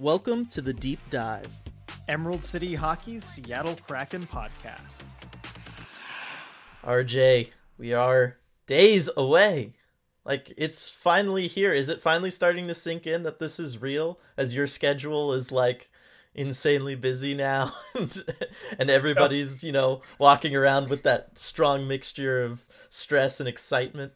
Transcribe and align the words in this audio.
Welcome 0.00 0.46
to 0.50 0.60
the 0.60 0.72
Deep 0.72 1.00
Dive, 1.10 1.48
Emerald 2.06 2.44
City 2.44 2.76
Hockey's 2.76 3.24
Seattle 3.24 3.76
Kraken 3.84 4.24
podcast. 4.28 5.00
RJ, 6.84 7.50
we 7.78 7.92
are 7.92 8.36
days 8.66 9.10
away. 9.16 9.72
Like 10.24 10.54
it's 10.56 10.88
finally 10.88 11.48
here. 11.48 11.72
Is 11.72 11.88
it 11.88 12.00
finally 12.00 12.30
starting 12.30 12.68
to 12.68 12.76
sink 12.76 13.08
in 13.08 13.24
that 13.24 13.40
this 13.40 13.58
is 13.58 13.82
real 13.82 14.20
as 14.36 14.54
your 14.54 14.68
schedule 14.68 15.32
is 15.32 15.50
like 15.50 15.90
insanely 16.32 16.94
busy 16.94 17.34
now 17.34 17.72
and, 17.96 18.24
and 18.78 18.90
everybody's, 18.90 19.64
you 19.64 19.72
know, 19.72 20.02
walking 20.20 20.54
around 20.54 20.90
with 20.90 21.02
that 21.02 21.40
strong 21.40 21.88
mixture 21.88 22.40
of 22.44 22.64
stress 22.88 23.40
and 23.40 23.48
excitement? 23.48 24.12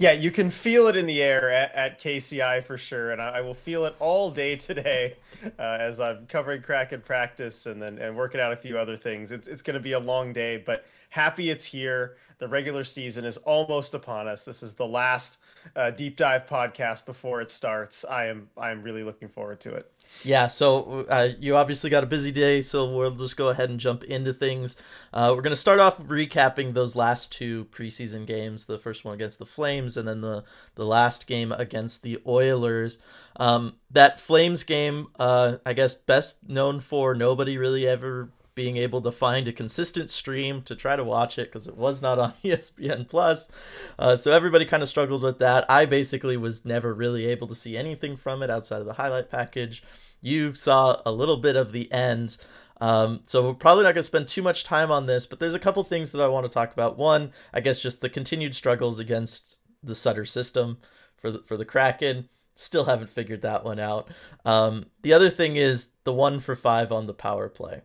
Yeah, 0.00 0.12
you 0.12 0.30
can 0.30 0.50
feel 0.50 0.86
it 0.86 0.96
in 0.96 1.04
the 1.04 1.22
air 1.22 1.50
at, 1.50 1.74
at 1.74 2.00
KCI 2.00 2.64
for 2.64 2.78
sure, 2.78 3.10
and 3.10 3.20
I, 3.20 3.32
I, 3.32 3.40
will 3.42 3.52
feel 3.52 3.84
it 3.84 3.94
all 3.98 4.30
day 4.30 4.56
today 4.56 5.18
uh, 5.58 5.76
as 5.78 6.00
I'm 6.00 6.26
covering 6.26 6.62
crack 6.62 6.88
Kraken 6.88 7.04
practice 7.04 7.66
and 7.66 7.82
then 7.82 7.98
and 7.98 8.16
working 8.16 8.40
out 8.40 8.50
a 8.50 8.56
few 8.56 8.78
other 8.78 8.96
things. 8.96 9.30
It's 9.30 9.46
it's 9.46 9.60
going 9.60 9.74
to 9.74 9.80
be 9.80 9.92
a 9.92 9.98
long 9.98 10.32
day, 10.32 10.56
but 10.56 10.86
happy 11.10 11.50
it's 11.50 11.66
here. 11.66 12.16
The 12.38 12.48
regular 12.48 12.82
season 12.82 13.26
is 13.26 13.36
almost 13.36 13.92
upon 13.92 14.26
us. 14.26 14.42
This 14.42 14.62
is 14.62 14.72
the 14.72 14.86
last 14.86 15.36
uh, 15.76 15.90
deep 15.90 16.16
dive 16.16 16.46
podcast 16.46 17.04
before 17.04 17.40
it 17.40 17.50
starts. 17.50 18.04
I 18.04 18.26
am 18.26 18.48
I 18.56 18.70
am 18.70 18.82
really 18.82 19.02
looking 19.02 19.28
forward 19.28 19.60
to 19.60 19.74
it. 19.74 19.90
Yeah, 20.24 20.48
so 20.48 21.06
uh, 21.08 21.28
you 21.38 21.56
obviously 21.56 21.88
got 21.88 22.02
a 22.02 22.06
busy 22.06 22.32
day, 22.32 22.62
so 22.62 22.92
we'll 22.92 23.12
just 23.12 23.36
go 23.36 23.48
ahead 23.48 23.70
and 23.70 23.78
jump 23.78 24.02
into 24.04 24.32
things. 24.32 24.76
Uh, 25.12 25.32
we're 25.34 25.42
going 25.42 25.52
to 25.52 25.60
start 25.60 25.78
off 25.78 25.98
recapping 25.98 26.74
those 26.74 26.96
last 26.96 27.30
two 27.30 27.66
preseason 27.66 28.26
games 28.26 28.66
the 28.66 28.78
first 28.78 29.04
one 29.04 29.14
against 29.14 29.38
the 29.38 29.46
Flames, 29.46 29.96
and 29.96 30.08
then 30.08 30.20
the, 30.20 30.44
the 30.74 30.84
last 30.84 31.26
game 31.26 31.52
against 31.52 32.02
the 32.02 32.20
Oilers. 32.26 32.98
Um, 33.36 33.76
that 33.90 34.18
Flames 34.18 34.64
game, 34.64 35.08
uh, 35.18 35.58
I 35.64 35.72
guess, 35.74 35.94
best 35.94 36.48
known 36.48 36.80
for 36.80 37.14
nobody 37.14 37.56
really 37.56 37.86
ever 37.86 38.30
being 38.60 38.76
able 38.76 39.00
to 39.00 39.10
find 39.10 39.48
a 39.48 39.54
consistent 39.54 40.10
stream 40.10 40.60
to 40.60 40.76
try 40.76 40.94
to 40.94 41.02
watch 41.02 41.38
it 41.38 41.48
because 41.48 41.66
it 41.66 41.78
was 41.78 42.02
not 42.02 42.18
on 42.18 42.34
ESPN 42.44 43.08
Plus. 43.08 43.50
Uh, 43.98 44.14
so 44.14 44.32
everybody 44.32 44.66
kind 44.66 44.82
of 44.82 44.88
struggled 44.90 45.22
with 45.22 45.38
that. 45.38 45.64
I 45.70 45.86
basically 45.86 46.36
was 46.36 46.66
never 46.66 46.92
really 46.92 47.24
able 47.24 47.46
to 47.46 47.54
see 47.54 47.74
anything 47.74 48.16
from 48.16 48.42
it 48.42 48.50
outside 48.50 48.80
of 48.80 48.86
the 48.86 48.92
highlight 48.92 49.30
package. 49.30 49.82
You 50.20 50.52
saw 50.52 51.00
a 51.06 51.10
little 51.10 51.38
bit 51.38 51.56
of 51.56 51.72
the 51.72 51.90
end. 51.90 52.36
Um, 52.82 53.20
so 53.24 53.42
we're 53.42 53.54
probably 53.54 53.84
not 53.84 53.94
going 53.94 54.02
to 54.02 54.02
spend 54.02 54.28
too 54.28 54.42
much 54.42 54.62
time 54.62 54.90
on 54.90 55.06
this, 55.06 55.24
but 55.24 55.40
there's 55.40 55.54
a 55.54 55.58
couple 55.58 55.82
things 55.84 56.12
that 56.12 56.20
I 56.20 56.28
want 56.28 56.44
to 56.44 56.52
talk 56.52 56.70
about. 56.70 56.98
One, 56.98 57.32
I 57.54 57.60
guess 57.60 57.80
just 57.80 58.02
the 58.02 58.10
continued 58.10 58.54
struggles 58.54 59.00
against 59.00 59.58
the 59.82 59.94
Sutter 59.94 60.26
system 60.26 60.80
for 61.16 61.30
the, 61.30 61.38
for 61.38 61.56
the 61.56 61.64
Kraken. 61.64 62.28
Still 62.54 62.84
haven't 62.84 63.08
figured 63.08 63.40
that 63.40 63.64
one 63.64 63.80
out. 63.80 64.10
Um, 64.44 64.84
the 65.00 65.14
other 65.14 65.30
thing 65.30 65.56
is 65.56 65.92
the 66.04 66.12
one 66.12 66.40
for 66.40 66.54
five 66.54 66.92
on 66.92 67.06
the 67.06 67.14
power 67.14 67.48
play. 67.48 67.84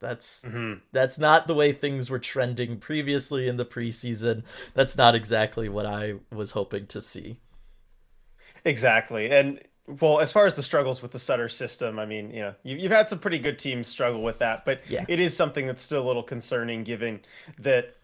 That's 0.00 0.44
mm-hmm. 0.44 0.80
that's 0.92 1.18
not 1.18 1.46
the 1.46 1.54
way 1.54 1.72
things 1.72 2.08
were 2.08 2.18
trending 2.18 2.78
previously 2.78 3.46
in 3.46 3.56
the 3.56 3.66
preseason. 3.66 4.44
That's 4.74 4.96
not 4.96 5.14
exactly 5.14 5.68
what 5.68 5.86
I 5.86 6.14
was 6.32 6.52
hoping 6.52 6.86
to 6.88 7.00
see. 7.00 7.38
Exactly. 8.64 9.30
And 9.30 9.60
well, 10.00 10.20
as 10.20 10.32
far 10.32 10.46
as 10.46 10.54
the 10.54 10.62
struggles 10.62 11.02
with 11.02 11.10
the 11.10 11.18
Sutter 11.18 11.48
system, 11.48 11.98
I 11.98 12.06
mean, 12.06 12.30
you 12.30 12.40
know, 12.40 12.54
you, 12.62 12.78
have 12.82 12.92
had 12.92 13.08
some 13.08 13.18
pretty 13.18 13.38
good 13.38 13.58
teams 13.58 13.88
struggle 13.88 14.22
with 14.22 14.38
that, 14.38 14.64
but 14.64 14.80
yeah. 14.88 15.04
it 15.08 15.18
is 15.18 15.36
something 15.36 15.66
that's 15.66 15.82
still 15.82 16.02
a 16.02 16.06
little 16.06 16.22
concerning 16.22 16.84
given 16.84 17.20
that 17.58 17.96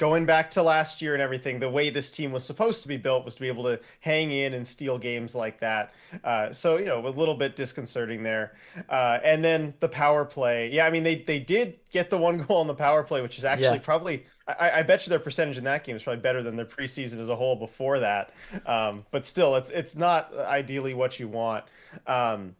going 0.00 0.24
back 0.24 0.50
to 0.50 0.62
last 0.62 1.02
year 1.02 1.12
and 1.12 1.20
everything, 1.20 1.60
the 1.60 1.68
way 1.68 1.90
this 1.90 2.10
team 2.10 2.32
was 2.32 2.42
supposed 2.42 2.80
to 2.80 2.88
be 2.88 2.96
built 2.96 3.22
was 3.22 3.34
to 3.34 3.40
be 3.42 3.48
able 3.48 3.62
to 3.62 3.78
hang 4.00 4.32
in 4.32 4.54
and 4.54 4.66
steal 4.66 4.96
games 4.96 5.34
like 5.34 5.60
that. 5.60 5.92
Uh, 6.24 6.50
so 6.50 6.78
you 6.78 6.86
know, 6.86 7.06
a 7.06 7.10
little 7.10 7.34
bit 7.34 7.54
disconcerting 7.54 8.22
there. 8.22 8.54
Uh, 8.88 9.18
and 9.22 9.44
then 9.44 9.74
the 9.80 9.88
power 9.88 10.24
play, 10.24 10.70
yeah, 10.72 10.86
I 10.86 10.90
mean 10.90 11.02
they 11.02 11.16
they 11.16 11.38
did 11.38 11.78
get 11.90 12.08
the 12.08 12.16
one 12.16 12.38
goal 12.46 12.62
on 12.62 12.66
the 12.66 12.74
power 12.74 13.02
play, 13.02 13.20
which 13.20 13.36
is 13.36 13.44
actually 13.44 13.76
yeah. 13.76 13.78
probably. 13.78 14.24
I, 14.48 14.80
I, 14.80 14.82
bet 14.82 15.06
you 15.06 15.10
their 15.10 15.20
percentage 15.20 15.58
in 15.58 15.64
that 15.64 15.84
game 15.84 15.94
is 15.94 16.02
probably 16.02 16.22
better 16.22 16.42
than 16.42 16.56
their 16.56 16.66
preseason 16.66 17.20
as 17.20 17.28
a 17.28 17.36
whole 17.36 17.54
before 17.54 18.00
that. 18.00 18.32
Um, 18.66 19.04
but 19.12 19.24
still, 19.24 19.54
it's 19.54 19.70
it's 19.70 19.94
not 19.94 20.34
ideally 20.36 20.92
what 20.92 21.20
you 21.20 21.28
want. 21.28 21.66
Um, 22.08 22.56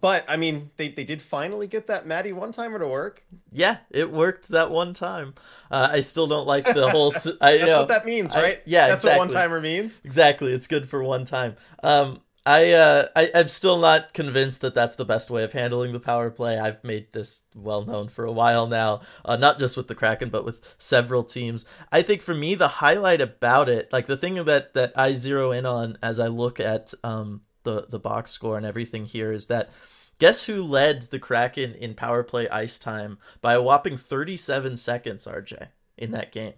but 0.00 0.24
I 0.28 0.36
mean, 0.36 0.70
they, 0.76 0.88
they 0.88 1.04
did 1.04 1.22
finally 1.22 1.66
get 1.66 1.86
that 1.88 2.06
Matty 2.06 2.32
one 2.32 2.52
timer 2.52 2.78
to 2.78 2.86
work. 2.86 3.22
Yeah, 3.52 3.78
it 3.90 4.10
worked 4.10 4.48
that 4.48 4.70
one 4.70 4.94
time. 4.94 5.34
Uh, 5.70 5.88
I 5.92 6.00
still 6.00 6.26
don't 6.26 6.46
like 6.46 6.64
the 6.64 6.90
whole. 6.90 7.12
I, 7.40 7.56
That's 7.58 7.66
know, 7.66 7.78
what 7.80 7.88
that 7.88 8.06
means, 8.06 8.34
right? 8.34 8.58
I, 8.58 8.62
yeah, 8.66 8.88
That's 8.88 9.04
exactly. 9.04 9.18
what 9.18 9.28
one 9.28 9.34
timer 9.34 9.60
means. 9.60 10.00
Exactly, 10.04 10.52
it's 10.52 10.66
good 10.66 10.88
for 10.88 11.02
one 11.02 11.24
time. 11.24 11.56
Um, 11.82 12.20
I, 12.48 12.72
uh, 12.72 13.08
I 13.14 13.30
I'm 13.34 13.48
still 13.48 13.78
not 13.78 14.14
convinced 14.14 14.62
that 14.62 14.74
that's 14.74 14.96
the 14.96 15.04
best 15.04 15.28
way 15.28 15.44
of 15.44 15.52
handling 15.52 15.92
the 15.92 16.00
power 16.00 16.30
play. 16.30 16.58
I've 16.58 16.82
made 16.82 17.12
this 17.12 17.42
well 17.54 17.84
known 17.84 18.08
for 18.08 18.24
a 18.24 18.32
while 18.32 18.66
now, 18.66 19.02
uh, 19.22 19.36
not 19.36 19.58
just 19.58 19.76
with 19.76 19.86
the 19.86 19.94
Kraken, 19.94 20.30
but 20.30 20.46
with 20.46 20.74
several 20.78 21.24
teams. 21.24 21.66
I 21.92 22.00
think 22.00 22.22
for 22.22 22.34
me, 22.34 22.54
the 22.54 22.68
highlight 22.68 23.20
about 23.20 23.68
it, 23.68 23.92
like 23.92 24.06
the 24.06 24.16
thing 24.16 24.42
that 24.42 24.72
that 24.72 24.92
I 24.96 25.12
zero 25.12 25.52
in 25.52 25.66
on 25.66 25.98
as 26.02 26.18
I 26.18 26.28
look 26.28 26.58
at 26.58 26.94
um 27.04 27.42
the 27.62 27.86
the 27.88 27.98
box 27.98 28.30
score 28.30 28.56
and 28.56 28.66
everything 28.66 29.04
here 29.04 29.32
is 29.32 29.46
that 29.46 29.70
guess 30.18 30.44
who 30.44 30.62
led 30.62 31.02
the 31.02 31.18
Kraken 31.18 31.74
in 31.74 31.94
power 31.94 32.22
play 32.22 32.48
ice 32.48 32.78
time 32.78 33.18
by 33.40 33.54
a 33.54 33.62
whopping 33.62 33.96
37 33.96 34.76
seconds, 34.76 35.26
RJ, 35.26 35.68
in 35.96 36.10
that 36.12 36.32
game? 36.32 36.54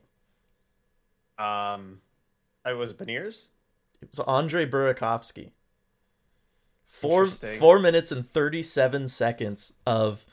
Um, 1.39 2.01
I 2.65 2.73
was 2.75 2.93
Beniers. 2.93 3.47
It 4.03 4.09
was 4.11 4.21
Andre 4.21 4.67
Burakovsky. 4.67 5.53
Four 6.85 7.27
four 7.27 7.79
minutes 7.79 8.11
and 8.11 8.29
37 8.29 9.09
seconds 9.09 9.73
of 9.87 10.27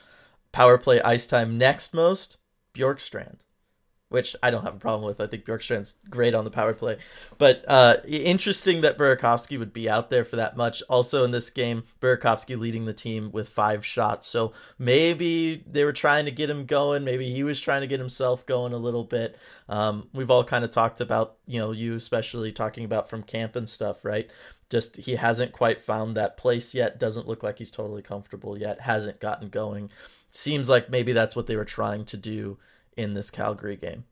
power 0.51 0.77
play 0.77 0.99
ice 1.01 1.27
time. 1.27 1.57
Next 1.57 1.93
most, 1.93 2.37
Bjorkstrand 2.73 3.41
which 4.09 4.35
I 4.41 4.51
don't 4.51 4.63
have 4.63 4.75
a 4.75 4.79
problem 4.79 5.05
with. 5.05 5.19
I 5.19 5.27
think 5.27 5.45
Bjorkstrand's 5.45 5.95
great 6.09 6.33
on 6.33 6.45
the 6.45 6.51
power 6.51 6.73
play. 6.73 6.97
But 7.37 7.65
uh, 7.67 7.97
interesting 8.07 8.81
that 8.81 8.97
Burakovsky 8.97 9.59
would 9.59 9.73
be 9.73 9.89
out 9.89 10.09
there 10.09 10.23
for 10.23 10.37
that 10.37 10.55
much. 10.55 10.81
Also 10.89 11.23
in 11.25 11.31
this 11.31 11.49
game, 11.49 11.83
Burakovsky 12.01 12.57
leading 12.57 12.85
the 12.85 12.93
team 12.93 13.31
with 13.31 13.49
five 13.49 13.85
shots. 13.85 14.27
So 14.27 14.53
maybe 14.79 15.63
they 15.69 15.83
were 15.83 15.93
trying 15.93 16.25
to 16.25 16.31
get 16.31 16.49
him 16.49 16.65
going. 16.65 17.03
Maybe 17.03 17.33
he 17.33 17.43
was 17.43 17.59
trying 17.59 17.81
to 17.81 17.87
get 17.87 17.99
himself 17.99 18.45
going 18.45 18.73
a 18.73 18.77
little 18.77 19.03
bit. 19.03 19.37
Um, 19.67 20.07
we've 20.13 20.31
all 20.31 20.45
kind 20.45 20.63
of 20.63 20.71
talked 20.71 21.01
about, 21.01 21.37
you 21.45 21.59
know, 21.59 21.71
you 21.71 21.95
especially 21.95 22.53
talking 22.53 22.85
about 22.85 23.09
from 23.09 23.23
camp 23.23 23.57
and 23.57 23.67
stuff, 23.67 24.05
right? 24.05 24.29
Just 24.69 24.97
he 24.97 25.15
hasn't 25.15 25.51
quite 25.51 25.81
found 25.81 26.15
that 26.15 26.37
place 26.37 26.73
yet. 26.73 26.99
Doesn't 26.99 27.27
look 27.27 27.43
like 27.43 27.57
he's 27.57 27.71
totally 27.71 28.01
comfortable 28.01 28.57
yet. 28.57 28.81
Hasn't 28.81 29.19
gotten 29.19 29.49
going. 29.49 29.89
Seems 30.29 30.69
like 30.69 30.89
maybe 30.89 31.13
that's 31.13 31.35
what 31.35 31.47
they 31.47 31.55
were 31.55 31.65
trying 31.65 32.05
to 32.05 32.17
do 32.17 32.57
in 32.97 33.13
this 33.13 33.29
Calgary 33.29 33.77
game. 33.77 34.03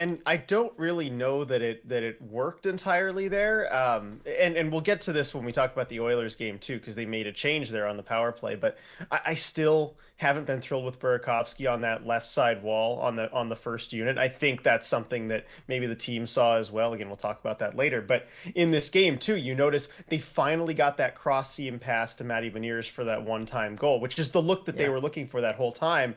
And 0.00 0.20
I 0.26 0.36
don't 0.36 0.76
really 0.76 1.10
know 1.10 1.44
that 1.44 1.62
it 1.62 1.88
that 1.88 2.02
it 2.02 2.20
worked 2.20 2.66
entirely 2.66 3.28
there. 3.28 3.72
Um, 3.72 4.20
and 4.26 4.56
and 4.56 4.72
we'll 4.72 4.80
get 4.80 5.02
to 5.02 5.12
this 5.12 5.32
when 5.32 5.44
we 5.44 5.52
talk 5.52 5.72
about 5.72 5.88
the 5.88 6.00
Oilers 6.00 6.34
game 6.34 6.58
too, 6.58 6.80
because 6.80 6.96
they 6.96 7.06
made 7.06 7.28
a 7.28 7.32
change 7.32 7.70
there 7.70 7.86
on 7.86 7.96
the 7.96 8.02
power 8.02 8.32
play. 8.32 8.56
But 8.56 8.78
I, 9.12 9.20
I 9.26 9.34
still 9.34 9.96
haven't 10.16 10.44
been 10.44 10.60
thrilled 10.60 10.84
with 10.84 10.98
Burakovsky 10.98 11.72
on 11.72 11.82
that 11.82 12.04
left 12.04 12.28
side 12.28 12.64
wall 12.64 12.98
on 12.98 13.14
the 13.14 13.32
on 13.32 13.48
the 13.48 13.54
first 13.54 13.92
unit. 13.92 14.18
I 14.18 14.28
think 14.28 14.64
that's 14.64 14.88
something 14.88 15.28
that 15.28 15.46
maybe 15.68 15.86
the 15.86 15.94
team 15.94 16.26
saw 16.26 16.56
as 16.56 16.72
well. 16.72 16.94
Again, 16.94 17.06
we'll 17.06 17.16
talk 17.16 17.38
about 17.38 17.60
that 17.60 17.76
later. 17.76 18.00
But 18.00 18.26
in 18.56 18.72
this 18.72 18.88
game 18.88 19.18
too, 19.18 19.36
you 19.36 19.54
notice 19.54 19.88
they 20.08 20.18
finally 20.18 20.74
got 20.74 20.96
that 20.96 21.14
cross 21.14 21.54
seam 21.54 21.78
pass 21.78 22.16
to 22.16 22.24
Matty 22.24 22.50
Beniers 22.50 22.90
for 22.90 23.04
that 23.04 23.24
one 23.24 23.46
time 23.46 23.76
goal, 23.76 24.00
which 24.00 24.18
is 24.18 24.32
the 24.32 24.42
look 24.42 24.64
that 24.64 24.74
yeah. 24.74 24.82
they 24.82 24.88
were 24.88 25.00
looking 25.00 25.28
for 25.28 25.42
that 25.42 25.54
whole 25.54 25.70
time 25.70 26.16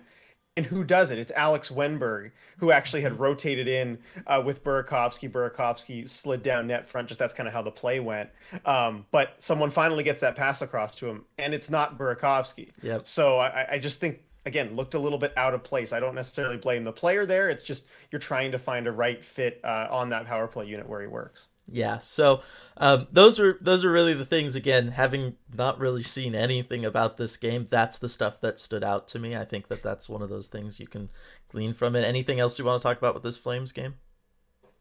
and 0.58 0.66
who 0.66 0.84
does 0.84 1.12
it? 1.12 1.20
It's 1.20 1.32
Alex 1.34 1.70
Wennberg, 1.70 2.32
who 2.58 2.72
actually 2.72 3.02
had 3.02 3.20
rotated 3.20 3.68
in 3.68 3.98
uh, 4.28 4.42
with 4.44 4.64
Burakovsky. 4.64 5.30
Burakovsky 5.30 6.08
slid 6.08 6.44
down 6.44 6.68
net 6.68 6.88
front. 6.88 7.08
Just 7.08 7.20
that's 7.20 7.34
kind 7.34 7.48
of 7.48 7.54
how 7.54 7.62
the 7.62 7.72
play 7.72 8.00
went. 8.00 8.30
Um, 8.66 9.06
but 9.12 9.36
someone 9.40 9.70
finally 9.70 10.04
gets 10.04 10.22
that 10.22 10.36
pass 10.36 10.62
across 10.62 10.96
to 10.96 11.08
him, 11.08 11.26
and 11.38 11.54
it's 11.54 11.70
not 11.70 11.98
Burakovsky. 11.98 12.70
Yep. 12.82 13.08
So 13.08 13.38
I, 13.38 13.74
I 13.74 13.80
just 13.80 14.00
think 14.00 14.22
again 14.46 14.76
looked 14.76 14.94
a 14.94 15.00
little 15.00 15.20
bit 15.20 15.34
out 15.36 15.54
of 15.54 15.64
place. 15.64 15.92
I 15.92 16.00
don't 16.00 16.16
necessarily 16.16 16.58
blame 16.58 16.84
the 16.84 16.94
player 16.94 17.26
there. 17.26 17.50
It's 17.50 17.64
just 17.64 17.86
you're 18.12 18.20
trying 18.20 18.52
to 18.54 18.60
find 18.60 18.88
a 18.88 18.92
right 18.92 19.24
fit 19.24 19.60
uh, 19.64 19.88
on 19.90 20.10
that 20.10 20.26
power 20.26 20.48
play 20.48 20.68
unit 20.68 20.88
where 20.88 21.02
he 21.02 21.08
works 21.08 21.48
yeah 21.68 21.98
so 21.98 22.42
um, 22.78 23.08
those 23.12 23.40
are 23.40 23.58
those 23.62 23.84
are 23.84 23.92
really 23.92 24.14
the 24.14 24.26
things 24.26 24.56
again 24.56 24.90
having 24.90 25.36
not 25.54 25.80
really 25.80 26.04
seen 26.04 26.36
anything 26.36 26.86
about 26.86 27.18
this 27.18 27.38
game 27.38 27.68
that's 27.70 27.98
the 27.98 28.10
stuff 28.10 28.40
that 28.42 28.60
stood 28.60 28.84
out 28.84 29.08
to 29.08 29.18
me 29.18 29.36
i 29.36 29.44
think 29.44 29.68
that 29.68 29.82
that's 29.82 30.08
one 30.08 30.22
of 30.22 30.30
those 30.30 30.48
things 30.48 30.80
you 30.80 30.88
can 30.88 31.10
glean 31.50 31.74
from 31.74 31.96
it 31.96 32.04
anything 32.04 32.40
else 32.40 32.60
you 32.60 32.66
want 32.66 32.80
to 32.80 32.88
talk 32.88 32.98
about 32.98 33.14
with 33.14 33.24
this 33.24 33.38
flames 33.38 33.72
game 33.72 33.96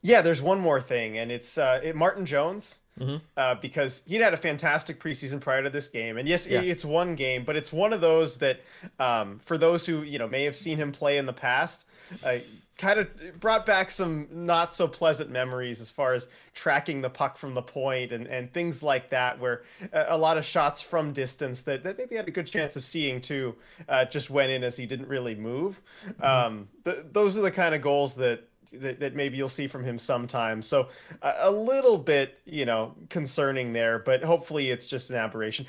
Yeah, 0.04 0.20
there's 0.20 0.42
one 0.42 0.60
more 0.60 0.82
thing, 0.82 1.16
and 1.16 1.32
it's 1.32 1.56
uh, 1.56 1.81
it, 1.82 1.96
Martin 1.96 2.26
Jones. 2.26 2.75
Mm-hmm. 3.00 3.17
Uh, 3.37 3.56
because 3.56 4.02
he'd 4.06 4.20
had 4.20 4.35
a 4.35 4.37
fantastic 4.37 5.00
preseason 5.00 5.41
prior 5.41 5.62
to 5.64 5.70
this 5.70 5.88
game, 5.88 6.17
and 6.17 6.29
yes, 6.29 6.46
Yeah. 6.46 6.61
it's 6.61 6.85
one 6.85 7.17
game, 7.17 7.43
but 7.44 7.56
it's 7.56 7.73
one 7.73 7.93
of 7.93 8.00
those 8.00 8.37
that, 8.37 8.61
um, 9.00 9.41
for 9.41 9.58
those 9.58 9.85
who 9.85 10.02
you 10.02 10.19
know 10.19 10.29
may 10.29 10.44
have 10.44 10.55
seen 10.55 10.79
him 10.79 10.93
play 10.93 11.19
in 11.19 11.26
the 11.26 11.32
past, 11.32 11.87
uh, 12.25 12.37
kind 12.79 13.00
of 13.00 13.08
brought 13.41 13.67
back 13.67 13.91
some 13.91 14.29
not 14.31 14.75
so 14.75 14.87
pleasant 14.87 15.31
memories 15.31 15.81
as 15.81 15.91
far 15.91 16.14
as 16.14 16.26
tracking 16.55 17.00
the 17.00 17.11
puck 17.11 17.37
from 17.37 17.55
the 17.55 17.62
point 17.62 18.12
and, 18.12 18.26
and 18.29 18.52
things 18.52 18.81
like 18.82 19.11
that, 19.11 19.38
where 19.41 19.62
a, 19.93 20.06
a 20.11 20.17
lot 20.19 20.37
of 20.38 20.44
shots 20.44 20.81
from 20.82 21.12
distance 21.12 21.62
that, 21.62 21.82
that 21.85 21.99
maybe 21.99 22.14
had 22.17 22.29
a 22.29 22.32
good 22.32 22.46
chance 22.46 22.75
of 22.76 22.82
seeing 22.85 23.20
too, 23.20 23.55
uh, 23.88 24.05
just 24.05 24.29
went 24.31 24.50
in 24.52 24.62
as 24.64 24.76
he 24.76 24.87
didn't 24.87 25.08
really 25.08 25.35
move. 25.37 25.81
Um, 26.20 26.69
th- 26.85 26.99
those 27.12 27.37
are 27.38 27.43
the 27.43 27.50
kind 27.50 27.75
of 27.75 27.81
goals 27.82 28.14
that 28.17 28.43
that, 28.81 29.00
that 29.00 29.15
maybe 29.15 29.37
you'll 29.37 29.49
see 29.49 29.67
from 29.67 29.85
him 29.85 29.99
sometimes. 29.99 30.67
So 30.67 30.88
a, 31.23 31.35
a 31.41 31.50
little 31.50 31.99
bit, 31.99 32.38
you 32.44 32.65
know, 32.65 32.94
concerning 33.09 33.73
there, 33.73 33.99
but 33.99 34.23
hopefully 34.23 34.71
it's 34.71 34.87
just 34.87 35.11
an 35.11 35.17
aberration. 35.17 35.67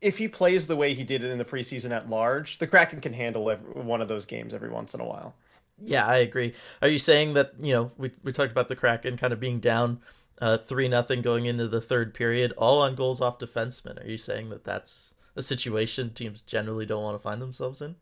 If 0.00 0.18
he 0.18 0.28
plays 0.28 0.66
the 0.66 0.76
way 0.76 0.94
he 0.94 1.04
did 1.04 1.22
it 1.22 1.30
in 1.30 1.38
the 1.38 1.44
preseason 1.44 1.90
at 1.90 2.08
large, 2.08 2.58
the 2.58 2.66
Kraken 2.66 3.00
can 3.00 3.12
handle 3.12 3.50
every, 3.50 3.72
one 3.72 4.00
of 4.00 4.08
those 4.08 4.26
games 4.26 4.54
every 4.54 4.70
once 4.70 4.94
in 4.94 5.00
a 5.00 5.04
while. 5.04 5.34
Yeah, 5.80 6.06
I 6.06 6.16
agree. 6.16 6.54
Are 6.82 6.88
you 6.88 6.98
saying 6.98 7.34
that 7.34 7.52
you 7.60 7.72
know 7.72 7.92
we 7.96 8.10
we 8.24 8.32
talked 8.32 8.50
about 8.50 8.68
the 8.68 8.76
Kraken 8.76 9.16
kind 9.16 9.32
of 9.32 9.38
being 9.38 9.60
down 9.60 10.00
uh, 10.40 10.56
three 10.56 10.88
nothing 10.88 11.22
going 11.22 11.46
into 11.46 11.68
the 11.68 11.80
third 11.80 12.14
period, 12.14 12.52
all 12.56 12.82
on 12.82 12.94
goals 12.94 13.20
off 13.20 13.38
defensemen? 13.38 14.02
Are 14.04 14.08
you 14.08 14.18
saying 14.18 14.50
that 14.50 14.64
that's 14.64 15.14
a 15.36 15.42
situation 15.42 16.10
teams 16.10 16.42
generally 16.42 16.84
don't 16.84 17.02
want 17.02 17.14
to 17.14 17.22
find 17.22 17.40
themselves 17.40 17.80
in? 17.80 17.94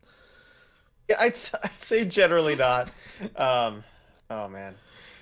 Yeah, 1.07 1.17
I'd, 1.19 1.37
I'd 1.63 1.81
say 1.81 2.05
generally 2.05 2.55
not. 2.55 2.89
Um, 3.35 3.83
oh 4.29 4.47
man, 4.47 4.75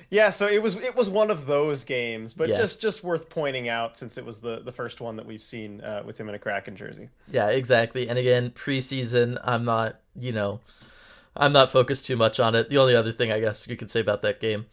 yeah. 0.10 0.30
So 0.30 0.48
it 0.48 0.62
was 0.62 0.76
it 0.78 0.96
was 0.96 1.10
one 1.10 1.30
of 1.32 1.46
those 1.46 1.84
games, 1.84 2.34
but 2.34 2.50
Yeah. 2.50 2.58
just 2.58 2.82
just 2.82 3.04
worth 3.04 3.30
pointing 3.30 3.70
out 3.70 3.98
since 3.98 4.18
it 4.18 4.26
was 4.26 4.40
the 4.40 4.60
the 4.60 4.72
first 4.72 5.02
one 5.02 5.16
that 5.18 5.26
we've 5.26 5.42
seen 5.44 5.82
uh, 5.82 6.04
with 6.06 6.20
him 6.20 6.30
in 6.30 6.36
a 6.36 6.40
Kraken 6.40 6.76
jersey. 6.76 7.10
Yeah, 7.32 7.50
exactly. 7.50 8.08
And 8.10 8.18
again, 8.20 8.52
preseason, 8.52 9.40
I'm 9.44 9.66
not, 9.66 10.00
you 10.20 10.32
know, 10.32 10.60
I'm 11.36 11.52
not 11.52 11.72
focused 11.72 12.06
too 12.06 12.16
much 12.16 12.40
on 12.40 12.56
it. 12.56 12.70
The 12.70 12.78
only 12.78 12.96
other 12.96 13.12
thing 13.12 13.32
I 13.32 13.40
guess 13.40 13.68
you 13.68 13.76
could 13.76 13.90
say 13.90 14.00
about 14.00 14.22
that 14.22 14.40
game, 14.40 14.66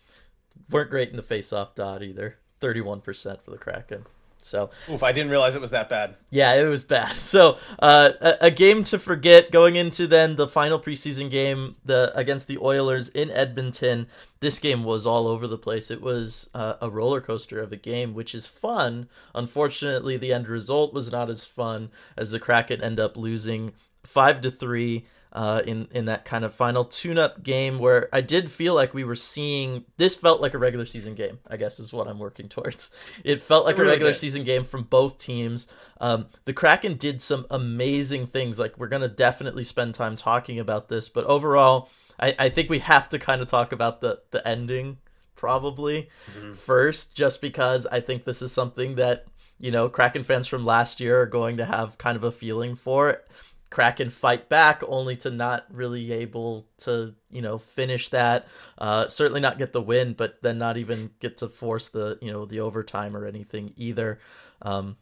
weren't 0.70 0.90
great 0.90 1.11
in 1.11 1.17
the 1.17 1.23
face-off 1.23 1.75
dot 1.75 2.02
either. 2.02 2.38
31% 2.61 3.43
for 3.43 3.50
the 3.50 3.58
Kraken. 3.58 4.06
So, 4.44 4.71
Oof, 4.91 5.03
I 5.03 5.12
didn't 5.12 5.31
realize 5.31 5.55
it 5.55 5.61
was 5.61 5.71
that 5.71 5.89
bad. 5.89 6.17
yeah, 6.31 6.55
it 6.55 6.65
was 6.65 6.85
bad. 6.85 7.17
So, 7.17 7.56
uh, 7.79 8.11
a, 8.21 8.35
a 8.43 8.50
game 8.50 8.85
to 8.85 8.99
forget 8.99 9.50
going 9.50 9.77
into 9.77 10.06
then 10.06 10.37
the 10.37 10.49
final 10.49 10.79
preseason 10.79 11.31
game 11.31 11.77
the 11.85 12.12
against 12.17 12.47
the 12.49 12.59
Oilers 12.59 13.09
in 13.09 13.31
Edmonton. 13.31 14.06
This 14.41 14.59
game 14.59 14.83
was 14.85 15.06
all 15.06 15.29
over 15.29 15.47
the 15.47 15.56
place. 15.59 15.91
It 15.91 16.00
was 16.03 16.50
uh, 16.55 16.75
a 16.81 16.91
roller 16.91 17.21
coaster 17.21 17.61
of 17.61 17.73
a 17.73 17.77
game, 17.77 18.12
which 18.12 18.35
is 18.35 18.47
fun. 18.47 19.09
Unfortunately, 19.35 20.17
the 20.17 20.33
end 20.33 20.49
result 20.49 20.93
was 20.93 21.12
not 21.12 21.31
as 21.31 21.44
fun 21.44 21.91
as 22.17 22.31
the 22.31 22.41
Kraken 22.41 22.83
end 22.83 22.99
up 22.99 23.17
losing 23.17 23.73
five 24.03 24.41
to 24.41 24.50
three 24.50 25.06
uh, 25.32 25.62
in 25.67 25.88
in 25.93 26.05
that 26.05 26.25
kind 26.25 26.44
of 26.44 26.52
final 26.52 26.84
tune-up 26.84 27.43
game 27.43 27.79
where 27.79 28.08
I 28.12 28.20
did 28.20 28.50
feel 28.50 28.75
like 28.75 28.93
we 28.93 29.02
were 29.05 29.17
seeing 29.17 29.84
this 29.96 30.14
felt 30.14 30.40
like 30.43 30.52
a 30.55 30.58
regular 30.58 30.84
season 30.84 31.14
game. 31.14 31.38
I 31.49 31.56
guess 31.56 31.81
is 31.81 31.93
what 31.93 32.06
I'm 32.08 32.19
working 32.19 32.49
towards. 32.50 32.90
It 33.25 33.40
felt 33.43 33.64
like 33.64 33.76
It 33.76 33.81
really 33.81 33.90
a 33.90 33.94
regular 33.94 34.12
did. 34.12 34.19
season 34.19 34.44
game 34.44 34.64
from 34.64 34.82
both 34.84 35.19
teams. 35.19 35.69
Um, 36.00 36.26
the 36.44 36.52
Kraken 36.52 36.94
did 36.96 37.23
some 37.23 37.46
amazing 37.50 38.26
things. 38.26 38.58
Like 38.58 38.76
we're 38.79 38.88
gonna 38.88 39.08
definitely 39.08 39.64
spend 39.64 39.94
time 39.94 40.17
talking 40.17 40.58
about 40.58 40.88
this, 40.88 41.08
but 41.08 41.25
overall, 41.25 41.88
I, 42.20 42.34
I 42.38 42.49
think 42.50 42.69
we 42.69 42.81
have 42.81 43.08
to 43.08 43.19
kind 43.19 43.40
of 43.40 43.49
talk 43.49 43.73
about 43.73 44.00
the 44.00 44.20
the 44.32 44.46
ending 44.46 44.99
probably 45.34 46.08
first, 46.55 47.14
just 47.14 47.40
because 47.40 47.87
I 47.87 48.00
think 48.00 48.25
this 48.25 48.43
is 48.43 48.52
something 48.52 48.96
that 48.96 49.25
you 49.58 49.70
know 49.70 49.88
Kraken 49.88 50.23
fans 50.23 50.46
from 50.46 50.64
last 50.64 51.00
year 51.00 51.20
are 51.23 51.26
going 51.26 51.56
to 51.56 51.64
have 51.64 51.99
kind 51.99 52.17
of 52.17 52.25
a 52.25 52.32
feeling 52.32 52.75
for. 52.75 53.23
Kraken 53.72 54.10
fight 54.10 54.50
back 54.50 54.82
only 54.86 55.16
to 55.16 55.30
not 55.30 55.64
really 55.70 56.12
able 56.12 56.69
to, 56.76 57.14
you 57.30 57.40
know, 57.40 57.56
finish 57.56 58.10
that. 58.10 58.46
Uh, 58.76 59.08
certainly 59.08 59.40
not 59.40 59.58
get 59.58 59.72
the 59.72 59.80
win, 59.80 60.12
but 60.12 60.42
then 60.42 60.58
not 60.58 60.76
even 60.76 61.10
get 61.20 61.38
to 61.38 61.48
force 61.48 61.88
the, 61.88 62.19
you 62.20 62.30
know, 62.30 62.44
the 62.44 62.60
overtime 62.60 63.16
or 63.16 63.24
anything 63.24 63.72
either. 63.76 64.20
Um, 64.60 64.98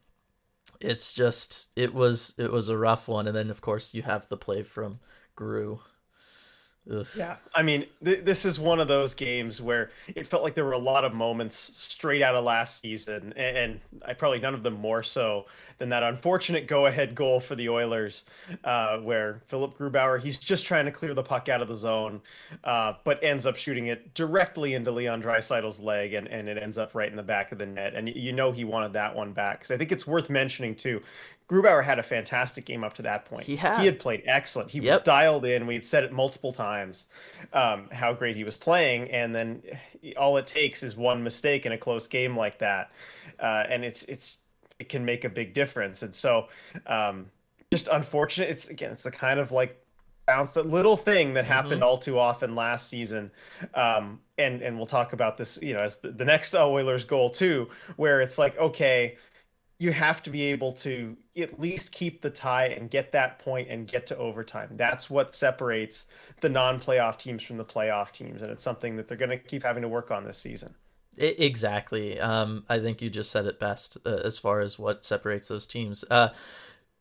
it's 0.80 1.12
just 1.12 1.70
it 1.74 1.92
was 1.92 2.34
it 2.38 2.52
was 2.52 2.68
a 2.68 2.78
rough 2.78 3.08
one, 3.08 3.26
and 3.26 3.36
then 3.36 3.50
of 3.50 3.60
course 3.60 3.92
you 3.92 4.02
have 4.02 4.28
the 4.28 4.36
play 4.36 4.62
from 4.62 5.00
Gru. 5.34 5.80
Ugh. 6.90 7.06
Yeah, 7.16 7.36
I 7.54 7.62
mean, 7.62 7.86
th- 8.04 8.24
this 8.24 8.44
is 8.44 8.58
one 8.58 8.80
of 8.80 8.88
those 8.88 9.14
games 9.14 9.60
where 9.60 9.90
it 10.08 10.26
felt 10.26 10.42
like 10.42 10.54
there 10.54 10.64
were 10.64 10.72
a 10.72 10.78
lot 10.78 11.04
of 11.04 11.14
moments 11.14 11.70
straight 11.74 12.22
out 12.22 12.34
of 12.34 12.44
last 12.44 12.80
season, 12.80 13.32
and, 13.36 13.56
and 13.56 13.80
I 14.04 14.14
probably 14.14 14.40
none 14.40 14.54
of 14.54 14.62
them 14.62 14.74
more 14.74 15.02
so 15.02 15.46
than 15.78 15.88
that 15.90 16.02
unfortunate 16.02 16.66
go-ahead 16.66 17.14
goal 17.14 17.38
for 17.38 17.54
the 17.54 17.68
Oilers, 17.68 18.24
uh, 18.64 18.98
where 18.98 19.42
Philipp 19.46 19.76
Grubauer 19.78 20.20
he's 20.20 20.36
just 20.36 20.66
trying 20.66 20.84
to 20.84 20.92
clear 20.92 21.14
the 21.14 21.22
puck 21.22 21.48
out 21.48 21.62
of 21.62 21.68
the 21.68 21.76
zone, 21.76 22.20
uh, 22.64 22.94
but 23.04 23.22
ends 23.22 23.46
up 23.46 23.56
shooting 23.56 23.86
it 23.86 24.12
directly 24.14 24.74
into 24.74 24.90
Leon 24.90 25.22
Draisaitl's 25.22 25.78
leg, 25.78 26.14
and, 26.14 26.26
and 26.28 26.48
it 26.48 26.58
ends 26.58 26.76
up 26.76 26.94
right 26.94 27.10
in 27.10 27.16
the 27.16 27.22
back 27.22 27.52
of 27.52 27.58
the 27.58 27.66
net, 27.66 27.94
and 27.94 28.08
you 28.08 28.32
know 28.32 28.50
he 28.50 28.64
wanted 28.64 28.92
that 28.94 29.14
one 29.14 29.32
back 29.32 29.60
because 29.60 29.70
I 29.70 29.76
think 29.76 29.92
it's 29.92 30.06
worth 30.06 30.28
mentioning 30.28 30.74
too. 30.74 31.00
Grubauer 31.50 31.82
had 31.82 31.98
a 31.98 32.02
fantastic 32.02 32.64
game 32.64 32.84
up 32.84 32.94
to 32.94 33.02
that 33.02 33.24
point. 33.24 33.42
He 33.42 33.56
had. 33.56 33.80
He 33.80 33.86
had 33.86 33.98
played 33.98 34.22
excellent. 34.24 34.70
He 34.70 34.78
Yep. 34.78 35.00
was 35.00 35.04
dialed 35.04 35.44
in. 35.44 35.66
We 35.66 35.74
had 35.74 35.84
said 35.84 36.04
it 36.04 36.12
multiple 36.12 36.52
times 36.52 37.06
um, 37.52 37.88
how 37.90 38.12
great 38.12 38.36
he 38.36 38.44
was 38.44 38.56
playing, 38.56 39.10
and 39.10 39.34
then 39.34 39.60
all 40.16 40.36
it 40.36 40.46
takes 40.46 40.84
is 40.84 40.96
one 40.96 41.24
mistake 41.24 41.66
in 41.66 41.72
a 41.72 41.78
close 41.78 42.06
game 42.06 42.36
like 42.36 42.58
that, 42.58 42.92
uh, 43.40 43.64
and 43.68 43.84
it's 43.84 44.04
it's 44.04 44.38
it 44.78 44.88
can 44.88 45.04
make 45.04 45.24
a 45.24 45.28
big 45.28 45.52
difference. 45.52 46.02
And 46.02 46.14
so, 46.14 46.46
um, 46.86 47.26
just 47.72 47.88
unfortunate. 47.88 48.48
It's 48.48 48.68
again, 48.68 48.92
it's 48.92 49.02
the 49.02 49.10
kind 49.10 49.40
of 49.40 49.50
like 49.50 49.76
bounce 50.26 50.54
that 50.54 50.68
little 50.68 50.96
thing 50.96 51.34
that 51.34 51.44
happened 51.44 51.82
all 51.82 51.98
too 51.98 52.16
often 52.16 52.54
last 52.54 52.88
season. 52.88 53.28
Um, 53.74 54.20
and 54.38 54.62
and 54.62 54.76
we'll 54.76 54.86
talk 54.86 55.12
about 55.14 55.36
this, 55.36 55.58
you 55.60 55.74
know, 55.74 55.80
as 55.80 55.96
the, 55.96 56.12
the 56.12 56.24
next 56.24 56.54
Oilers 56.54 57.04
goal 57.04 57.28
too, 57.28 57.68
where 57.96 58.20
it's 58.20 58.38
like 58.38 58.56
okay 58.56 59.16
you 59.80 59.92
have 59.92 60.22
to 60.22 60.30
be 60.30 60.42
able 60.42 60.70
to 60.70 61.16
at 61.38 61.58
least 61.58 61.90
keep 61.90 62.20
the 62.20 62.28
tie 62.28 62.66
and 62.66 62.90
get 62.90 63.12
that 63.12 63.38
point 63.38 63.66
and 63.70 63.88
get 63.88 64.06
to 64.06 64.16
overtime. 64.18 64.68
That's 64.72 65.08
what 65.08 65.34
separates 65.34 66.04
the 66.42 66.50
non-playoff 66.50 67.16
teams 67.16 67.42
from 67.42 67.56
the 67.56 67.64
playoff 67.64 68.12
teams, 68.12 68.42
and 68.42 68.52
it's 68.52 68.62
something 68.62 68.94
that 68.96 69.08
they're 69.08 69.16
going 69.16 69.30
to 69.30 69.38
keep 69.38 69.62
having 69.62 69.80
to 69.80 69.88
work 69.88 70.10
on 70.10 70.22
this 70.22 70.36
season. 70.36 70.74
Exactly. 71.16 72.20
Um, 72.20 72.64
I 72.68 72.78
think 72.78 73.00
you 73.00 73.08
just 73.08 73.30
said 73.30 73.46
it 73.46 73.58
best 73.58 73.96
uh, 74.04 74.20
as 74.22 74.38
far 74.38 74.60
as 74.60 74.78
what 74.78 75.02
separates 75.02 75.48
those 75.48 75.66
teams. 75.66 76.04
Uh, 76.10 76.28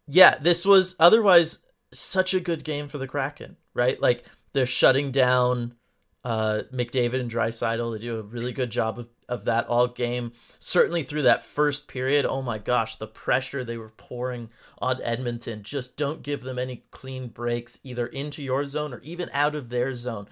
yeah, 0.08 0.38
this 0.40 0.66
was 0.66 0.96
otherwise 1.00 1.60
such 1.92 2.34
a 2.34 2.40
good 2.40 2.64
game 2.64 2.88
for 2.88 2.98
the 2.98 3.08
Kraken, 3.08 3.58
right? 3.74 4.02
Like 4.02 4.24
they're 4.54 4.66
shutting 4.66 5.12
down 5.12 5.76
uh, 6.24 6.64
McDavid 6.74 7.20
and 7.20 7.30
Draisaitl. 7.30 7.94
They 7.94 8.00
do 8.00 8.20
a 8.20 8.24
really 8.24 8.54
good 8.54 8.72
job 8.72 9.00
of, 9.00 9.10
of 9.30 9.46
that 9.46 9.68
all 9.68 9.88
game. 9.88 10.34
Certainly 10.60 11.04
through 11.04 11.22
that 11.24 11.42
first 11.42 11.88
period, 11.88 12.26
oh 12.26 12.42
my 12.42 12.58
gosh, 12.58 12.96
the 12.98 13.08
pressure 13.08 13.64
they 13.64 13.78
were 13.78 13.94
pouring 13.96 14.50
on 14.80 15.02
Edmonton. 15.04 15.64
Just 15.64 15.95
don't 15.95 16.21
give 16.24 16.42
them 16.44 16.59
any 16.59 16.83
clean 16.92 17.28
breaks 17.30 17.80
either 17.83 18.07
into 18.07 18.44
your 18.44 18.66
zone 18.66 18.94
or 18.94 19.00
even 19.02 19.30
out 19.33 19.56
of 19.56 19.69
their 19.69 19.95
zone. 19.95 20.28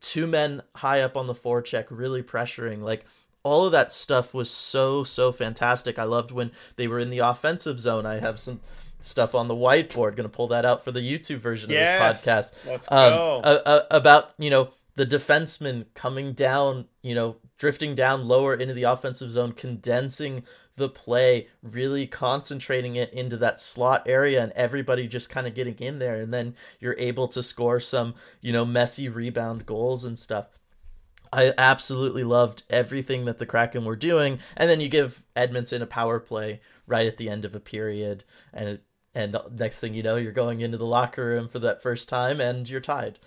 Two 0.00 0.26
men 0.26 0.62
high 0.76 1.00
up 1.02 1.16
on 1.16 1.26
the 1.26 1.34
forecheck, 1.34 1.86
really 1.90 2.22
pressuring. 2.22 2.80
Like 2.82 3.04
all 3.42 3.66
of 3.66 3.72
that 3.72 3.92
stuff 3.92 4.34
was 4.34 4.50
so 4.50 5.04
so 5.04 5.32
fantastic. 5.32 5.98
I 5.98 6.04
loved 6.04 6.30
when 6.30 6.50
they 6.76 6.88
were 6.88 6.98
in 6.98 7.10
the 7.10 7.18
offensive 7.20 7.78
zone. 7.80 8.04
I 8.06 8.18
have 8.18 8.38
some 8.40 8.60
stuff 9.00 9.34
on 9.34 9.46
the 9.48 9.54
whiteboard. 9.54 10.16
Going 10.16 10.24
to 10.24 10.28
pull 10.28 10.48
that 10.48 10.64
out 10.64 10.84
for 10.84 10.90
the 10.92 11.00
YouTube 11.00 11.36
version 11.38 11.70
Yes, 11.70 12.18
of 12.18 12.24
this 12.24 12.26
podcast. 12.26 12.52
let's 12.66 12.90
Um, 12.90 13.12
go. 13.12 13.40
uh, 13.44 13.62
uh, 13.64 13.80
about 13.90 14.30
you 14.38 14.50
know 14.50 14.70
the 14.96 15.06
defenseman 15.06 15.84
coming 15.94 16.32
down, 16.32 16.86
you 17.02 17.14
know, 17.14 17.36
drifting 17.58 17.94
down 17.94 18.26
lower 18.26 18.54
into 18.54 18.74
the 18.74 18.84
offensive 18.84 19.30
zone, 19.30 19.52
condensing 19.52 20.42
the 20.76 20.88
play, 20.88 21.48
really 21.62 22.06
concentrating 22.06 22.96
it 22.96 23.12
into 23.12 23.36
that 23.38 23.58
slot 23.58 24.02
area, 24.06 24.42
and 24.42 24.52
everybody 24.52 25.08
just 25.08 25.30
kind 25.30 25.46
of 25.46 25.54
getting 25.54 25.76
in 25.76 25.98
there, 25.98 26.20
and 26.20 26.32
then 26.32 26.54
you're 26.80 26.96
able 26.98 27.28
to 27.28 27.42
score 27.42 27.80
some, 27.80 28.14
you 28.40 28.52
know, 28.52 28.64
messy 28.64 29.08
rebound 29.08 29.66
goals 29.66 30.04
and 30.04 30.18
stuff. 30.18 30.48
I 31.32 31.52
absolutely 31.58 32.24
loved 32.24 32.62
everything 32.70 33.24
that 33.24 33.38
the 33.38 33.46
Kraken 33.46 33.84
were 33.84 33.96
doing, 33.96 34.38
and 34.56 34.68
then 34.68 34.80
you 34.80 34.88
give 34.88 35.24
Edmonton 35.34 35.82
a 35.82 35.86
power 35.86 36.20
play 36.20 36.60
right 36.86 37.06
at 37.06 37.16
the 37.16 37.28
end 37.28 37.44
of 37.44 37.54
a 37.54 37.60
period, 37.60 38.24
and 38.52 38.68
it, 38.68 38.82
and 39.14 39.34
next 39.52 39.80
thing 39.80 39.94
you 39.94 40.02
know, 40.02 40.16
you're 40.16 40.30
going 40.30 40.60
into 40.60 40.76
the 40.76 40.84
locker 40.84 41.24
room 41.24 41.48
for 41.48 41.58
that 41.60 41.82
first 41.82 42.06
time, 42.06 42.38
and 42.38 42.68
you're 42.68 42.82
tied. 42.82 43.18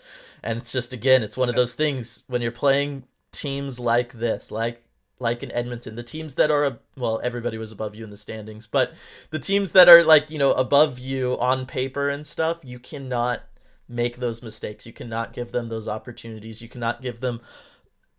And 0.44 0.60
it's 0.60 0.72
just 0.72 0.94
again, 0.94 1.24
it's 1.24 1.36
one 1.36 1.50
of 1.50 1.56
those 1.56 1.74
things 1.74 2.24
when 2.28 2.44
you're 2.44 2.52
playing 2.52 3.06
teams 3.32 3.80
like 3.80 4.14
this, 4.14 4.52
like 4.52 4.84
like 5.22 5.44
in 5.44 5.52
Edmonton, 5.52 5.96
the 5.96 6.04
teams 6.04 6.36
that 6.36 6.50
are 6.50 6.80
well, 6.96 7.20
everybody 7.24 7.58
was 7.58 7.72
above 7.72 7.96
you 7.96 8.04
in 8.04 8.10
the 8.10 8.18
standings, 8.18 8.68
but 8.68 8.94
the 9.32 9.40
teams 9.40 9.74
that 9.74 9.90
are 9.90 10.04
like 10.04 10.30
you 10.30 10.40
know 10.40 10.54
above 10.54 11.00
you 11.00 11.38
on 11.40 11.66
paper 11.66 12.10
and 12.10 12.26
stuff, 12.26 12.60
you 12.64 12.80
cannot 12.80 13.44
make 13.88 14.18
those 14.18 14.42
mistakes. 14.42 14.86
You 14.86 14.94
cannot 14.94 15.34
give 15.34 15.52
them 15.52 15.70
those 15.70 15.88
opportunities. 15.88 16.62
You 16.62 16.70
cannot 16.70 17.02
give 17.02 17.20
them 17.20 17.42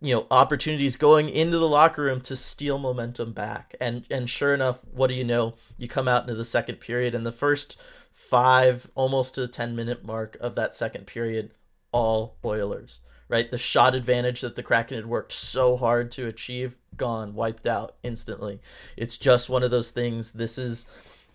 you 0.01 0.15
know 0.15 0.27
opportunities 0.31 0.97
going 0.97 1.29
into 1.29 1.59
the 1.59 1.69
locker 1.69 2.03
room 2.03 2.21
to 2.23 2.35
steal 2.37 2.79
momentum 2.79 3.33
back 3.33 3.75
and 3.81 4.05
and 4.11 4.31
sure 4.31 4.55
enough 4.55 4.83
what 4.93 5.09
do 5.09 5.15
you 5.15 5.25
know 5.25 5.55
you 5.77 5.87
come 5.87 6.09
out 6.09 6.23
into 6.23 6.35
the 6.35 6.45
second 6.45 6.77
period 6.81 7.15
and 7.15 7.27
the 7.27 7.33
first 7.33 7.81
five 8.11 8.91
almost 8.95 9.35
to 9.35 9.43
the 9.43 9.49
10 9.49 9.77
minute 9.77 10.05
mark 10.05 10.37
of 10.41 10.55
that 10.55 10.75
second 10.75 11.07
period 11.07 11.51
all 11.93 12.37
oilers 12.45 13.01
right? 13.31 13.51
The 13.51 13.59
shot 13.59 13.95
advantage 13.95 14.41
that 14.41 14.57
the 14.57 14.63
kraken 14.63 14.97
had 14.97 15.07
worked 15.07 15.33
so 15.33 15.77
hard 15.77 16.11
to 16.13 16.27
achieve 16.27 16.77
gone 16.97 17.33
wiped 17.33 17.67
out 17.67 17.95
instantly. 18.03 18.61
It's 18.97 19.17
just 19.17 19.49
one 19.49 19.63
of 19.63 19.71
those 19.71 19.91
things. 19.91 20.33
This 20.33 20.59
is 20.59 20.87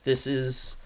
this 0.04 0.28
is 0.28 0.78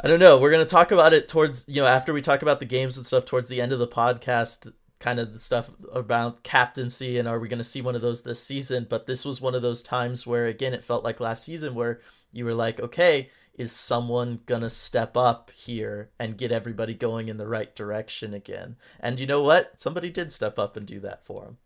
I 0.00 0.06
don't 0.06 0.20
know. 0.20 0.38
We're 0.38 0.50
gonna 0.52 0.66
talk 0.66 0.92
about 0.92 1.14
it 1.14 1.28
towards 1.28 1.64
you 1.66 1.80
know 1.80 1.88
after 1.88 2.12
we 2.12 2.20
talk 2.20 2.42
about 2.42 2.60
the 2.60 2.66
games 2.66 2.98
and 2.98 3.06
stuff 3.06 3.24
towards 3.24 3.48
the 3.48 3.60
end 3.60 3.72
of 3.72 3.78
the 3.78 3.88
podcast 3.88 4.70
kind 5.00 5.18
of 5.18 5.32
the 5.32 5.38
stuff 5.38 5.70
about 5.92 6.42
captaincy 6.42 7.18
and 7.18 7.28
are 7.28 7.38
we 7.38 7.48
going 7.48 7.58
to 7.58 7.64
see 7.64 7.80
one 7.80 7.94
of 7.94 8.02
those 8.02 8.22
this 8.22 8.42
season? 8.42 8.86
But 8.88 9.06
this 9.06 9.24
was 9.24 9.40
one 9.40 9.54
of 9.54 9.62
those 9.62 9.82
times 9.82 10.26
where 10.26 10.46
again 10.46 10.74
it 10.74 10.84
felt 10.84 11.04
like 11.04 11.20
last 11.20 11.44
season 11.44 11.74
where 11.74 12.00
you 12.32 12.44
were 12.44 12.54
like 12.54 12.80
okay 12.80 13.30
is 13.58 13.72
someone 13.72 14.40
to 14.62 14.70
step 14.70 15.16
up 15.16 15.50
here 15.54 16.10
and 16.18 16.38
get 16.38 16.52
everybody 16.52 16.94
going 16.94 17.28
in 17.28 17.36
the 17.36 17.48
right 17.48 17.74
direction 17.74 18.32
again? 18.32 18.76
And 19.00 19.18
you 19.18 19.26
know 19.26 19.42
what? 19.42 19.80
Somebody 19.80 20.10
did 20.10 20.32
step 20.32 20.58
up 20.58 20.76
and 20.76 20.86
do 20.86 21.00
that 21.00 21.24
for 21.24 21.44
him. 21.44 21.56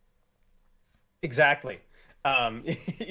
Exactly. 1.23 1.81
Um, 2.25 2.65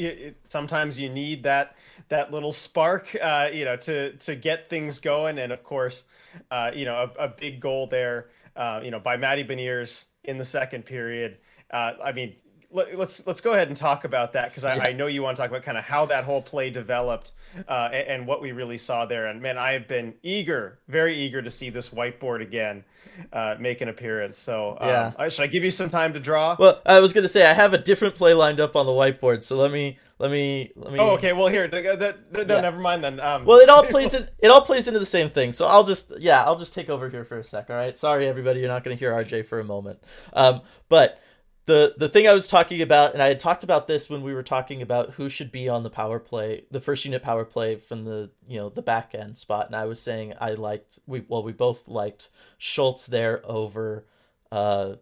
sometimes 0.48 1.00
you 1.00 1.10
need 1.10 1.44
that 1.44 1.76
that 2.10 2.32
little 2.32 2.52
spark 2.52 3.16
uh, 3.22 3.50
you 3.54 3.66
know 3.66 3.76
to 3.78 4.14
to 4.14 4.36
get 4.36 4.70
things 4.70 5.00
going. 5.00 5.38
And 5.38 5.52
of 5.52 5.64
course 5.64 6.06
uh, 6.50 6.72
you 6.74 6.86
know 6.86 7.12
a, 7.18 7.26
a 7.26 7.28
big 7.28 7.60
goal 7.60 7.88
there 7.88 8.30
uh, 8.56 8.82
you 8.84 8.90
know 8.92 9.00
by 9.00 9.16
Matty 9.16 9.44
Beniers 9.44 10.06
in 10.24 10.38
the 10.38 10.46
second 10.46 10.86
period. 10.86 11.38
Uh, 11.72 11.94
I 12.04 12.12
mean, 12.12 12.36
let, 12.72 13.00
us 13.00 13.25
let's 13.25 13.42
go 13.42 13.54
ahead 13.54 13.68
and 13.68 13.78
talk 13.78 14.04
about 14.04 14.34
that 14.34 14.50
because 14.50 14.63
I, 14.63 14.75
yeah. 14.75 14.84
I, 14.84 14.94
know 14.94 15.08
you 15.08 15.22
want 15.22 15.38
to 15.38 15.42
talk 15.42 15.50
about 15.50 15.63
kind 15.63 15.78
of 15.78 15.84
how 15.84 16.06
that 16.08 16.24
whole 16.24 16.42
play 16.42 16.70
developed 16.70 17.34
uh, 17.68 17.90
and, 17.92 18.08
and, 18.08 18.28
what 18.28 18.42
we 18.42 18.51
really 18.51 18.78
saw 18.78 19.06
there. 19.06 19.28
And 19.28 19.42
man, 19.42 19.58
I 19.58 19.74
have 19.74 19.88
been 19.88 20.13
eager, 20.24 20.80
very 20.88 21.16
eager 21.16 21.42
to 21.42 21.51
see 21.51 21.70
this 21.70 21.90
whiteboard 21.90 22.42
again 22.42 22.84
uh, 23.34 23.56
make 23.60 23.82
an 23.82 23.90
appearance. 23.90 24.38
So 24.38 24.78
um, 24.80 24.90
yeah, 24.90 25.30
should 25.30 25.44
I 25.44 25.48
give 25.48 25.63
you 25.63 25.72
some 25.72 25.90
time 25.90 26.13
to 26.13 26.20
draw? 26.20 26.56
Well, 26.58 26.82
I 26.86 27.00
was 27.00 27.13
going 27.13 27.24
to 27.24 27.30
say 27.30 27.46
I 27.46 27.54
have 27.54 27.74
a 27.74 27.78
different 27.78 28.16
play 28.16 28.34
lined 28.34 28.60
up 28.60 28.75
on 28.75 28.86
the 28.86 28.92
whiteboard, 28.92 29.44
so 29.44 29.58
let 29.58 29.72
me 29.72 30.00
let 30.18 30.32
me 30.32 30.72
let 30.75 30.94
me. 30.94 31.00
Oh, 31.00 31.12
okay. 31.12 31.34
Well, 31.34 31.48
here, 31.48 31.68
no, 31.68 31.80
yeah. 31.80 32.62
never 32.62 32.80
mind 32.80 33.04
then. 33.04 33.20
Um... 33.20 33.46
Well, 33.46 33.60
it 33.60 33.70
all 33.70 33.84
plays 33.90 34.13
in, 34.13 34.24
it 34.40 34.50
all 34.50 34.62
plays 34.62 34.88
into 34.88 35.00
the 35.00 35.06
same 35.06 35.30
thing. 35.30 35.54
So 35.54 35.66
I'll 35.66 35.84
just 35.84 36.13
yeah, 36.20 36.44
I'll 36.44 36.58
just 36.58 36.74
take 36.74 36.90
over 36.90 37.10
here 37.10 37.25
for 37.25 37.40
a 37.40 37.44
sec. 37.44 37.70
All 37.70 37.75
right. 37.75 37.98
Sorry, 37.98 38.28
everybody, 38.28 38.60
you're 38.60 38.70
not 38.70 38.84
going 38.84 38.96
to 38.96 39.00
hear 39.00 39.12
RJ 39.12 39.46
for 39.46 39.60
a 39.60 39.63
moment. 39.63 40.00
Um, 40.34 40.62
but 40.90 41.20
the 41.72 41.94
the 41.98 42.10
thing 42.10 42.28
I 42.28 42.34
was 42.34 42.48
talking 42.48 42.82
about, 42.82 43.13
and 43.13 43.24
I 43.24 43.28
had 43.28 43.40
talked 43.40 43.63
about 43.63 43.88
this 43.88 44.10
when 44.10 44.22
we 44.24 44.34
were 44.34 44.44
talking 44.44 44.82
about 44.82 45.12
who 45.12 45.30
should 45.30 45.51
be 45.51 45.70
on 45.70 45.84
the 45.84 45.90
power 45.90 46.20
play, 46.20 46.66
the 46.70 46.82
first 46.82 47.06
unit 47.06 47.24
power 47.24 47.46
play 47.46 47.78
from 47.78 48.04
the 48.04 48.30
you 48.48 48.60
know 48.60 48.70
the 48.70 48.82
back 48.82 49.16
end 49.16 49.38
spot, 49.38 49.68
and 49.68 49.75
I 49.75 49.86
was 49.86 50.01
saying 50.01 50.34
I 50.40 50.51
liked 50.51 51.00
we 51.08 51.24
well 51.28 51.44
we 51.44 51.54
both 51.54 51.88
liked 51.88 52.30
Schultz 52.58 53.06
there 53.06 53.42
over 53.46 54.06
uh, 54.51 54.96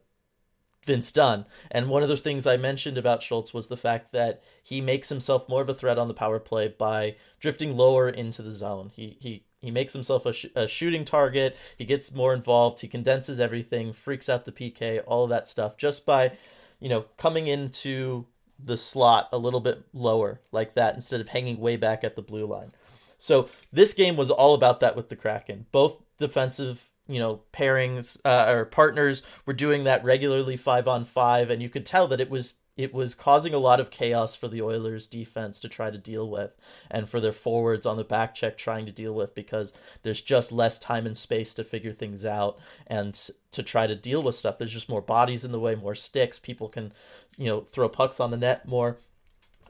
Vince 0.85 1.11
Dunn, 1.11 1.45
and 1.71 1.89
one 1.89 2.03
of 2.03 2.09
the 2.09 2.17
things 2.17 2.45
I 2.45 2.57
mentioned 2.57 2.99
about 2.99 3.23
Schultz 3.23 3.51
was 3.51 3.67
the 3.67 3.77
fact 3.77 4.11
that 4.11 4.43
he 4.63 4.79
makes 4.79 5.09
himself 5.09 5.49
more 5.49 5.63
of 5.63 5.69
a 5.69 5.73
threat 5.73 5.97
on 5.97 6.07
the 6.07 6.13
power 6.13 6.39
play 6.39 6.67
by 6.67 7.15
drifting 7.39 7.75
lower 7.75 8.07
into 8.07 8.43
the 8.43 8.51
zone. 8.51 8.91
He 8.93 9.17
he 9.19 9.43
he 9.61 9.71
makes 9.71 9.93
himself 9.93 10.25
a, 10.25 10.33
sh- 10.33 10.45
a, 10.55 10.67
shooting 10.67 11.03
target. 11.03 11.57
He 11.77 11.83
gets 11.83 12.13
more 12.13 12.33
involved. 12.33 12.79
He 12.79 12.87
condenses 12.87 13.39
everything, 13.39 13.91
freaks 13.91 14.29
out 14.29 14.45
the 14.45 14.53
PK, 14.53 15.01
all 15.05 15.25
of 15.25 15.29
that 15.31 15.49
stuff 15.49 15.75
just 15.75 16.05
by, 16.05 16.37
you 16.79 16.89
know, 16.89 17.05
coming 17.17 17.47
into 17.47 18.25
the 18.63 18.77
slot 18.77 19.29
a 19.31 19.37
little 19.37 19.59
bit 19.59 19.83
lower 19.93 20.41
like 20.51 20.73
that 20.73 20.93
instead 20.93 21.21
of 21.21 21.29
hanging 21.29 21.59
way 21.59 21.77
back 21.77 22.03
at 22.03 22.15
the 22.15 22.21
blue 22.21 22.45
line. 22.45 22.71
So 23.17 23.49
this 23.71 23.93
game 23.93 24.15
was 24.15 24.29
all 24.29 24.53
about 24.53 24.79
that 24.79 24.95
with 24.95 25.09
the 25.09 25.15
Kraken. 25.15 25.65
Both 25.71 26.01
defensive, 26.17 26.89
you 27.07 27.19
know, 27.19 27.41
pairings 27.53 28.17
uh, 28.23 28.45
or 28.49 28.65
partners 28.65 29.23
were 29.45 29.53
doing 29.53 29.83
that 29.83 30.03
regularly 30.03 30.57
five 30.57 30.87
on 30.87 31.05
five, 31.05 31.49
and 31.49 31.61
you 31.61 31.69
could 31.69 31.85
tell 31.85 32.07
that 32.07 32.21
it 32.21 32.29
was 32.29 32.55
it 32.79 32.93
was 32.93 33.13
causing 33.13 33.53
a 33.53 33.57
lot 33.57 33.81
of 33.81 33.91
chaos 33.91 34.37
for 34.37 34.47
the 34.47 34.61
Oilers 34.61 35.05
defense 35.05 35.59
to 35.59 35.67
try 35.67 35.91
to 35.91 35.97
deal 35.97 36.29
with 36.29 36.55
and 36.89 37.09
for 37.09 37.19
their 37.19 37.33
forwards 37.33 37.85
on 37.85 37.97
the 37.97 38.05
back 38.05 38.33
check 38.33 38.57
trying 38.57 38.85
to 38.85 38.91
deal 38.93 39.13
with 39.13 39.35
because 39.35 39.73
there's 40.03 40.21
just 40.21 40.49
less 40.49 40.79
time 40.79 41.05
and 41.05 41.17
space 41.17 41.53
to 41.53 41.65
figure 41.65 41.91
things 41.91 42.25
out 42.25 42.57
and 42.87 43.31
to 43.51 43.63
try 43.63 43.85
to 43.85 43.95
deal 43.95 44.23
with 44.23 44.35
stuff. 44.35 44.57
There's 44.57 44.71
just 44.71 44.87
more 44.87 45.01
bodies 45.01 45.43
in 45.43 45.51
the 45.51 45.59
way, 45.59 45.75
more 45.75 45.93
sticks. 45.93 46.39
People 46.39 46.69
can, 46.69 46.93
you 47.37 47.47
know, 47.47 47.59
throw 47.59 47.89
pucks 47.89 48.21
on 48.21 48.31
the 48.31 48.37
net 48.37 48.65
more. 48.65 48.97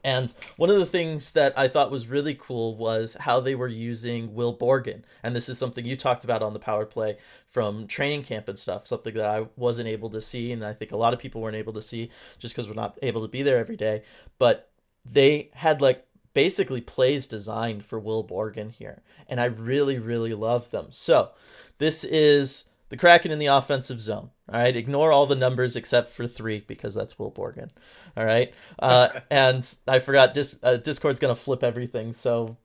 And 0.04 0.34
one 0.58 0.70
of 0.70 0.78
the 0.78 0.86
things 0.86 1.32
that 1.32 1.58
I 1.58 1.68
thought 1.68 1.92
was 1.92 2.08
really 2.08 2.36
cool 2.36 2.76
was 2.76 3.16
how 3.20 3.40
they 3.40 3.56
were 3.56 3.68
using 3.68 4.34
Will 4.34 4.56
Borgen. 4.56 5.04
And 5.24 5.36
this 5.36 5.50
is 5.50 5.58
something 5.58 5.86
you 5.86 5.96
talked 5.96 6.24
about 6.24 6.42
on 6.42 6.54
the 6.54 6.60
power 6.60 6.86
play 6.86 7.18
from 7.48 7.88
training 7.88 8.24
camp 8.24 8.48
and 8.48 8.58
stuff, 8.58 8.88
something 8.88 9.14
that 9.16 9.26
I 9.26 9.48
wasn't 9.56 9.88
able 9.88 10.10
to 10.12 10.22
see. 10.22 10.52
And 10.52 10.64
I 10.64 10.74
think 10.74 10.92
a 10.92 10.98
lot 10.98 11.14
of 11.14 11.20
people 11.20 11.42
weren't 11.42 11.56
able 11.56 11.74
to 11.74 11.82
see 11.82 12.10
just 12.38 12.56
because 12.56 12.68
we're 12.68 12.76
not 12.76 12.98
able 13.02 13.22
to 13.22 13.28
be 13.28 13.42
there 13.42 13.58
every 13.58 13.78
day. 13.78 14.04
But 14.38 14.70
they 15.06 15.50
had 15.54 15.82
like 15.82 16.06
basically 16.34 16.82
plays 16.82 17.28
designed 17.28 17.86
for 17.86 18.00
Will 18.00 18.24
Borgen 18.24 18.72
here. 18.72 19.02
And 19.28 19.42
I 19.42 19.46
really, 19.46 20.00
really 20.00 20.34
love 20.34 20.70
them. 20.70 20.88
So 20.92 21.32
this 21.78 22.04
is 22.04 22.69
the 22.90 22.98
Kraken 22.98 23.32
in 23.32 23.40
the 23.40 23.48
offensive 23.48 24.02
zone. 24.02 24.32
All 24.52 24.60
right, 24.60 24.76
ignore 24.76 25.12
all 25.12 25.26
the 25.26 25.36
numbers 25.36 25.76
except 25.76 26.10
for 26.10 26.28
three 26.28 26.62
because 26.68 26.94
that's 26.94 27.18
Will 27.18 27.32
Borgen. 27.32 27.70
All 28.18 28.26
right, 28.26 28.54
uh, 28.80 29.10
and 29.32 29.76
I 29.88 30.00
forgot 30.00 30.34
Dis- 30.34 30.60
uh, 30.64 30.78
Discord's 30.78 31.20
gonna 31.20 31.36
flip 31.36 31.64
everything, 31.64 32.14
so 32.14 32.58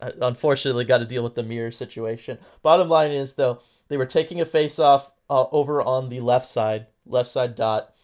I 0.00 0.12
unfortunately 0.20 0.84
got 0.84 0.98
to 0.98 1.04
deal 1.04 1.22
with 1.22 1.34
the 1.34 1.42
mirror 1.42 1.70
situation. 1.70 2.38
Bottom 2.62 2.88
line 2.88 3.12
is 3.12 3.34
though, 3.34 3.60
they 3.88 3.96
were 3.96 4.06
taking 4.06 4.40
a 4.40 4.46
face 4.46 4.78
off 4.78 5.12
uh, 5.30 5.46
over 5.52 5.80
on 5.80 6.08
the 6.08 6.20
left 6.20 6.46
side, 6.46 6.86
left 7.06 7.28
side 7.28 7.54
dot, 7.54 7.94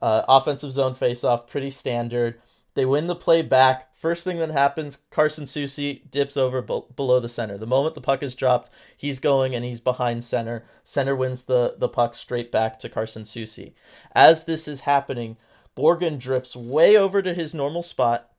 uh, 0.00 0.22
offensive 0.28 0.72
zone 0.72 0.94
face 0.94 1.24
off, 1.24 1.48
pretty 1.48 1.70
standard. 1.70 2.40
They 2.78 2.86
win 2.86 3.08
the 3.08 3.16
play 3.16 3.42
back 3.42 3.88
First 3.98 4.22
thing 4.22 4.38
that 4.38 4.52
happens, 4.52 4.98
Carson 5.10 5.42
Soucy 5.42 6.08
dips 6.08 6.36
over 6.36 6.62
b- 6.62 6.82
below 6.94 7.18
the 7.18 7.28
center. 7.28 7.58
The 7.58 7.66
moment 7.66 7.96
the 7.96 8.00
puck 8.00 8.22
is 8.22 8.36
dropped, 8.36 8.70
he's 8.96 9.18
going 9.18 9.56
and 9.56 9.64
he's 9.64 9.80
behind 9.80 10.22
center. 10.22 10.62
Center 10.84 11.16
wins 11.16 11.42
the, 11.42 11.74
the 11.76 11.88
puck 11.88 12.14
straight 12.14 12.52
back 12.52 12.78
to 12.78 12.88
Carson 12.88 13.24
Soucy. 13.24 13.72
As 14.12 14.44
this 14.44 14.68
is 14.68 14.82
happening, 14.82 15.36
Borgen 15.76 16.16
drifts 16.16 16.54
way 16.54 16.96
over 16.96 17.22
to 17.22 17.34
his 17.34 17.52
normal 17.52 17.82
spot 17.82 18.30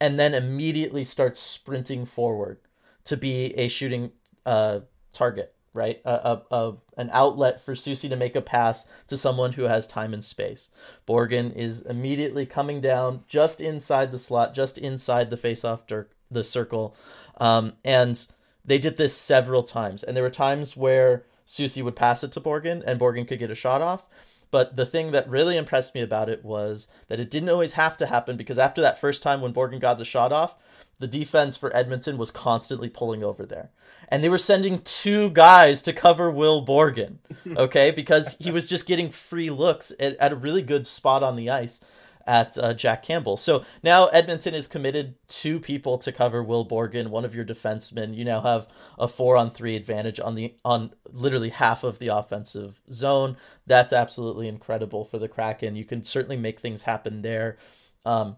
and 0.00 0.18
then 0.18 0.32
immediately 0.32 1.04
starts 1.04 1.38
sprinting 1.38 2.06
forward 2.06 2.58
to 3.04 3.18
be 3.18 3.52
a 3.58 3.68
shooting 3.68 4.12
uh, 4.46 4.80
target 5.12 5.54
right? 5.74 6.00
A, 6.04 6.10
a, 6.10 6.42
a, 6.50 6.74
an 6.96 7.10
outlet 7.12 7.60
for 7.60 7.74
Soucy 7.74 8.08
to 8.08 8.16
make 8.16 8.36
a 8.36 8.42
pass 8.42 8.86
to 9.06 9.16
someone 9.16 9.54
who 9.54 9.64
has 9.64 9.86
time 9.86 10.12
and 10.12 10.22
space. 10.22 10.70
Borgen 11.06 11.54
is 11.54 11.82
immediately 11.82 12.46
coming 12.46 12.80
down 12.80 13.24
just 13.26 13.60
inside 13.60 14.12
the 14.12 14.18
slot, 14.18 14.54
just 14.54 14.78
inside 14.78 15.30
the 15.30 15.36
face-off 15.36 15.84
the 16.30 16.44
circle, 16.44 16.96
um, 17.38 17.72
and 17.84 18.26
they 18.64 18.78
did 18.78 18.96
this 18.96 19.16
several 19.16 19.62
times. 19.62 20.02
And 20.02 20.16
there 20.16 20.24
were 20.24 20.30
times 20.30 20.76
where 20.76 21.24
Soucy 21.46 21.82
would 21.82 21.96
pass 21.96 22.22
it 22.22 22.32
to 22.32 22.40
Borgen, 22.40 22.82
and 22.86 23.00
Borgen 23.00 23.26
could 23.26 23.38
get 23.38 23.50
a 23.50 23.54
shot 23.54 23.82
off. 23.82 24.06
But 24.50 24.76
the 24.76 24.86
thing 24.86 25.12
that 25.12 25.28
really 25.28 25.56
impressed 25.56 25.94
me 25.94 26.02
about 26.02 26.28
it 26.28 26.44
was 26.44 26.86
that 27.08 27.18
it 27.18 27.30
didn't 27.30 27.48
always 27.48 27.72
have 27.72 27.96
to 27.96 28.06
happen 28.06 28.36
because 28.36 28.58
after 28.58 28.82
that 28.82 29.00
first 29.00 29.22
time 29.22 29.40
when 29.40 29.54
Borgen 29.54 29.80
got 29.80 29.96
the 29.96 30.04
shot 30.04 30.30
off, 30.30 30.56
the 30.98 31.08
defense 31.08 31.56
for 31.56 31.74
Edmonton 31.74 32.18
was 32.18 32.30
constantly 32.30 32.90
pulling 32.90 33.24
over 33.24 33.46
there. 33.46 33.70
And 34.12 34.22
they 34.22 34.28
were 34.28 34.36
sending 34.36 34.82
two 34.82 35.30
guys 35.30 35.80
to 35.82 35.92
cover 35.94 36.30
Will 36.30 36.66
Borgen, 36.66 37.16
okay, 37.56 37.90
because 37.90 38.36
he 38.38 38.50
was 38.50 38.68
just 38.68 38.86
getting 38.86 39.08
free 39.08 39.48
looks 39.48 39.90
at, 39.98 40.16
at 40.18 40.32
a 40.32 40.36
really 40.36 40.60
good 40.60 40.86
spot 40.86 41.22
on 41.22 41.34
the 41.34 41.48
ice 41.48 41.80
at 42.26 42.58
uh, 42.58 42.74
Jack 42.74 43.02
Campbell. 43.02 43.38
So 43.38 43.64
now 43.82 44.08
Edmonton 44.08 44.52
is 44.52 44.66
committed 44.66 45.14
two 45.28 45.58
people 45.58 45.96
to 45.96 46.12
cover 46.12 46.42
Will 46.42 46.66
Borgen, 46.68 47.08
one 47.08 47.24
of 47.24 47.34
your 47.34 47.46
defensemen. 47.46 48.14
You 48.14 48.26
now 48.26 48.42
have 48.42 48.68
a 48.98 49.08
four 49.08 49.34
on 49.34 49.50
three 49.50 49.76
advantage 49.76 50.20
on 50.20 50.34
the 50.34 50.56
on 50.62 50.92
literally 51.10 51.48
half 51.48 51.82
of 51.82 51.98
the 51.98 52.08
offensive 52.08 52.82
zone. 52.92 53.38
That's 53.66 53.94
absolutely 53.94 54.46
incredible 54.46 55.06
for 55.06 55.16
the 55.16 55.26
Kraken. 55.26 55.74
You 55.74 55.86
can 55.86 56.04
certainly 56.04 56.36
make 56.36 56.60
things 56.60 56.82
happen 56.82 57.22
there. 57.22 57.56
Um, 58.04 58.36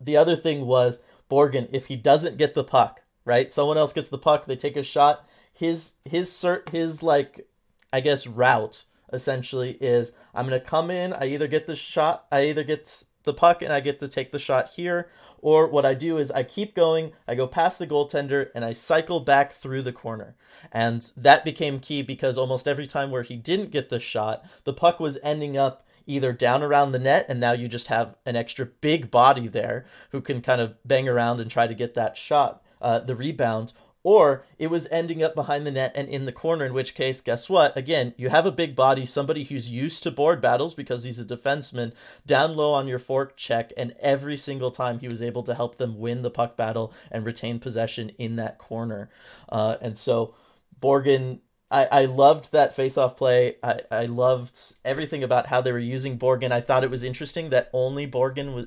the 0.00 0.16
other 0.16 0.36
thing 0.36 0.64
was 0.64 1.00
Borgen, 1.30 1.68
if 1.70 1.88
he 1.88 1.96
doesn't 1.96 2.38
get 2.38 2.54
the 2.54 2.64
puck, 2.64 3.02
right? 3.26 3.52
Someone 3.52 3.76
else 3.76 3.92
gets 3.92 4.08
the 4.08 4.16
puck, 4.16 4.46
they 4.46 4.56
take 4.56 4.76
a 4.76 4.82
shot. 4.82 5.28
His 5.52 5.92
his 6.06 6.30
cert 6.30 6.70
his 6.70 7.02
like 7.02 7.46
I 7.92 8.00
guess 8.00 8.26
route 8.26 8.84
essentially 9.12 9.72
is 9.80 10.12
I'm 10.34 10.46
gonna 10.46 10.60
come 10.60 10.90
in, 10.90 11.12
I 11.12 11.26
either 11.26 11.48
get 11.48 11.66
the 11.66 11.76
shot, 11.76 12.26
I 12.32 12.46
either 12.46 12.64
get 12.64 13.04
the 13.24 13.34
puck 13.34 13.60
and 13.60 13.72
I 13.72 13.80
get 13.80 14.00
to 14.00 14.08
take 14.08 14.32
the 14.32 14.38
shot 14.38 14.70
here, 14.76 15.10
or 15.38 15.68
what 15.68 15.84
I 15.84 15.94
do 15.94 16.16
is 16.16 16.30
I 16.30 16.42
keep 16.42 16.74
going, 16.74 17.12
I 17.28 17.34
go 17.34 17.46
past 17.46 17.78
the 17.78 17.86
goaltender, 17.86 18.48
and 18.54 18.64
I 18.64 18.72
cycle 18.72 19.20
back 19.20 19.52
through 19.52 19.82
the 19.82 19.92
corner. 19.92 20.34
And 20.72 21.10
that 21.16 21.44
became 21.44 21.80
key 21.80 22.02
because 22.02 22.38
almost 22.38 22.66
every 22.66 22.86
time 22.86 23.10
where 23.10 23.22
he 23.22 23.36
didn't 23.36 23.70
get 23.70 23.90
the 23.90 24.00
shot, 24.00 24.44
the 24.64 24.72
puck 24.72 24.98
was 24.98 25.18
ending 25.22 25.56
up 25.56 25.86
either 26.06 26.32
down 26.32 26.62
around 26.62 26.92
the 26.92 26.98
net, 26.98 27.26
and 27.28 27.40
now 27.40 27.52
you 27.52 27.68
just 27.68 27.88
have 27.88 28.16
an 28.24 28.36
extra 28.36 28.64
big 28.64 29.10
body 29.10 29.48
there 29.48 29.84
who 30.12 30.20
can 30.20 30.40
kind 30.40 30.60
of 30.60 30.76
bang 30.84 31.08
around 31.08 31.40
and 31.40 31.50
try 31.50 31.66
to 31.66 31.74
get 31.74 31.94
that 31.94 32.16
shot, 32.16 32.62
uh, 32.80 32.98
the 33.00 33.16
rebound, 33.16 33.72
or 34.02 34.44
it 34.58 34.68
was 34.68 34.86
ending 34.90 35.22
up 35.22 35.34
behind 35.34 35.66
the 35.66 35.70
net 35.72 35.92
and 35.94 36.08
in 36.08 36.26
the 36.26 36.32
corner, 36.32 36.64
in 36.64 36.72
which 36.72 36.94
case, 36.94 37.20
guess 37.20 37.48
what? 37.48 37.76
Again, 37.76 38.14
you 38.16 38.28
have 38.28 38.46
a 38.46 38.52
big 38.52 38.76
body, 38.76 39.04
somebody 39.04 39.44
who's 39.44 39.68
used 39.68 40.02
to 40.04 40.10
board 40.10 40.40
battles 40.40 40.74
because 40.74 41.04
he's 41.04 41.18
a 41.18 41.24
defenseman, 41.24 41.92
down 42.24 42.54
low 42.54 42.72
on 42.72 42.86
your 42.86 43.00
forecheck, 43.00 43.72
and 43.76 43.94
every 43.98 44.36
single 44.36 44.70
time 44.70 45.00
he 45.00 45.08
was 45.08 45.20
able 45.20 45.42
to 45.42 45.54
help 45.54 45.76
them 45.76 45.98
win 45.98 46.22
the 46.22 46.30
puck 46.30 46.56
battle 46.56 46.92
and 47.10 47.26
retain 47.26 47.58
possession 47.58 48.12
in 48.18 48.36
that 48.36 48.58
corner. 48.58 49.10
Uh, 49.48 49.76
and 49.80 49.98
so 49.98 50.34
Borgen. 50.80 51.40
I, 51.68 51.88
I 51.90 52.04
loved 52.04 52.52
that 52.52 52.76
face-off 52.76 53.16
play. 53.16 53.56
I, 53.60 53.80
I 53.90 54.06
loved 54.06 54.56
everything 54.84 55.24
about 55.24 55.48
how 55.48 55.60
they 55.60 55.72
were 55.72 55.80
using 55.80 56.16
Borgen. 56.16 56.52
I 56.52 56.60
thought 56.60 56.84
it 56.84 56.90
was 56.90 57.02
interesting 57.02 57.50
that 57.50 57.70
only 57.72 58.06
Borgen 58.06 58.54
was 58.54 58.66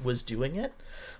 was 0.00 0.22
doing 0.22 0.54
it. 0.54 0.72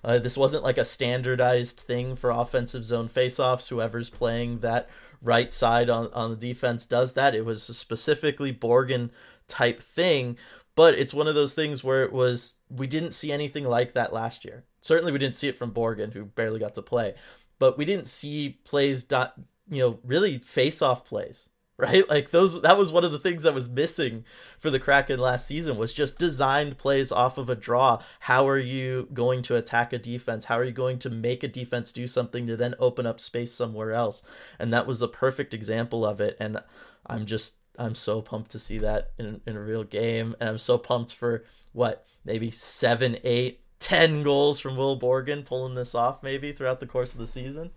Uh, 0.05 0.19
this 0.19 0.37
wasn't 0.37 0.65
like 0.65 0.79
a 0.79 0.85
standardized 0.85 1.81
thing 1.81 2.15
for 2.15 2.31
offensive 2.31 2.85
zone 2.85 3.09
faceoffs. 3.09 3.69
Whoever's 3.69 4.11
playing 4.11 4.61
that 4.61 4.88
right 5.23 5.53
side 5.53 5.91
on, 5.91 6.12
on 6.12 6.31
the 6.31 6.37
defense 6.37 6.87
does 6.87 7.15
that. 7.15 7.35
It 7.35 7.45
was 7.45 7.62
specifically 7.62 8.53
Borgen 8.53 9.11
type 9.49 9.83
thing, 9.83 10.37
but 10.75 10.95
it's 10.95 11.15
one 11.15 11.29
of 11.29 11.35
those 11.35 11.55
things 11.55 11.83
where 11.83 12.05
it 12.05 12.12
was 12.12 12.57
we 12.71 12.87
didn't 12.87 13.12
see 13.12 13.33
anything 13.33 13.65
like 13.65 13.93
that 13.95 14.12
last 14.12 14.45
year. 14.45 14.65
Certainly, 14.81 15.12
we 15.12 15.19
didn't 15.19 15.37
see 15.37 15.49
it 15.49 15.57
from 15.57 15.73
Borgen, 15.73 16.12
who 16.12 16.25
barely 16.25 16.61
got 16.61 16.75
to 16.75 16.83
play, 16.83 17.15
but 17.59 17.76
we 17.76 17.85
didn't 17.85 18.07
see 18.07 18.61
plays 18.65 19.05
dot 19.05 19.35
you 19.69 19.81
know 19.81 19.99
really 20.05 20.38
face 20.38 20.81
off 20.81 21.05
plays 21.05 21.49
right? 21.78 22.09
Like 22.16 22.30
those 22.30 22.62
that 22.62 22.78
was 22.78 22.92
one 22.92 23.04
of 23.04 23.12
the 23.12 23.18
things 23.18 23.42
that 23.42 23.54
was 23.54 23.68
missing 23.68 24.25
for 24.59 24.71
the 24.71 24.80
Kraken 24.80 25.18
last 25.18 25.47
season 25.47 25.76
was 25.76 25.92
just 25.92 26.18
designed 26.18 26.78
plays 26.78 27.12
off 27.12 27.37
of 27.37 27.50
a 27.50 27.56
draw. 27.56 28.02
How 28.21 28.49
are 28.49 28.59
you 28.59 29.09
going 29.12 29.42
to 29.42 29.56
attack 29.56 29.92
a 29.92 29.99
defense? 29.99 30.47
How 30.47 30.59
are 30.59 30.64
you 30.64 30.73
going 30.73 30.99
to 31.00 31.11
make 31.11 31.42
a 31.42 31.49
defense 31.49 31.92
do 31.92 32.06
something 32.06 32.47
to 32.47 32.56
then 32.56 32.75
open 32.78 33.06
up 33.06 33.21
space 33.21 33.52
somewhere 33.52 33.92
else? 33.92 34.23
And 34.59 34.73
that 34.73 34.87
was 34.87 35.02
a 35.02 35.09
perfect 35.09 35.52
example 35.52 36.04
of 36.04 36.21
it 36.21 36.37
and 36.40 36.61
I'm 37.06 37.26
just 37.26 37.56
I'm 37.78 37.95
so 37.95 38.23
pumped 38.23 38.52
to 38.52 38.59
see 38.59 38.78
that 38.78 39.12
in 39.18 39.40
in 39.47 39.56
a 39.56 39.61
real 39.61 39.85
game 39.85 40.35
and 40.40 40.49
I'm 40.49 40.59
so 40.59 40.78
pumped 40.78 41.12
for 41.12 41.45
what 41.73 42.06
maybe 42.25 42.50
seven, 42.50 43.18
eight, 43.23 43.61
ten 43.78 44.23
goals 44.23 44.61
from 44.61 44.76
Will 44.76 44.99
Borgen 44.99 45.45
pulling 45.45 45.75
this 45.75 45.95
off 45.95 46.23
maybe 46.23 46.52
throughout 46.52 46.80
the 46.80 46.87
course 46.87 47.12
of 47.12 47.21
the 47.21 47.26
season. 47.26 47.71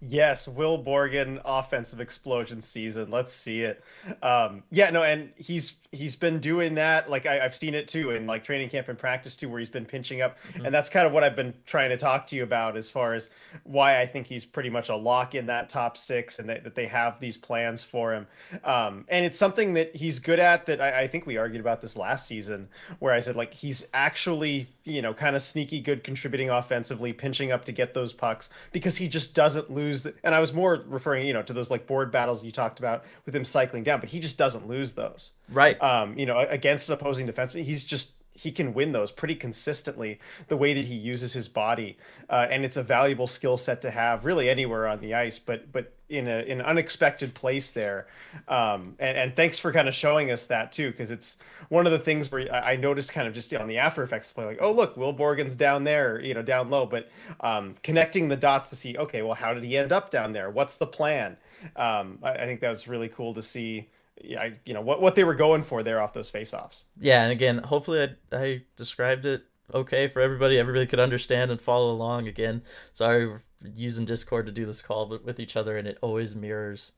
Yes, 0.00 0.48
Will 0.48 0.82
Borgen 0.82 1.40
offensive 1.44 2.00
explosion 2.00 2.60
season. 2.60 3.10
Let's 3.10 3.32
see 3.32 3.62
it. 3.62 3.82
Um, 4.22 4.62
yeah, 4.70 4.90
no, 4.90 5.02
and 5.02 5.30
he's 5.36 5.74
he's 5.94 6.16
been 6.16 6.40
doing 6.40 6.74
that. 6.74 7.08
Like 7.08 7.26
I, 7.26 7.36
have 7.36 7.54
seen 7.54 7.74
it 7.74 7.88
too 7.88 8.10
in 8.10 8.26
like 8.26 8.44
training 8.44 8.68
camp 8.68 8.88
and 8.88 8.98
practice 8.98 9.36
too, 9.36 9.48
where 9.48 9.58
he's 9.58 9.68
been 9.68 9.84
pinching 9.86 10.20
up, 10.20 10.38
mm-hmm. 10.48 10.66
and 10.66 10.74
that's 10.74 10.88
kind 10.88 11.06
of 11.06 11.12
what 11.12 11.24
I've 11.24 11.36
been 11.36 11.54
trying 11.66 11.90
to 11.90 11.96
talk 11.96 12.26
to 12.28 12.36
you 12.36 12.42
about 12.42 12.76
as 12.76 12.90
far 12.90 13.14
as 13.14 13.28
why 13.64 14.00
I 14.00 14.06
think 14.06 14.26
he's 14.26 14.44
pretty 14.44 14.70
much 14.70 14.88
a 14.88 14.96
lock 14.96 15.34
in 15.34 15.46
that 15.46 15.68
top 15.68 15.96
six, 15.96 16.38
and 16.38 16.48
that, 16.48 16.64
that 16.64 16.74
they 16.74 16.86
have 16.86 17.20
these 17.20 17.36
plans 17.36 17.82
for 17.82 18.12
him. 18.12 18.26
Um, 18.64 19.04
and 19.08 19.24
it's 19.24 19.38
something 19.38 19.74
that 19.74 19.94
he's 19.94 20.18
good 20.18 20.38
at. 20.38 20.66
That 20.66 20.80
I, 20.80 21.02
I 21.02 21.08
think 21.08 21.26
we 21.26 21.36
argued 21.36 21.60
about 21.60 21.80
this 21.80 21.96
last 21.96 22.26
season, 22.26 22.68
where 22.98 23.14
I 23.14 23.20
said 23.20 23.36
like 23.36 23.54
he's 23.54 23.86
actually 23.94 24.68
you 24.84 25.02
know 25.02 25.14
kind 25.14 25.36
of 25.36 25.42
sneaky 25.42 25.80
good 25.80 26.04
contributing 26.04 26.50
offensively, 26.50 27.12
pinching 27.12 27.52
up 27.52 27.64
to 27.66 27.72
get 27.72 27.94
those 27.94 28.12
pucks 28.12 28.50
because 28.72 28.96
he 28.96 29.08
just 29.08 29.34
doesn't 29.34 29.70
lose. 29.70 30.06
And 30.24 30.34
I 30.34 30.40
was 30.40 30.52
more 30.52 30.82
referring 30.86 31.26
you 31.26 31.32
know 31.32 31.42
to 31.42 31.52
those 31.52 31.70
like 31.70 31.86
board 31.86 32.10
battles 32.10 32.44
you 32.44 32.52
talked 32.52 32.78
about 32.78 33.04
with 33.26 33.34
him 33.34 33.44
cycling 33.44 33.82
down, 33.82 34.00
but 34.00 34.08
he 34.08 34.20
just 34.20 34.38
doesn't 34.38 34.66
lose 34.68 34.92
those. 34.92 35.30
Right. 35.50 35.80
Um, 35.82 36.18
you 36.18 36.26
know, 36.26 36.38
against 36.38 36.88
an 36.88 36.94
opposing 36.94 37.26
defenseman. 37.26 37.64
He's 37.64 37.84
just 37.84 38.10
he 38.36 38.50
can 38.50 38.74
win 38.74 38.90
those 38.90 39.12
pretty 39.12 39.36
consistently 39.36 40.18
the 40.48 40.56
way 40.56 40.74
that 40.74 40.84
he 40.84 40.94
uses 40.94 41.32
his 41.32 41.48
body. 41.48 41.96
Uh, 42.28 42.48
and 42.50 42.64
it's 42.64 42.76
a 42.76 42.82
valuable 42.82 43.28
skill 43.28 43.56
set 43.56 43.80
to 43.82 43.90
have 43.90 44.24
really 44.24 44.50
anywhere 44.50 44.88
on 44.88 45.00
the 45.00 45.14
ice 45.14 45.38
but 45.38 45.70
but 45.72 45.92
in, 46.08 46.26
a, 46.28 46.42
in 46.42 46.60
an 46.60 46.66
unexpected 46.66 47.32
place 47.32 47.70
there. 47.70 48.06
Um, 48.46 48.94
and, 48.98 49.16
and 49.16 49.36
thanks 49.36 49.58
for 49.58 49.72
kind 49.72 49.88
of 49.88 49.94
showing 49.94 50.30
us 50.30 50.46
that 50.46 50.70
too 50.70 50.90
because 50.90 51.10
it's 51.10 51.38
one 51.70 51.86
of 51.86 51.92
the 51.92 51.98
things 51.98 52.30
where 52.30 52.52
I, 52.52 52.76
noticed 52.76 53.12
kind 53.12 53.26
of 53.26 53.32
just 53.32 53.54
on 53.54 53.68
the 53.68 53.78
after 53.78 54.02
effects 54.02 54.30
play 54.30 54.44
like 54.44 54.58
oh 54.60 54.72
look 54.72 54.96
will 54.96 55.14
borgen's 55.14 55.56
down 55.56 55.84
there 55.84 56.20
you 56.20 56.34
know 56.34 56.42
down 56.42 56.70
low. 56.70 56.86
But 56.86 57.08
um, 57.40 57.76
connecting 57.82 58.28
the 58.28 58.36
dots 58.36 58.68
to 58.70 58.76
see 58.76 58.98
okay 58.98 59.22
well 59.22 59.34
how 59.34 59.54
did 59.54 59.62
he 59.62 59.76
end 59.76 59.92
up 59.92 60.10
down 60.10 60.32
there? 60.32 60.50
What's 60.50 60.76
the 60.76 60.86
plan? 60.86 61.36
Um, 61.76 62.18
I, 62.22 62.32
I 62.32 62.46
think 62.46 62.60
that 62.60 62.70
was 62.70 62.88
really 62.88 63.08
cool 63.08 63.32
to 63.34 63.42
see 63.42 63.88
yeah, 64.22 64.50
you 64.64 64.74
know 64.74 64.80
what 64.80 65.00
what 65.00 65.14
they 65.14 65.24
were 65.24 65.34
going 65.34 65.62
for 65.62 65.82
there 65.82 66.00
off 66.00 66.12
those 66.12 66.30
face-offs. 66.30 66.84
Yeah, 66.98 67.22
and 67.22 67.32
again, 67.32 67.58
hopefully 67.58 68.02
I, 68.32 68.36
I 68.36 68.62
described 68.76 69.24
it 69.24 69.44
okay 69.72 70.08
for 70.08 70.20
everybody. 70.20 70.58
Everybody 70.58 70.86
could 70.86 71.00
understand 71.00 71.50
and 71.50 71.60
follow 71.60 71.92
along. 71.92 72.28
Again, 72.28 72.62
sorry 72.92 73.26
we're 73.26 73.42
using 73.74 74.04
Discord 74.04 74.46
to 74.46 74.52
do 74.52 74.66
this 74.66 74.82
call, 74.82 75.06
but 75.06 75.24
with 75.24 75.40
each 75.40 75.56
other, 75.56 75.76
and 75.76 75.88
it 75.88 75.98
always 76.00 76.36
mirrors 76.36 76.92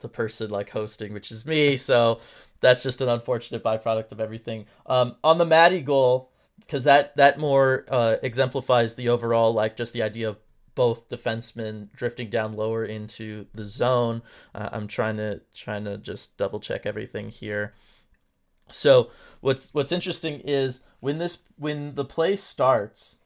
the 0.00 0.08
person 0.08 0.50
like 0.50 0.70
hosting, 0.70 1.12
which 1.12 1.30
is 1.30 1.46
me. 1.46 1.76
So 1.76 2.20
that's 2.60 2.82
just 2.82 3.00
an 3.00 3.08
unfortunate 3.08 3.64
byproduct 3.64 4.12
of 4.12 4.20
everything. 4.20 4.66
Um, 4.86 5.16
on 5.24 5.38
the 5.38 5.46
Matty 5.46 5.80
goal, 5.80 6.30
because 6.60 6.84
that 6.84 7.16
that 7.16 7.38
more 7.38 7.84
uh, 7.88 8.16
exemplifies 8.22 8.94
the 8.94 9.08
overall 9.08 9.52
like 9.52 9.76
just 9.76 9.92
the 9.92 10.02
idea 10.02 10.28
of 10.28 10.38
both 10.74 11.08
defensemen 11.08 11.92
drifting 11.92 12.30
down 12.30 12.54
lower 12.54 12.84
into 12.84 13.46
the 13.54 13.64
zone. 13.64 14.22
Uh, 14.54 14.68
I'm 14.72 14.86
trying 14.86 15.16
to 15.16 15.40
trying 15.54 15.84
to 15.84 15.98
just 15.98 16.36
double 16.36 16.60
check 16.60 16.86
everything 16.86 17.28
here. 17.28 17.74
So 18.70 19.10
what's 19.40 19.72
what's 19.74 19.92
interesting 19.92 20.40
is 20.40 20.82
when 21.00 21.18
this 21.18 21.38
when 21.56 21.94
the 21.94 22.04
play 22.04 22.36
starts, 22.36 23.16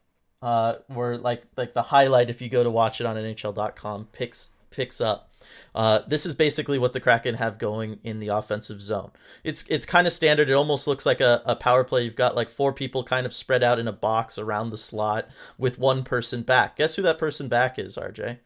uh, 0.42 0.76
where 0.88 1.16
like 1.16 1.44
like 1.56 1.74
the 1.74 1.82
highlight 1.82 2.30
if 2.30 2.40
you 2.42 2.48
go 2.48 2.64
to 2.64 2.70
watch 2.70 3.00
it 3.00 3.06
on 3.06 3.16
NHL.com 3.16 4.08
picks 4.12 4.50
picks 4.76 5.00
up. 5.00 5.32
Uh, 5.74 6.00
this 6.06 6.24
is 6.26 6.34
basically 6.34 6.78
what 6.78 6.92
the 6.92 7.00
Kraken 7.00 7.34
have 7.34 7.58
going 7.58 7.98
in 8.04 8.20
the 8.20 8.28
offensive 8.28 8.80
zone. 8.80 9.10
It's 9.44 9.66
it's 9.68 9.86
kind 9.86 10.06
of 10.06 10.12
standard. 10.12 10.48
It 10.48 10.54
almost 10.54 10.86
looks 10.86 11.06
like 11.06 11.20
a, 11.20 11.42
a 11.44 11.56
power 11.56 11.84
play. 11.84 12.04
You've 12.04 12.16
got 12.16 12.36
like 12.36 12.48
four 12.48 12.72
people 12.72 13.02
kind 13.02 13.26
of 13.26 13.34
spread 13.34 13.62
out 13.62 13.78
in 13.78 13.88
a 13.88 13.92
box 13.92 14.38
around 14.38 14.70
the 14.70 14.76
slot 14.76 15.28
with 15.58 15.78
one 15.78 16.04
person 16.04 16.42
back. 16.42 16.76
Guess 16.76 16.96
who 16.96 17.02
that 17.02 17.18
person 17.18 17.48
back 17.48 17.78
is, 17.78 17.96
RJ? 17.96 18.38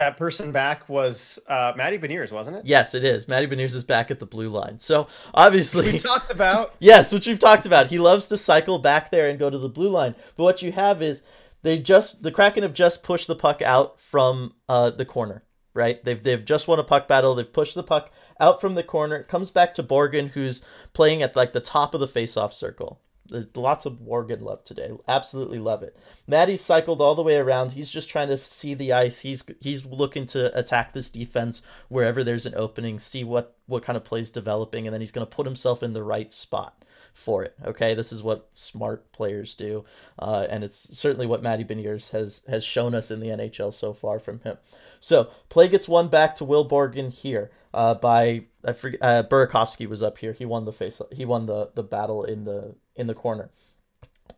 That 0.00 0.16
person 0.16 0.50
back 0.50 0.88
was 0.88 1.38
uh, 1.46 1.74
Matty 1.76 1.96
Beniers, 1.96 2.32
wasn't 2.32 2.56
it? 2.56 2.66
Yes, 2.66 2.92
it 2.92 3.04
is. 3.04 3.28
Matty 3.28 3.46
Beniers 3.46 3.74
is 3.74 3.84
back 3.84 4.10
at 4.10 4.18
the 4.18 4.26
blue 4.26 4.48
line. 4.48 4.80
So 4.80 5.06
obviously, 5.32 5.92
we 5.92 5.98
talked 5.98 6.30
about. 6.32 6.74
yes, 6.80 7.12
which 7.12 7.28
we've 7.28 7.38
talked 7.38 7.66
about. 7.66 7.86
He 7.86 7.98
loves 7.98 8.26
to 8.28 8.36
cycle 8.36 8.78
back 8.78 9.12
there 9.12 9.28
and 9.28 9.38
go 9.38 9.48
to 9.48 9.58
the 9.58 9.68
blue 9.68 9.90
line. 9.90 10.16
But 10.36 10.42
what 10.42 10.62
you 10.62 10.72
have 10.72 11.02
is 11.02 11.22
they 11.62 11.78
just 11.78 12.22
the 12.22 12.32
Kraken 12.32 12.62
have 12.62 12.74
just 12.74 13.02
pushed 13.02 13.26
the 13.26 13.36
puck 13.36 13.62
out 13.62 14.00
from 14.00 14.54
uh, 14.68 14.90
the 14.90 15.04
corner. 15.04 15.44
Right, 15.74 16.04
they've 16.04 16.22
they've 16.22 16.44
just 16.44 16.68
won 16.68 16.78
a 16.78 16.84
puck 16.84 17.08
battle. 17.08 17.34
They've 17.34 17.50
pushed 17.50 17.74
the 17.74 17.82
puck 17.82 18.12
out 18.38 18.60
from 18.60 18.74
the 18.74 18.82
corner. 18.82 19.16
It 19.16 19.28
comes 19.28 19.50
back 19.50 19.72
to 19.74 19.82
Borgen, 19.82 20.30
who's 20.30 20.62
playing 20.92 21.22
at 21.22 21.34
like 21.34 21.54
the 21.54 21.60
top 21.60 21.94
of 21.94 22.00
the 22.00 22.06
face-off 22.08 22.52
circle. 22.52 23.00
There's 23.26 23.56
lots 23.56 23.86
of 23.86 23.94
Borgen 23.94 24.42
love 24.42 24.64
today. 24.64 24.90
Absolutely 25.08 25.58
love 25.58 25.82
it. 25.82 25.96
Matty's 26.26 26.60
cycled 26.60 27.00
all 27.00 27.14
the 27.14 27.22
way 27.22 27.36
around. 27.36 27.72
He's 27.72 27.90
just 27.90 28.10
trying 28.10 28.28
to 28.28 28.36
see 28.36 28.74
the 28.74 28.92
ice. 28.92 29.20
He's 29.20 29.42
he's 29.60 29.86
looking 29.86 30.26
to 30.26 30.56
attack 30.58 30.92
this 30.92 31.08
defense 31.08 31.62
wherever 31.88 32.22
there's 32.22 32.44
an 32.44 32.54
opening, 32.54 32.98
see 32.98 33.24
what 33.24 33.56
what 33.64 33.82
kind 33.82 33.96
of 33.96 34.04
plays 34.04 34.30
developing, 34.30 34.86
and 34.86 34.92
then 34.92 35.00
he's 35.00 35.12
going 35.12 35.26
to 35.26 35.34
put 35.34 35.46
himself 35.46 35.82
in 35.82 35.94
the 35.94 36.02
right 36.02 36.30
spot 36.30 36.81
for 37.12 37.42
it. 37.42 37.54
Okay, 37.64 37.94
this 37.94 38.12
is 38.12 38.22
what 38.22 38.48
smart 38.54 39.12
players 39.12 39.54
do, 39.54 39.84
uh, 40.18 40.46
and 40.48 40.64
it's 40.64 40.96
certainly 40.96 41.26
what 41.26 41.42
Matty 41.42 41.64
Beniers 41.64 42.10
has 42.10 42.42
has 42.48 42.64
shown 42.64 42.94
us 42.94 43.10
in 43.10 43.20
the 43.20 43.28
NHL 43.28 43.72
so 43.72 43.92
far 43.92 44.18
from 44.18 44.40
him. 44.40 44.58
So 45.00 45.30
play 45.48 45.68
gets 45.68 45.88
one 45.88 46.08
back 46.08 46.36
to 46.36 46.44
Will 46.44 46.68
Borgen 46.68 47.12
here 47.12 47.50
uh, 47.74 47.94
by 47.94 48.44
I 48.64 48.72
forget 48.72 49.00
uh, 49.02 49.22
Burakovsky 49.24 49.88
was 49.88 50.02
up 50.02 50.18
here. 50.18 50.32
He 50.32 50.44
won 50.44 50.64
the 50.64 50.72
face. 50.72 51.00
He 51.10 51.24
won 51.24 51.46
the 51.46 51.70
the 51.74 51.82
battle 51.82 52.24
in 52.24 52.44
the 52.44 52.74
in 52.96 53.06
the 53.06 53.14
corner. 53.14 53.50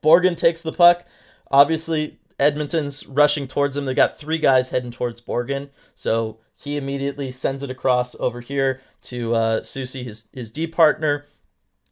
Borgen 0.03 0.37
takes 0.37 0.63
the 0.63 0.73
puck. 0.73 1.07
Obviously, 1.51 2.19
Edmonton's 2.39 3.07
rushing 3.07 3.47
towards 3.47 3.77
him. 3.77 3.85
They 3.85 3.95
got 3.95 4.19
three 4.19 4.39
guys 4.39 4.71
heading 4.71 4.91
towards 4.91 5.21
Borgen, 5.21 5.71
so 5.95 6.39
he 6.57 6.77
immediately 6.77 7.31
sends 7.31 7.63
it 7.63 7.71
across 7.71 8.15
over 8.19 8.41
here 8.41 8.81
to 9.03 9.35
uh, 9.35 9.61
Soucy, 9.61 10.05
his 10.05 10.29
his 10.33 10.51
D 10.51 10.67
partner 10.67 11.27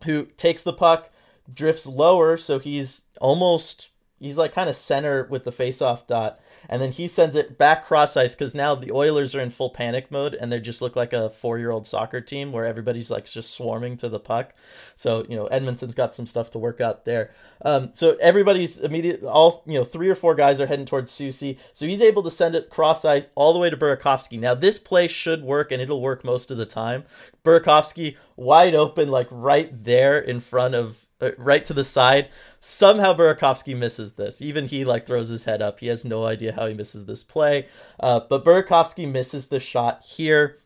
who 0.05 0.27
takes 0.37 0.63
the 0.63 0.73
puck, 0.73 1.11
drifts 1.53 1.87
lower, 1.87 2.37
so 2.37 2.59
he's 2.59 3.05
almost 3.21 3.91
He's 4.23 4.39
like 4.39 4.55
kind 4.55 4.71
of 4.71 4.77
center 4.77 5.25
with 5.25 5.43
the 5.43 5.51
face-off 5.51 6.07
dot, 6.07 6.39
and 6.69 6.81
then 6.81 6.93
he 6.93 7.09
sends 7.09 7.37
it 7.37 7.59
back 7.59 7.85
cross 7.85 8.17
ice 8.17 8.35
because 8.35 8.55
now 8.55 8.75
the 8.75 8.93
Oilers 8.93 9.35
are 9.35 9.41
in 9.41 9.51
full 9.51 9.71
panic 9.71 10.11
mode 10.11 10.35
and 10.35 10.51
they 10.51 10.61
just 10.61 10.83
look 10.83 10.97
like 10.97 11.13
a 11.13 11.31
four-year-old 11.31 11.87
soccer 11.87 12.21
team 12.21 12.53
where 12.53 12.65
everybody's 12.65 13.11
like 13.11 13.27
just 13.27 13.51
swarming 13.51 13.97
to 13.99 14.09
the 14.09 14.21
puck. 14.21 14.55
So 14.95 15.25
you 15.29 15.37
know 15.37 15.47
Edmonton's 15.47 15.95
got 15.95 16.15
some 16.15 16.27
stuff 16.27 16.51
to 16.53 16.59
work 16.59 16.81
out 16.81 17.05
there. 17.05 17.33
Um, 17.65 17.91
so 17.95 18.17
everybody's 18.21 18.79
immediate, 18.79 19.23
all 19.23 19.63
you 19.67 19.79
know, 19.79 19.85
three 19.85 20.09
or 20.09 20.15
four 20.15 20.35
guys 20.35 20.61
are 20.61 20.67
heading 20.67 20.87
towards 20.87 21.13
Soucy. 21.13 21.59
So 21.73 21.87
he's 21.87 22.03
able 22.03 22.23
to 22.25 22.31
send 22.31 22.55
it 22.55 22.71
cross 22.71 23.05
ice 23.05 23.29
all 23.35 23.53
the 23.53 23.59
way 23.59 23.71
to 23.71 23.77
Burakovsky. 23.77 24.39
Now 24.39 24.55
this 24.55 24.79
play 24.79 25.09
should 25.09 25.43
work 25.43 25.71
and 25.71 25.81
it'll 25.81 26.01
work 26.01 26.25
most 26.25 26.51
of 26.51 26.59
the 26.59 26.67
time. 26.67 27.05
Burakovsky 27.45 28.17
wide 28.37 28.75
open, 28.75 29.09
like 29.09 29.29
right 29.31 29.85
there 29.85 30.19
in 30.19 30.41
front 30.41 30.75
of, 30.75 31.07
right 31.39 31.65
to 31.65 31.75
the 31.75 31.85
side 31.85 32.29
Somehow 32.65 33.13
Burakovsky 33.13 33.77
misses 33.77 34.13
this. 34.13 34.41
Even 34.41 34.69
he 34.69 34.85
like 34.85 35.05
throws 35.05 35.31
his 35.31 35.43
head 35.43 35.61
up. 35.61 35.81
He 35.81 35.89
has 35.89 36.05
no 36.05 36.27
idea 36.27 36.53
how 36.53 36.69
he 36.69 36.75
misses 36.75 37.07
this 37.07 37.25
play. 37.25 37.67
Uh, 37.99 38.21
but 38.21 38.45
Burakovsky 38.45 39.11
misses 39.11 39.47
the 39.47 39.59
shot 39.59 40.05
here. 40.05 40.61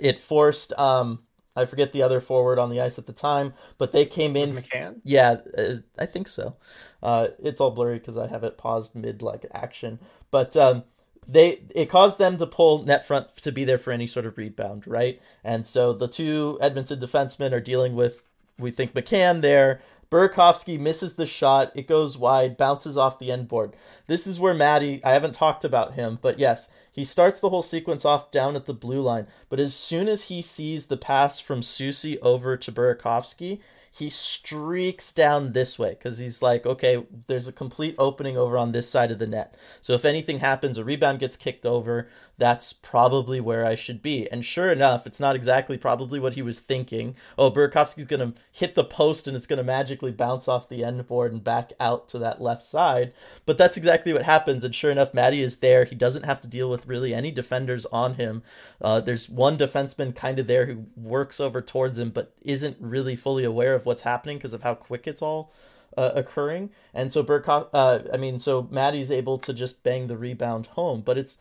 It 0.00 0.20
forced 0.20 0.72
um, 0.78 1.24
I 1.56 1.64
forget 1.64 1.92
the 1.92 2.04
other 2.04 2.20
forward 2.20 2.60
on 2.60 2.70
the 2.70 2.80
ice 2.80 3.00
at 3.00 3.06
the 3.06 3.12
time, 3.12 3.52
but 3.78 3.90
they 3.90 4.06
came 4.06 4.36
in. 4.36 4.52
McCann? 4.52 5.00
Yeah, 5.02 5.38
uh, 5.58 5.74
I 5.98 6.06
think 6.06 6.28
so. 6.28 6.54
Uh, 7.02 7.28
it's 7.42 7.60
all 7.60 7.72
blurry 7.72 7.98
because 7.98 8.16
I 8.16 8.28
have 8.28 8.44
it 8.44 8.58
paused 8.58 8.94
mid 8.94 9.20
like 9.20 9.44
action, 9.52 9.98
but 10.30 10.56
um, 10.56 10.84
they 11.26 11.62
it 11.74 11.90
caused 11.90 12.18
them 12.18 12.36
to 12.36 12.46
pull 12.46 12.84
net 12.84 13.04
front 13.04 13.36
to 13.38 13.50
be 13.50 13.64
there 13.64 13.78
for 13.78 13.92
any 13.92 14.06
sort 14.06 14.24
of 14.24 14.38
rebound, 14.38 14.86
right? 14.86 15.20
And 15.42 15.66
so 15.66 15.92
the 15.92 16.06
two 16.06 16.58
Edmonton 16.60 17.00
defensemen 17.00 17.52
are 17.52 17.60
dealing 17.60 17.96
with 17.96 18.22
we 18.58 18.70
think 18.70 18.94
McCann 18.94 19.42
there. 19.42 19.80
Burakovsky 20.10 20.78
misses 20.78 21.14
the 21.14 21.26
shot. 21.26 21.72
It 21.74 21.88
goes 21.88 22.16
wide, 22.16 22.56
bounces 22.56 22.96
off 22.96 23.18
the 23.18 23.32
end 23.32 23.48
board. 23.48 23.74
This 24.06 24.26
is 24.26 24.38
where 24.38 24.54
Matty, 24.54 25.00
I 25.02 25.12
haven't 25.12 25.34
talked 25.34 25.64
about 25.64 25.94
him, 25.94 26.18
but 26.20 26.38
yes, 26.38 26.68
he 26.92 27.02
starts 27.02 27.40
the 27.40 27.50
whole 27.50 27.62
sequence 27.62 28.04
off 28.04 28.30
down 28.30 28.54
at 28.54 28.66
the 28.66 28.74
blue 28.74 29.00
line. 29.00 29.26
But 29.48 29.58
as 29.58 29.74
soon 29.74 30.06
as 30.06 30.24
he 30.24 30.40
sees 30.40 30.86
the 30.86 30.96
pass 30.96 31.40
from 31.40 31.62
Soucy 31.62 32.18
over 32.22 32.56
to 32.56 32.70
Burakovsky, 32.70 33.60
he 33.90 34.10
streaks 34.10 35.12
down 35.12 35.52
this 35.52 35.78
way 35.78 35.90
because 35.90 36.18
he's 36.18 36.42
like, 36.42 36.66
okay, 36.66 37.06
there's 37.28 37.46
a 37.46 37.52
complete 37.52 37.94
opening 37.96 38.36
over 38.36 38.58
on 38.58 38.72
this 38.72 38.88
side 38.88 39.12
of 39.12 39.20
the 39.20 39.26
net. 39.26 39.56
So 39.80 39.92
if 39.92 40.04
anything 40.04 40.40
happens, 40.40 40.78
a 40.78 40.84
rebound 40.84 41.20
gets 41.20 41.36
kicked 41.36 41.64
over, 41.64 42.08
that's 42.36 42.72
probably 42.72 43.40
where 43.40 43.64
I 43.64 43.74
should 43.74 44.02
be. 44.02 44.30
And 44.30 44.44
sure 44.44 44.70
enough, 44.70 45.06
it's 45.06 45.20
not 45.20 45.36
exactly 45.36 45.78
probably 45.78 46.18
what 46.18 46.34
he 46.34 46.42
was 46.42 46.60
thinking. 46.60 47.14
Oh, 47.38 47.50
Burakovsky's 47.50 48.06
going 48.06 48.32
to 48.32 48.38
hit 48.50 48.74
the 48.74 48.84
post 48.84 49.26
and 49.26 49.36
it's 49.36 49.46
going 49.46 49.58
to 49.58 49.62
magically 49.62 50.10
bounce 50.10 50.48
off 50.48 50.68
the 50.68 50.84
end 50.84 51.06
board 51.06 51.32
and 51.32 51.44
back 51.44 51.72
out 51.78 52.08
to 52.08 52.18
that 52.18 52.40
left 52.40 52.64
side. 52.64 53.12
But 53.46 53.56
that's 53.56 53.76
exactly 53.76 54.12
what 54.12 54.24
happens. 54.24 54.64
And 54.64 54.74
sure 54.74 54.90
enough, 54.90 55.14
Matty 55.14 55.40
is 55.40 55.58
there. 55.58 55.84
He 55.84 55.94
doesn't 55.94 56.24
have 56.24 56.40
to 56.40 56.48
deal 56.48 56.68
with 56.68 56.88
really 56.88 57.14
any 57.14 57.30
defenders 57.30 57.86
on 57.86 58.14
him. 58.14 58.42
Uh, 58.80 59.00
there's 59.00 59.28
one 59.28 59.56
defenseman 59.56 60.14
kind 60.14 60.38
of 60.38 60.46
there 60.48 60.66
who 60.66 60.86
works 60.96 61.38
over 61.38 61.62
towards 61.62 61.98
him, 61.98 62.10
but 62.10 62.34
isn't 62.42 62.76
really 62.80 63.14
fully 63.14 63.44
aware 63.44 63.74
of 63.74 63.86
what's 63.86 64.02
happening 64.02 64.38
because 64.38 64.54
of 64.54 64.62
how 64.62 64.74
quick 64.74 65.06
it's 65.06 65.22
all. 65.22 65.52
Uh, 65.96 66.10
occurring 66.16 66.70
and 66.92 67.12
so 67.12 67.22
Burkhoff, 67.22 67.68
uh, 67.72 68.00
I 68.12 68.16
mean, 68.16 68.40
so 68.40 68.66
Matty's 68.68 69.12
able 69.12 69.38
to 69.38 69.52
just 69.52 69.84
bang 69.84 70.08
the 70.08 70.16
rebound 70.16 70.66
home, 70.66 71.02
but 71.02 71.16
it's 71.16 71.38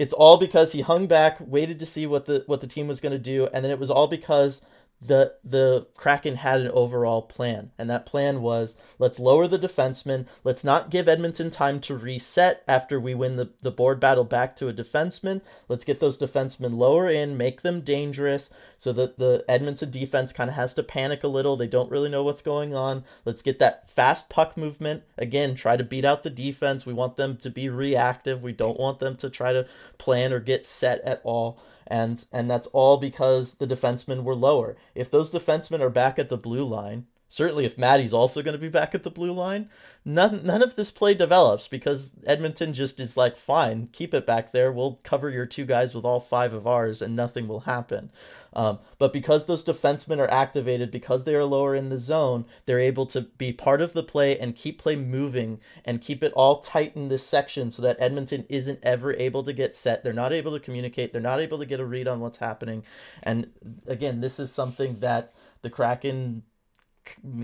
it's 0.00 0.14
all 0.14 0.38
because 0.38 0.72
he 0.72 0.80
hung 0.80 1.06
back, 1.06 1.36
waited 1.40 1.78
to 1.78 1.84
see 1.84 2.06
what 2.06 2.24
the 2.24 2.42
what 2.46 2.62
the 2.62 2.66
team 2.66 2.88
was 2.88 3.02
going 3.02 3.12
to 3.12 3.18
do, 3.18 3.48
and 3.52 3.62
then 3.62 3.70
it 3.70 3.78
was 3.78 3.90
all 3.90 4.06
because 4.06 4.62
the 5.02 5.34
the 5.44 5.86
Kraken 5.94 6.36
had 6.36 6.62
an 6.62 6.70
overall 6.70 7.20
plan, 7.20 7.72
and 7.76 7.90
that 7.90 8.06
plan 8.06 8.40
was 8.40 8.76
let's 8.98 9.20
lower 9.20 9.46
the 9.46 9.58
defenseman. 9.58 10.26
Let's 10.42 10.64
not 10.64 10.88
give 10.88 11.06
Edmonton 11.06 11.50
time 11.50 11.80
to 11.80 11.94
reset 11.94 12.64
after 12.66 12.98
we 12.98 13.14
win 13.14 13.36
the, 13.36 13.50
the 13.60 13.70
board 13.70 14.00
battle 14.00 14.24
back 14.24 14.56
to 14.56 14.68
a 14.68 14.72
defenseman. 14.72 15.42
Let's 15.68 15.84
get 15.84 16.00
those 16.00 16.18
defensemen 16.18 16.78
lower 16.78 17.06
in, 17.06 17.36
make 17.36 17.60
them 17.60 17.82
dangerous, 17.82 18.48
so 18.80 18.94
that 18.94 19.18
the 19.18 19.44
Edmonton 19.46 19.90
defense 19.90 20.32
kind 20.32 20.48
of 20.48 20.56
has 20.56 20.72
to 20.72 20.82
panic 20.82 21.22
a 21.22 21.28
little. 21.28 21.54
They 21.54 21.66
don't 21.66 21.90
really 21.90 22.08
know 22.08 22.22
what's 22.22 22.40
going 22.40 22.74
on. 22.74 23.04
Let's 23.26 23.42
get 23.42 23.58
that 23.58 23.90
fast 23.90 24.30
puck 24.30 24.56
movement 24.56 25.02
again. 25.18 25.54
Try 25.54 25.76
to 25.76 25.84
beat 25.84 26.06
out 26.06 26.22
the 26.22 26.30
defense. 26.30 26.86
We 26.86 26.94
want 26.94 27.18
them 27.18 27.36
to 27.42 27.50
be 27.50 27.68
reactive. 27.68 28.42
We 28.42 28.52
don't 28.52 28.80
want 28.80 28.98
them 28.98 29.16
to 29.16 29.28
try 29.28 29.52
to 29.52 29.66
plan 29.98 30.32
or 30.32 30.40
get 30.40 30.64
set 30.64 31.02
at 31.02 31.20
all 31.24 31.60
and 31.86 32.24
and 32.32 32.50
that's 32.50 32.68
all 32.68 32.96
because 32.96 33.54
the 33.54 33.66
defensemen 33.66 34.22
were 34.22 34.34
lower. 34.34 34.76
If 34.94 35.10
those 35.10 35.30
defensemen 35.30 35.80
are 35.80 35.90
back 35.90 36.18
at 36.18 36.30
the 36.30 36.38
blue 36.38 36.64
line, 36.64 37.06
certainly 37.30 37.64
if 37.64 37.78
Matty's 37.78 38.12
also 38.12 38.42
going 38.42 38.54
to 38.54 38.58
be 38.58 38.68
back 38.68 38.92
at 38.92 39.04
the 39.04 39.10
blue 39.10 39.32
line, 39.32 39.70
none 40.04 40.44
none 40.44 40.62
of 40.62 40.74
this 40.74 40.90
play 40.90 41.14
develops 41.14 41.68
because 41.68 42.12
Edmonton 42.26 42.74
just 42.74 42.98
is 42.98 43.16
like, 43.16 43.36
fine, 43.36 43.88
keep 43.92 44.12
it 44.12 44.26
back 44.26 44.52
there. 44.52 44.72
We'll 44.72 44.98
cover 45.04 45.30
your 45.30 45.46
two 45.46 45.64
guys 45.64 45.94
with 45.94 46.04
all 46.04 46.18
five 46.18 46.52
of 46.52 46.66
ours, 46.66 47.00
and 47.00 47.14
nothing 47.14 47.46
will 47.46 47.60
happen. 47.60 48.10
Um, 48.52 48.80
but 48.98 49.12
because 49.12 49.46
those 49.46 49.64
defensemen 49.64 50.18
are 50.18 50.30
activated, 50.30 50.90
because 50.90 51.22
they 51.22 51.36
are 51.36 51.44
lower 51.44 51.76
in 51.76 51.88
the 51.88 52.00
zone, 52.00 52.46
they're 52.66 52.80
able 52.80 53.06
to 53.06 53.22
be 53.22 53.52
part 53.52 53.80
of 53.80 53.92
the 53.92 54.02
play 54.02 54.36
and 54.36 54.56
keep 54.56 54.82
play 54.82 54.96
moving 54.96 55.60
and 55.84 56.00
keep 56.00 56.24
it 56.24 56.32
all 56.32 56.58
tight 56.58 56.96
in 56.96 57.08
this 57.08 57.24
section 57.24 57.70
so 57.70 57.80
that 57.80 57.96
Edmonton 58.00 58.44
isn't 58.48 58.80
ever 58.82 59.14
able 59.14 59.44
to 59.44 59.52
get 59.52 59.76
set. 59.76 60.02
They're 60.02 60.12
not 60.12 60.32
able 60.32 60.52
to 60.52 60.60
communicate. 60.60 61.12
They're 61.12 61.22
not 61.22 61.40
able 61.40 61.58
to 61.58 61.66
get 61.66 61.78
a 61.78 61.84
read 61.84 62.08
on 62.08 62.18
what's 62.18 62.38
happening. 62.38 62.82
And 63.22 63.52
again, 63.86 64.20
this 64.20 64.40
is 64.40 64.52
something 64.52 64.98
that 64.98 65.32
the 65.62 65.70
Kraken 65.70 66.42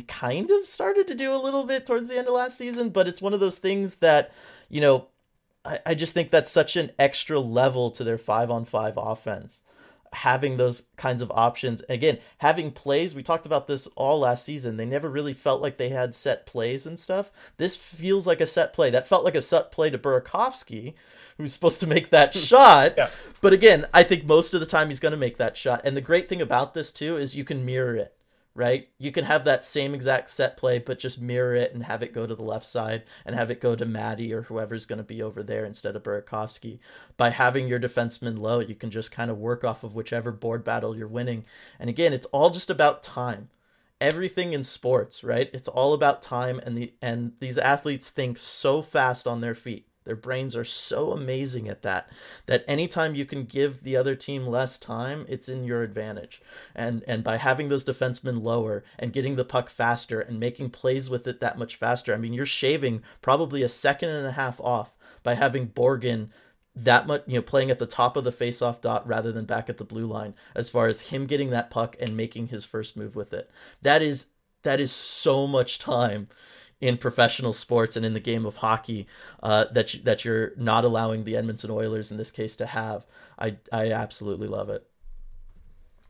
kind 0.07 0.51
of 0.51 0.67
started 0.67 1.07
to 1.09 1.15
do 1.15 1.33
a 1.33 1.43
little 1.43 1.65
bit 1.65 1.87
towards 1.87 2.09
the 2.09 2.19
end 2.19 2.29
of 2.29 2.35
last 2.35 2.59
season, 2.59 2.91
but 2.91 3.09
it's 3.09 3.23
one 3.23 3.35
of 3.35 3.41
those 3.41 3.59
things 3.59 3.97
that, 3.97 4.33
you 4.69 4.81
know, 4.81 5.09
I, 5.65 5.79
I 5.87 5.95
just 5.95 6.15
think 6.15 6.31
that's 6.31 6.51
such 6.51 6.77
an 6.77 6.93
extra 6.99 7.41
level 7.41 7.91
to 7.93 8.05
their 8.05 8.19
five 8.19 8.51
on 8.51 8.65
five 8.65 8.95
offense 8.97 9.63
having 10.17 10.57
those 10.57 10.89
kinds 10.97 11.21
of 11.21 11.31
options. 11.33 11.83
Again, 11.89 12.19
having 12.39 12.71
plays, 12.71 13.15
we 13.15 13.23
talked 13.23 13.47
about 13.47 13.67
this 13.67 13.87
all 13.97 14.21
last 14.21 14.45
season. 14.45 14.77
They 14.77 14.87
never 14.87 15.11
really 15.11 15.35
felt 15.35 15.61
like 15.61 15.77
they 15.77 15.91
had 15.91 16.15
set 16.15 16.47
plays 16.47 16.87
and 16.87 16.99
stuff. 16.99 17.31
This 17.59 17.77
feels 17.77 18.27
like 18.27 18.41
a 18.41 18.47
set 18.47 18.73
play. 18.73 18.91
That 18.91 19.07
felt 19.07 19.25
like 19.25 19.35
a 19.35 19.43
set 19.43 19.71
play 19.71 19.91
to 19.91 19.99
Burakovsky, 19.99 20.95
who's 21.37 21.53
supposed 21.53 21.81
to 21.81 21.87
make 21.87 22.11
that 22.11 22.35
shot. 22.49 22.95
Yeah. 22.97 23.11
But 23.41 23.53
again, 23.53 23.87
I 23.93 24.03
think 24.03 24.25
most 24.25 24.55
of 24.55 24.61
the 24.61 24.67
time 24.67 24.89
he's 24.89 25.01
going 25.01 25.13
to 25.13 25.19
make 25.19 25.37
that 25.37 25.57
shot. 25.57 25.83
And 25.85 25.97
the 25.97 26.01
great 26.01 26.29
thing 26.29 26.41
about 26.41 26.75
this 26.75 26.93
too 26.93 27.17
is 27.17 27.37
you 27.37 27.45
can 27.45 27.67
mirror 27.67 27.95
it 27.97 28.15
right? 28.57 28.89
You 28.99 29.13
can 29.13 29.25
have 29.25 29.45
that 29.45 29.63
same 29.63 29.95
exact 29.95 30.31
set 30.31 30.57
play, 30.57 30.79
but 30.79 30.99
just 30.99 31.21
mirror 31.21 31.55
it 31.55 31.75
and 31.75 31.85
have 31.85 32.03
it 32.03 32.15
go 32.15 32.27
to 32.27 32.35
the 32.35 32.43
left 32.43 32.65
side 32.65 33.05
and 33.25 33.37
have 33.37 33.51
it 33.51 33.61
go 33.61 33.77
to 33.77 33.85
Matty 33.85 34.33
or 34.33 34.43
whoever's 34.43 34.87
going 34.87 34.97
to 34.97 35.05
be 35.05 35.23
over 35.23 35.43
there 35.43 35.65
instead 35.65 35.95
of 35.95 36.03
Burakovsky. 36.03 36.79
By 37.19 37.31
having 37.31 37.69
your 37.69 37.79
defenseman 37.79 38.39
low, 38.39 38.61
you 38.61 38.75
can 38.75 38.91
just 38.91 39.13
kind 39.13 39.31
of 39.31 39.39
work 39.39 39.63
off 39.63 39.85
of 39.85 39.95
whichever 39.95 40.33
board 40.33 40.65
battle 40.65 40.97
you're 40.97 41.07
winning. 41.07 41.45
And 41.79 41.91
again, 41.91 42.15
it's 42.15 42.27
all 42.27 42.49
just 42.49 42.71
about 42.71 43.03
time. 43.03 43.51
Everything 44.01 44.55
in 44.55 44.65
sports, 44.65 45.23
right? 45.23 45.51
It's 45.53 45.69
all 45.69 45.93
about 45.93 46.23
time 46.23 46.59
and 46.65 46.77
the 46.77 46.93
and 47.01 47.33
these 47.41 47.59
athletes 47.59 48.11
think 48.11 48.39
so 48.39 48.83
fast 48.83 49.27
on 49.27 49.41
their 49.41 49.55
feet 49.55 49.87
their 50.07 50.17
brains 50.17 50.57
are 50.57 50.65
so 50.65 51.13
amazing 51.13 51.69
at 51.69 51.83
that 51.83 52.11
that 52.47 52.65
anytime 52.67 53.15
you 53.15 53.27
can 53.27 53.45
give 53.45 53.83
the 53.83 53.97
other 53.97 54.15
team 54.15 54.47
less 54.47 54.79
time, 54.79 55.27
it's 55.29 55.49
in 55.49 55.65
your 55.65 55.83
advantage. 55.83 56.41
And 56.75 57.05
and 57.07 57.23
by 57.23 57.37
having 57.37 57.69
those 57.69 57.85
defensemen 57.85 58.43
lower 58.43 58.83
and 58.99 59.13
getting 59.13 59.37
the 59.37 59.45
puck 59.45 59.69
faster 59.69 60.21
and 60.21 60.41
making 60.41 60.71
plays 60.71 61.11
with 61.11 61.27
it 61.27 61.41
that 61.41 61.59
much 61.59 61.77
faster, 61.77 62.15
I 62.15 62.17
mean 62.17 62.33
you're 62.33 62.47
shaving 62.47 63.03
probably 63.21 63.63
a 63.63 63.69
second 63.69 64.09
and 64.09 64.27
a 64.27 64.33
half 64.33 64.59
off 64.61 64.97
by 65.23 65.35
having 65.35 65.69
Borgen 65.69 66.31
that 66.75 67.07
much 67.07 67.23
you 67.27 67.35
know 67.35 67.43
playing 67.43 67.71
at 67.71 67.79
the 67.79 67.87
top 67.87 68.17
of 68.17 68.25
the 68.25 68.33
face-off 68.33 68.81
dot 68.81 69.07
rather 69.09 69.33
than 69.33 69.47
back 69.47 69.69
at 69.69 69.79
the 69.79 69.85
blue 69.85 70.07
line 70.07 70.35
as 70.55 70.69
far 70.69 70.89
as 70.89 71.01
him 71.03 71.27
getting 71.27 71.51
that 71.51 71.71
puck 71.71 71.97
and 71.99 72.17
making 72.17 72.49
his 72.49 72.65
first 72.65 72.97
move 72.97 73.17
with 73.17 73.33
it. 73.33 73.51
That 73.83 74.03
is 74.03 74.29
that 74.63 74.79
is 74.81 74.93
so 74.93 75.47
much 75.47 75.79
time 75.79 76.29
in 76.81 76.99
professional 76.99 77.53
sports 77.53 77.97
and 77.97 78.05
in 78.05 78.13
the 78.13 78.21
game 78.21 78.45
of 78.45 78.57
hockey 78.57 79.07
uh, 79.43 79.65
that 79.73 79.95
you, 79.95 80.03
that 80.03 80.25
you're 80.25 80.53
not 80.57 80.85
allowing 80.85 81.25
the 81.25 81.37
Edmonton 81.37 81.71
Oilers 81.71 82.11
in 82.11 82.17
this 82.17 82.31
case 82.31 82.57
to 82.57 82.67
have. 82.67 83.07
I 83.39 83.57
I 83.73 83.93
absolutely 83.93 84.49
love 84.49 84.69
it. 84.69 84.87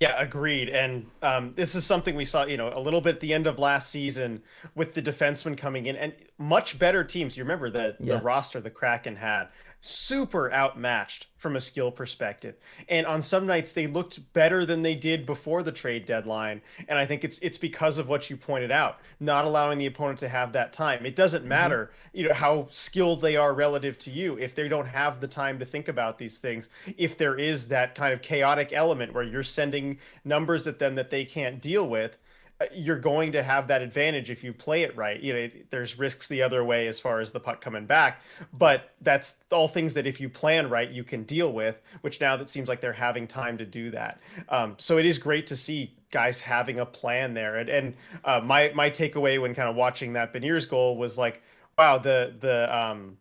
Yeah, 0.01 0.15
agreed. 0.21 0.69
And 0.69 1.07
um, 1.23 1.55
this 1.57 1.75
is 1.75 1.87
something 1.87 2.15
we 2.15 2.27
saw, 2.27 2.45
you 2.45 2.59
know, 2.59 2.71
a 2.75 2.81
little 2.81 3.01
bit 3.01 3.15
at 3.15 3.21
the 3.21 3.33
end 3.33 3.47
of 3.47 3.59
last 3.59 3.89
season 3.89 4.43
with 4.75 4.93
the 4.93 5.01
defensemen 5.01 5.57
coming 5.57 5.87
in 5.87 5.97
and 5.97 6.13
much 6.37 6.79
better 6.79 7.03
teams. 7.03 7.35
You 7.37 7.45
remember 7.45 7.71
the 7.71 7.97
yeah. 7.99 8.17
the 8.17 8.23
roster 8.23 8.61
the 8.61 8.71
Kraken 8.71 9.17
had 9.17 9.49
super 9.81 10.53
outmatched 10.53 11.27
from 11.37 11.55
a 11.55 11.61
skill 11.61 11.93
perspective. 11.93 12.57
And 12.89 13.07
on 13.07 13.23
some 13.23 13.47
nights 13.47 13.73
they 13.73 13.87
looked 13.87 14.33
better 14.33 14.67
than 14.67 14.83
they 14.83 14.95
did 14.95 15.27
before 15.27 15.63
the 15.63 15.71
trade 15.71 16.07
deadline. 16.07 16.61
And 16.89 16.99
I 16.99 17.07
think 17.07 17.23
it's 17.23 17.39
it's 17.39 17.59
because 17.59 17.99
of 17.99 18.09
what 18.09 18.29
you 18.29 18.37
pointed 18.37 18.73
out, 18.73 18.99
not 19.21 19.45
allowing 19.45 19.79
the 19.79 19.87
opponent 19.87 20.19
to 20.21 20.29
have 20.29 20.53
that 20.53 20.73
time. 20.73 21.07
It 21.07 21.15
doesn't 21.15 21.41
mm-hmm. 21.41 21.49
matter, 21.49 21.91
mm-hmm. 21.93 22.19
you 22.19 22.29
know, 22.29 22.35
how 22.35 22.69
skilled 22.71 23.21
they 23.21 23.37
are 23.37 23.55
relative 23.55 23.99
to 24.01 24.11
you 24.11 24.37
if 24.39 24.55
they 24.55 24.69
don't 24.69 24.87
have 24.87 25.21
the 25.21 25.29
time 25.29 25.59
to 25.59 25.65
think 25.65 25.89
about 25.89 26.19
these 26.19 26.39
things. 26.39 26.69
If 26.97 27.17
there 27.17 27.37
is 27.37 27.69
that 27.69 27.95
kind 27.95 28.13
of 28.13 28.23
chaotic 28.23 28.73
element 28.73 29.13
where 29.13 29.25
you're 29.25 29.43
sending 29.43 29.99
numbers 30.25 30.67
at 30.67 30.79
them 30.79 30.95
that 30.97 31.11
they 31.11 31.25
can't 31.25 31.61
deal 31.61 31.89
with, 31.89 32.17
you're 32.73 32.99
going 32.99 33.33
to 33.33 33.43
have 33.43 33.67
that 33.69 33.83
advantage 33.83 34.31
if 34.31 34.43
you 34.43 34.53
play 34.53 34.83
it 34.83 34.97
right. 34.97 35.21
You 35.21 35.33
know, 35.35 35.51
there's 35.71 35.99
risks 35.99 36.27
the 36.29 36.43
other 36.43 36.65
way 36.65 36.87
as 36.87 36.99
far 36.99 37.21
as 37.21 37.31
the 37.31 37.41
puck 37.41 37.61
coming 37.61 37.85
back, 37.85 38.23
but 38.55 38.95
that's 39.03 39.37
all 39.51 39.69
things 39.69 39.93
that 39.95 40.07
if 40.07 40.21
you 40.21 40.29
plan 40.29 40.71
right, 40.71 40.91
you 40.91 41.05
can 41.05 41.25
deal 41.25 41.53
with. 41.53 41.81
Which 42.01 42.21
now 42.21 42.37
that 42.37 42.49
seems 42.49 42.69
like 42.69 42.81
they're 42.81 42.93
having 42.93 43.27
time 43.27 43.59
to 43.59 43.67
do 43.67 43.91
that. 43.91 44.21
Um, 44.49 44.75
so 44.79 44.97
it 44.99 45.05
is 45.05 45.19
great 45.19 45.47
to 45.49 45.57
see 45.57 45.95
guys 46.11 46.41
having 46.41 46.81
a 46.81 46.87
plan 46.87 47.35
there. 47.35 47.57
And, 47.57 47.69
and 47.69 47.95
uh, 48.25 48.41
my 48.43 48.73
my 48.75 48.89
takeaway 48.89 49.41
when 49.41 49.55
kind 49.55 49.69
of 49.69 49.77
watching 49.77 50.15
that 50.15 50.33
Beniers 50.33 50.69
goal 50.69 50.97
was 50.97 51.19
like, 51.19 51.43
wow, 51.77 51.99
the 51.99 52.35
the 52.41 52.75
um, 52.77 53.19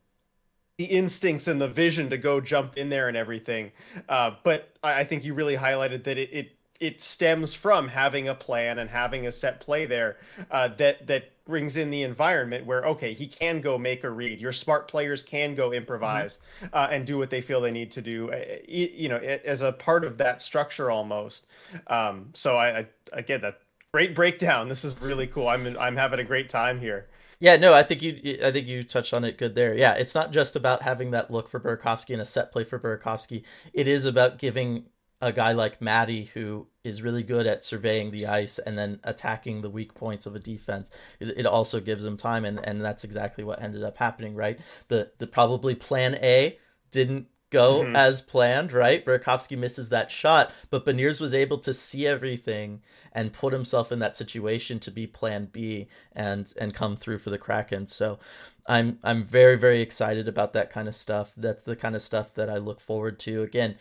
the 0.78 0.86
instincts 0.86 1.48
and 1.48 1.60
the 1.60 1.67
vision 1.67 2.10
to 2.10 2.17
go 2.17 2.41
jump 2.41 2.78
in 2.78 2.89
there 2.89 3.08
and 3.08 3.17
everything. 3.17 3.71
Uh, 4.10 4.32
but 4.43 4.76
I, 4.84 5.02
I, 5.02 5.04
think 5.06 5.24
you 5.24 5.34
really 5.34 5.56
highlighted 5.56 6.04
that 6.04 6.17
it, 6.17 6.30
it 6.34 6.52
it 6.80 7.02
stems 7.02 7.54
from 7.54 7.88
having 7.88 8.28
a 8.28 8.36
plan 8.36 8.80
and 8.80 8.90
having 8.90 9.28
a 9.28 9.32
set 9.32 9.60
play 9.60 9.86
there 9.86 10.18
uh, 10.52 10.68
that 10.78 11.08
that 11.08 11.32
brings 11.46 11.78
in 11.78 11.92
the 11.92 12.02
environment 12.02 12.66
where 12.66 12.84
okay 12.86 13.14
he 13.14 13.28
can 13.28 13.62
go 13.62 13.78
make 13.78 14.04
a 14.04 14.10
read 14.10 14.40
your 14.40 14.52
smart 14.52 14.88
players 14.88 15.22
can 15.22 15.54
go 15.56 15.72
improvise 15.72 16.40
mm-hmm. 16.60 16.68
uh, 16.74 16.88
and 16.90 17.06
do 17.06 17.18
what 17.18 17.30
they 17.30 17.42
feel 17.42 17.62
they 17.62 17.72
need 17.72 17.92
to 17.92 18.02
do 18.02 18.32
uh, 18.32 18.40
you 18.68 19.08
know 19.08 19.18
as 19.18 19.62
a 19.62 19.72
part 19.72 20.04
of 20.04 20.18
that 20.18 20.42
structure 20.42 20.90
almost 20.90 21.48
um, 21.88 22.30
so 22.34 22.58
I, 22.58 22.80
I 22.80 22.88
again 23.14 23.42
that 23.42 23.60
great 23.92 24.16
breakdown 24.16 24.68
this 24.68 24.84
is 24.84 25.00
really 25.02 25.28
cool 25.28 25.48
i'm 25.48 25.78
i'm 25.80 25.96
having 25.96 26.20
a 26.20 26.24
great 26.24 26.50
time 26.50 26.80
here 26.80 27.08
yeah, 27.40 27.58
no, 27.58 27.74
I 27.74 27.84
think 27.84 28.02
you 28.02 28.40
I 28.44 28.52
think 28.52 28.66
you 28.66 28.84
touched 28.84 29.14
on 29.14 29.26
it 29.26 29.38
good 29.38 29.56
there. 29.56 29.76
Yeah, 29.76 29.94
it's 29.96 30.16
not 30.16 30.32
just 30.32 30.56
about 30.56 30.84
having 30.84 31.12
that 31.12 31.30
look 31.30 31.50
for 31.50 31.60
Burakovsky 31.60 32.12
and 32.12 32.22
a 32.22 32.26
set 32.26 32.52
play 32.52 32.64
for 32.64 32.80
Burakovsky. 32.80 33.44
It 33.74 33.88
is 33.88 34.06
about 34.06 34.38
giving 34.38 34.86
a 35.21 35.32
guy 35.32 35.54
like 35.54 35.82
Matty 35.82 36.25
who 36.34 36.67
is 36.84 37.01
really 37.01 37.23
good 37.23 37.47
at 37.47 37.63
surveying 37.63 38.12
the 38.12 38.28
ice 38.28 38.60
and 38.60 38.78
then 38.78 38.99
attacking 39.04 39.62
the 39.62 39.69
weak 39.69 39.93
points 39.93 40.25
of 40.25 40.36
a 40.36 40.39
defense. 40.39 40.89
It 41.19 41.45
also 41.45 41.80
gives 41.80 42.04
him 42.04 42.17
time, 42.17 42.45
and, 42.45 42.60
and 42.63 42.82
that's 42.82 43.04
exactly 43.04 43.43
what 43.43 43.62
ended 43.62 43.84
up 43.84 43.97
happening, 43.97 44.36
right? 44.36 44.60
The 44.88 45.12
the 45.17 45.28
probably 45.28 45.75
plan 45.75 46.15
A 46.15 46.60
didn't 46.91 47.28
go 47.49 47.84
mm-hmm. 47.84 47.95
as 47.95 48.21
planned, 48.21 48.73
right? 48.73 49.06
Burakovsky 49.06 49.58
misses 49.58 49.89
that 49.89 50.12
shot, 50.12 50.51
but 50.69 50.86
Beniers 50.86 51.21
was 51.21 51.34
able 51.34 51.58
to 51.60 51.73
see 51.73 52.06
everything 52.06 52.82
and 53.12 53.32
put 53.32 53.54
himself 53.54 53.91
in 53.91 53.99
that 53.99 54.17
situation 54.17 54.80
to 54.82 54.91
be 54.91 55.08
plan 55.08 55.47
B 55.51 55.88
and 56.13 56.51
and 56.60 56.73
come 56.73 56.97
through 56.97 57.19
for 57.19 57.30
the 57.30 57.38
Kraken. 57.38 57.88
So 57.88 58.19
I'm 58.67 58.99
I'm 59.04 59.23
very 59.23 59.58
very 59.58 59.82
excited 59.82 60.28
about 60.28 60.54
that 60.54 60.69
kind 60.69 60.88
of 60.88 60.95
stuff. 60.95 61.34
That's 61.38 61.63
the 61.63 61.75
kind 61.75 61.95
of 61.95 62.01
stuff 62.01 62.34
that 62.34 62.49
I 62.49 62.58
look 62.58 62.82
forward 62.82 63.19
to. 63.19 63.43
Again, 63.43 63.75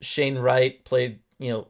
Shane 0.00 0.38
Wright 0.38 0.84
played, 0.84 1.20
you 1.38 1.50
know, 1.50 1.68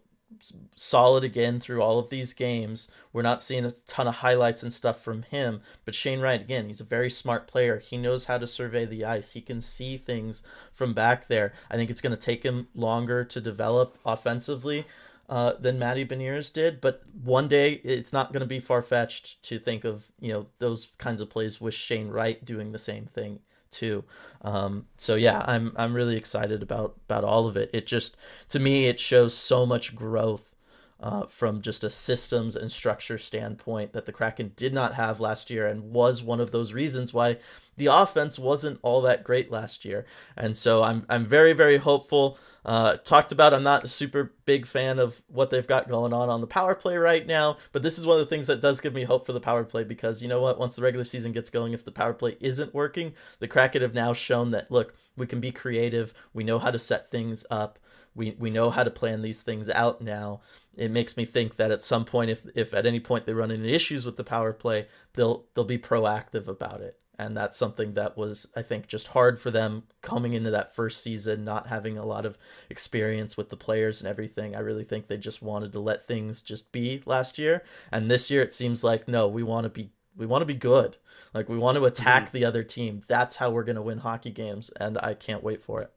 solid 0.74 1.24
again 1.24 1.60
through 1.60 1.82
all 1.82 1.98
of 1.98 2.10
these 2.10 2.32
games. 2.32 2.88
We're 3.12 3.22
not 3.22 3.42
seeing 3.42 3.64
a 3.64 3.70
ton 3.70 4.06
of 4.06 4.16
highlights 4.16 4.62
and 4.62 4.72
stuff 4.72 5.00
from 5.02 5.22
him, 5.22 5.62
but 5.84 5.94
Shane 5.94 6.20
Wright 6.20 6.40
again, 6.40 6.68
he's 6.68 6.80
a 6.80 6.84
very 6.84 7.10
smart 7.10 7.46
player. 7.46 7.78
He 7.78 7.96
knows 7.96 8.26
how 8.26 8.38
to 8.38 8.46
survey 8.46 8.84
the 8.84 9.04
ice. 9.04 9.32
He 9.32 9.40
can 9.40 9.60
see 9.60 9.96
things 9.96 10.42
from 10.72 10.94
back 10.94 11.28
there. 11.28 11.52
I 11.70 11.76
think 11.76 11.90
it's 11.90 12.00
going 12.00 12.14
to 12.14 12.16
take 12.16 12.42
him 12.42 12.68
longer 12.74 13.24
to 13.24 13.40
develop 13.40 13.98
offensively. 14.04 14.86
Uh, 15.30 15.52
than 15.60 15.78
Matty 15.78 16.06
Beniers 16.06 16.50
did, 16.50 16.80
but 16.80 17.02
one 17.22 17.48
day 17.48 17.82
it's 17.84 18.14
not 18.14 18.32
going 18.32 18.40
to 18.40 18.46
be 18.46 18.60
far 18.60 18.80
fetched 18.80 19.42
to 19.42 19.58
think 19.58 19.84
of 19.84 20.10
you 20.18 20.32
know 20.32 20.46
those 20.58 20.86
kinds 20.96 21.20
of 21.20 21.28
plays 21.28 21.60
with 21.60 21.74
Shane 21.74 22.08
Wright 22.08 22.42
doing 22.42 22.72
the 22.72 22.78
same 22.78 23.04
thing 23.04 23.40
too. 23.70 24.04
Um, 24.42 24.86
so 24.96 25.14
yeah, 25.14 25.44
I'm 25.46 25.72
I'm 25.76 25.94
really 25.94 26.16
excited 26.16 26.62
about 26.62 26.96
about 27.08 27.24
all 27.24 27.46
of 27.46 27.56
it. 27.56 27.70
It 27.72 27.86
just 27.86 28.16
to 28.50 28.58
me 28.58 28.86
it 28.86 29.00
shows 29.00 29.34
so 29.34 29.66
much 29.66 29.94
growth 29.94 30.54
uh, 31.00 31.26
from 31.26 31.62
just 31.62 31.84
a 31.84 31.90
systems 31.90 32.56
and 32.56 32.72
structure 32.72 33.18
standpoint 33.18 33.92
that 33.92 34.06
the 34.06 34.12
Kraken 34.12 34.52
did 34.56 34.72
not 34.72 34.94
have 34.94 35.20
last 35.20 35.48
year 35.48 35.66
and 35.66 35.92
was 35.92 36.22
one 36.22 36.40
of 36.40 36.50
those 36.50 36.72
reasons 36.72 37.14
why 37.14 37.36
the 37.76 37.86
offense 37.86 38.38
wasn't 38.38 38.80
all 38.82 39.00
that 39.02 39.22
great 39.22 39.50
last 39.50 39.84
year. 39.84 40.04
And 40.36 40.56
so 40.56 40.82
I'm 40.82 41.04
I'm 41.08 41.24
very 41.24 41.52
very 41.52 41.76
hopeful. 41.76 42.38
Uh, 42.64 42.96
talked 42.96 43.30
about 43.32 43.54
I'm 43.54 43.62
not 43.62 43.84
a 43.84 43.88
super 43.88 44.34
big 44.44 44.66
fan 44.66 44.98
of 44.98 45.22
what 45.28 45.50
they've 45.50 45.66
got 45.66 45.88
going 45.88 46.12
on 46.12 46.28
on 46.28 46.40
the 46.40 46.46
power 46.46 46.74
play 46.74 46.96
right 46.96 47.26
now, 47.26 47.56
but 47.72 47.82
this 47.82 47.96
is 47.96 48.04
one 48.06 48.18
of 48.18 48.28
the 48.28 48.34
things 48.34 48.48
that 48.48 48.60
does 48.60 48.80
give 48.80 48.92
me 48.92 49.04
hope 49.04 49.24
for 49.24 49.32
the 49.32 49.40
power 49.40 49.64
play 49.64 49.84
because 49.84 50.20
you 50.20 50.28
know 50.28 50.40
what? 50.40 50.58
Once 50.58 50.74
the 50.74 50.82
regular 50.82 51.04
season 51.04 51.32
gets 51.32 51.48
going, 51.48 51.72
if 51.72 51.84
the 51.84 51.92
power 51.92 52.12
play 52.12 52.36
isn't 52.40 52.74
working, 52.74 53.14
the 53.38 53.48
Kraken 53.48 53.82
have 53.82 53.94
now 53.94 54.12
shown 54.12 54.50
that 54.50 54.70
look 54.70 54.94
we 55.16 55.26
can 55.26 55.40
be 55.40 55.50
creative. 55.50 56.14
We 56.32 56.44
know 56.44 56.58
how 56.58 56.70
to 56.70 56.78
set 56.78 57.10
things 57.10 57.44
up. 57.50 57.78
We 58.18 58.32
we 58.36 58.50
know 58.50 58.68
how 58.68 58.82
to 58.82 58.90
plan 58.90 59.22
these 59.22 59.42
things 59.42 59.70
out 59.70 60.02
now. 60.02 60.40
It 60.76 60.90
makes 60.90 61.16
me 61.16 61.24
think 61.24 61.56
that 61.56 61.70
at 61.70 61.84
some 61.84 62.04
point, 62.04 62.30
if 62.30 62.42
if 62.54 62.74
at 62.74 62.84
any 62.84 62.98
point 62.98 63.24
they 63.24 63.32
run 63.32 63.52
into 63.52 63.72
issues 63.72 64.04
with 64.04 64.16
the 64.16 64.24
power 64.24 64.52
play, 64.52 64.88
they'll 65.14 65.46
they'll 65.54 65.64
be 65.64 65.78
proactive 65.78 66.48
about 66.48 66.80
it. 66.80 66.98
And 67.16 67.36
that's 67.36 67.56
something 67.56 67.94
that 67.94 68.16
was 68.16 68.46
i 68.54 68.62
think 68.62 68.86
just 68.86 69.08
hard 69.08 69.40
for 69.40 69.50
them 69.50 69.84
coming 70.02 70.34
into 70.34 70.52
that 70.52 70.72
first 70.72 71.02
season 71.02 71.44
not 71.44 71.66
having 71.66 71.98
a 71.98 72.06
lot 72.06 72.24
of 72.24 72.38
experience 72.70 73.36
with 73.36 73.50
the 73.50 73.56
players 73.56 74.00
and 74.00 74.08
everything. 74.08 74.54
I 74.54 74.60
really 74.60 74.84
think 74.84 75.06
they 75.06 75.16
just 75.16 75.42
wanted 75.42 75.72
to 75.72 75.80
let 75.80 76.06
things 76.06 76.42
just 76.42 76.72
be 76.72 77.02
last 77.06 77.38
year. 77.38 77.64
And 77.92 78.10
this 78.10 78.30
year 78.30 78.42
it 78.42 78.52
seems 78.52 78.82
like 78.82 79.06
no 79.06 79.28
we 79.28 79.44
want 79.44 79.64
to 79.64 79.70
be 79.70 79.90
we 80.16 80.26
want 80.26 80.42
to 80.42 80.46
be 80.46 80.54
good. 80.54 80.96
Like 81.34 81.48
we 81.48 81.58
want 81.58 81.76
to 81.76 81.84
attack 81.84 82.24
mm-hmm. 82.24 82.36
the 82.36 82.44
other 82.44 82.64
team. 82.64 83.02
That's 83.06 83.36
how 83.36 83.50
we're 83.50 83.64
going 83.64 83.76
to 83.76 83.82
win 83.82 83.98
hockey 83.98 84.32
games. 84.32 84.70
And 84.70 84.98
i 84.98 85.14
can't 85.14 85.44
wait 85.44 85.60
for 85.60 85.80
it 85.82 85.92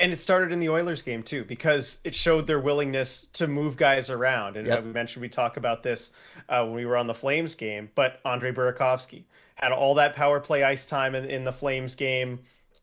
and 0.00 0.12
it 0.12 0.20
started 0.20 0.52
in 0.52 0.60
the 0.60 0.68
Oilers 0.68 1.02
game 1.02 1.22
too, 1.22 1.44
because 1.44 2.00
it 2.04 2.14
showed 2.14 2.46
their 2.46 2.60
willingness 2.60 3.26
to 3.34 3.46
move 3.46 3.76
guys 3.76 4.10
around. 4.10 4.56
And 4.56 4.66
yep. 4.66 4.84
we 4.84 4.92
mentioned 4.92 5.22
we 5.22 5.28
talk 5.28 5.56
about 5.56 5.82
this 5.82 6.10
uh, 6.48 6.64
when 6.64 6.74
we 6.74 6.86
were 6.86 6.96
on 6.96 7.06
the 7.06 7.14
Flames 7.14 7.54
game, 7.54 7.90
but 7.94 8.20
Andre 8.24 8.52
Burakovsky, 8.52 9.24
had 9.54 9.72
all 9.72 9.94
that 9.94 10.14
power 10.14 10.40
play 10.40 10.62
ice 10.64 10.86
time 10.86 11.14
in, 11.14 11.24
in 11.24 11.44
the 11.44 11.52
Flames 11.52 11.94
game. 11.94 12.40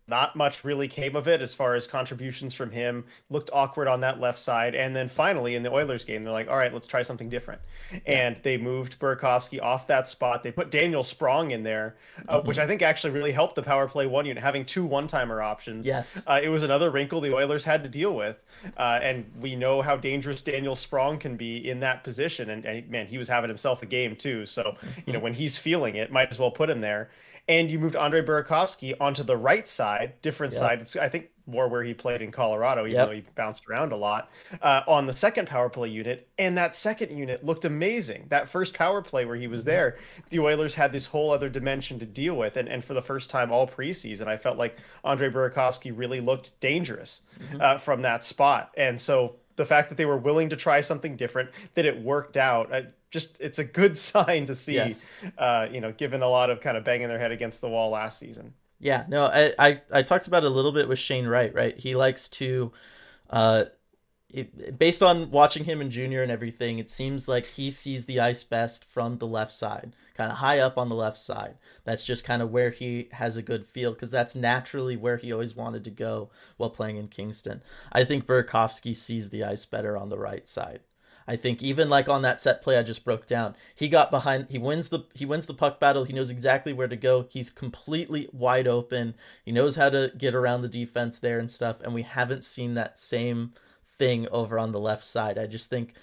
Not 0.10 0.36
much 0.36 0.64
really 0.64 0.88
came 0.88 1.16
of 1.16 1.28
it 1.28 1.42
as 1.42 1.54
far 1.54 1.76
as 1.76 1.88
contributions 1.88 2.54
from 2.54 2.72
him. 2.72 3.06
Looked 3.30 3.50
awkward 3.54 3.88
on 3.88 4.02
that 4.02 4.20
left 4.20 4.40
side. 4.40 4.76
And 4.76 4.96
then 4.96 5.08
finally 5.08 5.56
in 5.56 5.64
the 5.64 5.72
Oilers 5.72 6.04
game, 6.04 6.24
they're 6.24 6.34
like, 6.34 6.50
all 6.50 6.58
right, 6.58 6.74
let's 6.74 6.88
try 6.88 7.04
something 7.04 7.30
different. 7.30 7.62
Yeah. 7.92 8.00
And 8.06 8.36
they 8.44 8.58
moved 8.58 9.00
Burakovsky 9.00 9.62
off 9.62 9.88
that 9.88 10.08
spot. 10.08 10.44
They 10.44 10.52
put 10.52 10.72
Daniel 10.72 11.04
Sprong 11.04 11.52
in 11.52 11.64
there, 11.64 11.96
uh, 12.28 12.38
mm-hmm. 12.38 12.48
which 12.48 12.60
I 12.60 12.66
think 12.66 12.82
actually 12.82 13.14
really 13.14 13.32
helped 13.32 13.56
the 13.56 13.64
power 13.64 13.88
play 13.88 14.08
one 14.08 14.26
unit, 14.26 14.42
having 14.42 14.66
two 14.66 14.86
one 14.86 15.08
timer 15.08 15.42
options. 15.42 15.86
Yes. 15.86 16.24
Uh, 16.26 16.40
it 16.42 16.50
was 16.50 16.64
another 16.64 16.90
wrinkle 16.90 17.22
the 17.22 17.34
Oilers 17.34 17.64
had 17.64 17.84
to 17.84 17.90
deal 17.90 18.16
with. 18.16 18.42
Uh, 18.78 19.00
and 19.02 19.32
we 19.40 19.56
know 19.56 19.82
how 19.82 19.96
dangerous 19.96 20.42
Daniel 20.42 20.76
Sprong 20.76 21.20
can 21.20 21.38
be 21.38 21.70
in 21.70 21.80
that 21.82 22.04
position. 22.04 22.50
And, 22.50 22.66
and 22.66 22.90
man, 22.90 23.08
he 23.08 23.18
was 23.18 23.30
having 23.30 23.50
himself 23.50 23.84
a 23.84 23.86
game 23.86 24.16
too. 24.16 24.46
So, 24.46 24.76
you 25.06 25.14
know, 25.14 25.20
mm-hmm. 25.20 25.24
when 25.24 25.34
he's 25.34 25.58
feeling 25.58 25.96
it, 25.96 26.12
might 26.12 26.30
as 26.30 26.40
well 26.40 26.52
put 26.52 26.70
him 26.70 26.82
there 26.82 27.10
and 27.50 27.70
you 27.70 27.80
moved 27.80 27.96
Andre 27.96 28.22
Burakovsky 28.22 28.96
onto 29.02 29.24
the 29.24 29.36
right 29.36 29.68
side, 29.68 30.14
different 30.22 30.54
side. 30.54 30.82
It's, 30.82 30.96
I 30.96 31.10
think 31.10 31.32
more 31.48 31.68
where 31.68 31.84
he 31.84 31.96
played 31.96 32.22
in 32.22 32.32
Colorado, 32.32 32.86
even 32.86 32.96
yep. 32.96 33.08
though 33.08 33.14
he 33.16 33.24
bounced 33.34 33.68
around 33.68 33.92
a 33.92 33.98
lot 33.98 34.30
uh, 34.62 34.84
on 34.88 35.08
the 35.08 35.16
second 35.16 35.48
power 35.48 35.68
play 35.68 35.90
unit. 35.90 36.28
And 36.38 36.56
that 36.60 36.76
second 36.76 37.18
unit 37.18 37.44
looked 37.44 37.66
amazing. 37.66 38.28
That 38.30 38.48
first 38.48 38.76
power 38.76 39.02
play 39.02 39.26
where 39.26 39.36
he 39.36 39.48
was 39.48 39.62
mm-hmm. 39.62 39.70
there, 39.72 39.98
the 40.30 40.40
Oilers 40.40 40.76
had 40.76 40.94
this 40.94 41.08
whole 41.08 41.32
other 41.32 41.50
dimension 41.50 41.98
to 42.00 42.06
deal 42.06 42.36
with. 42.36 42.56
And, 42.56 42.70
and 42.70 42.86
for 42.86 42.94
the 42.94 43.02
first 43.02 43.32
time 43.32 43.52
all 43.52 43.68
preseason, 43.68 44.28
I 44.28 44.38
felt 44.38 44.60
like 44.60 44.78
Andre 45.04 45.32
Burakovsky 45.32 45.92
really 45.94 46.22
looked 46.22 46.60
dangerous 46.60 47.22
mm-hmm. 47.40 47.60
uh, 47.60 47.78
from 47.80 48.04
that 48.04 48.24
spot. 48.24 48.72
And 48.78 49.02
so 49.02 49.38
the 49.56 49.66
fact 49.66 49.90
that 49.90 49.96
they 49.98 50.06
were 50.06 50.18
willing 50.18 50.50
to 50.50 50.56
try 50.56 50.82
something 50.82 51.18
different, 51.18 51.50
that 51.74 51.86
it 51.86 52.00
worked 52.00 52.38
out. 52.38 52.72
Just 53.12 53.38
it's 53.40 53.60
a 53.60 53.64
good 53.64 53.98
sign 54.12 54.46
to 54.46 54.56
see. 54.56 54.76
Yes. 54.76 55.12
Uh, 55.38 55.68
you 55.72 55.82
know, 55.82 55.92
given 55.92 56.22
a 56.22 56.30
lot 56.30 56.50
of 56.50 56.62
kind 56.62 56.78
of 56.78 56.84
banging 56.84 57.08
their 57.08 57.20
head 57.20 57.32
against 57.32 57.62
the 57.62 57.70
wall 57.70 57.90
last 57.90 58.20
season. 58.20 58.54
Yeah, 58.80 59.06
no, 59.10 59.26
I, 59.26 59.54
I, 59.60 59.82
I 59.92 60.02
talked 60.04 60.28
about 60.28 60.44
it 60.44 60.48
a 60.48 60.54
little 60.54 60.72
bit 60.72 60.88
with 60.88 61.00
Shane 61.00 61.28
Wright, 61.28 61.54
right? 61.54 61.78
He 61.78 61.96
likes 61.96 62.30
to, 62.30 62.72
uh, 63.30 63.66
it, 64.30 64.80
based 64.80 65.04
on 65.04 65.32
watching 65.32 65.66
him 65.66 65.82
in 65.82 65.92
junior 65.92 66.24
and 66.24 66.32
everything, 66.32 66.80
it 66.80 66.90
seems 66.90 67.28
like 67.28 67.46
he 67.46 67.72
sees 67.72 68.06
the 68.06 68.22
ice 68.22 68.44
best 68.44 68.86
from 68.86 69.18
the 69.18 69.28
left 69.28 69.52
side, 69.52 69.94
kind 70.16 70.32
of 70.32 70.38
high 70.38 70.60
up 70.60 70.78
on 70.78 70.88
the 70.88 70.96
left 70.96 71.18
side. 71.18 71.56
That's 71.84 72.06
just 72.06 72.24
kind 72.24 72.42
of 72.42 72.52
where 72.52 72.70
he 72.70 73.10
has 73.14 73.36
a 73.36 73.42
good 73.42 73.66
feel 73.66 73.92
because 73.92 74.12
that's 74.12 74.36
naturally 74.36 74.96
where 74.96 75.18
he 75.18 75.34
always 75.34 75.56
wanted 75.56 75.84
to 75.84 75.92
go 75.92 76.30
while 76.56 76.70
playing 76.70 76.96
in 76.96 77.10
Kingston. 77.10 77.62
I 77.92 78.06
think 78.06 78.26
Burakovsky 78.26 78.96
sees 78.96 79.30
the 79.30 79.44
ice 79.44 79.66
better 79.66 79.98
on 79.98 80.08
the 80.08 80.20
right 80.20 80.48
side. 80.48 80.80
I 81.30 81.36
think 81.36 81.62
even 81.62 81.92
like 81.92 82.10
on 82.10 82.24
that 82.24 82.40
set 82.40 82.64
play 82.64 82.76
I 82.76 82.82
just 82.82 83.06
broke 83.06 83.28
down, 83.28 83.56
he 83.76 83.88
got 83.88 84.10
behind. 84.10 84.48
He 84.50 84.58
wins 84.58 84.90
the 84.90 85.02
he 85.14 85.26
wins 85.26 85.46
the 85.46 85.54
puck 85.54 85.80
battle. 85.80 86.04
He 86.04 86.12
knows 86.12 86.32
exactly 86.32 86.74
where 86.74 86.88
to 86.88 86.96
go. 86.96 87.28
He's 87.30 87.52
completely 87.52 88.28
wide 88.34 88.68
open. 88.68 89.14
He 89.46 89.52
knows 89.52 89.76
how 89.76 89.92
to 89.92 90.12
get 90.18 90.34
around 90.34 90.64
the 90.64 90.68
defense 90.68 91.20
there 91.20 91.38
and 91.38 91.52
stuff. 91.52 91.82
And 91.82 91.94
we 91.94 92.02
haven't 92.02 92.44
seen 92.44 92.74
that 92.74 92.98
same 92.98 93.54
thing 93.96 94.28
over 94.30 94.58
on 94.58 94.72
the 94.72 94.80
left 94.80 95.06
side. 95.06 95.38
I 95.38 95.46
just 95.46 95.70
think 95.70 95.94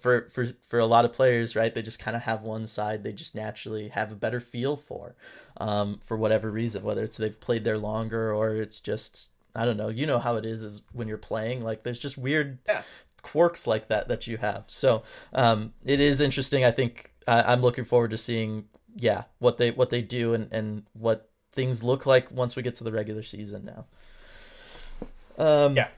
for 0.00 0.28
for 0.28 0.48
for 0.60 0.80
a 0.80 0.86
lot 0.86 1.04
of 1.04 1.12
players, 1.12 1.54
right? 1.54 1.72
They 1.72 1.82
just 1.82 2.00
kind 2.00 2.16
of 2.16 2.24
have 2.24 2.42
one 2.42 2.66
side 2.66 3.04
they 3.04 3.12
just 3.12 3.36
naturally 3.36 3.90
have 3.90 4.10
a 4.10 4.16
better 4.16 4.40
feel 4.40 4.74
for, 4.76 5.14
um, 5.58 6.00
for 6.02 6.16
whatever 6.16 6.50
reason, 6.50 6.82
whether 6.82 7.04
it's 7.04 7.18
they've 7.18 7.40
played 7.40 7.62
there 7.62 7.78
longer 7.78 8.34
or 8.34 8.56
it's 8.56 8.80
just 8.80 9.30
I 9.54 9.64
don't 9.64 9.76
know. 9.76 9.90
You 9.90 10.08
know 10.08 10.18
how 10.18 10.34
it 10.38 10.44
is 10.44 10.64
is 10.64 10.82
when 10.92 11.06
you're 11.06 11.18
playing. 11.18 11.62
Like 11.62 11.84
there's 11.84 12.00
just 12.00 12.18
weird 12.18 12.58
yeah 12.66 12.82
quirks 13.22 13.66
like 13.66 13.88
that 13.88 14.08
that 14.08 14.26
you 14.26 14.36
have. 14.36 14.64
So 14.68 15.02
um, 15.32 15.72
it 15.84 16.00
is 16.00 16.20
interesting. 16.20 16.64
I 16.64 16.70
think 16.70 17.12
I, 17.26 17.42
I'm 17.52 17.62
looking 17.62 17.84
forward 17.84 18.10
to 18.10 18.18
seeing 18.18 18.66
yeah 18.94 19.24
what 19.38 19.56
they 19.56 19.70
what 19.70 19.90
they 19.90 20.02
do 20.02 20.34
and 20.34 20.52
and 20.52 20.82
what 20.92 21.30
things 21.52 21.82
look 21.82 22.06
like 22.06 22.30
once 22.30 22.56
we 22.56 22.62
get 22.62 22.74
to 22.76 22.84
the 22.84 22.92
regular 22.92 23.22
season 23.22 23.64
now. 23.64 23.86
Um, 25.38 25.76
yeah. 25.76 25.88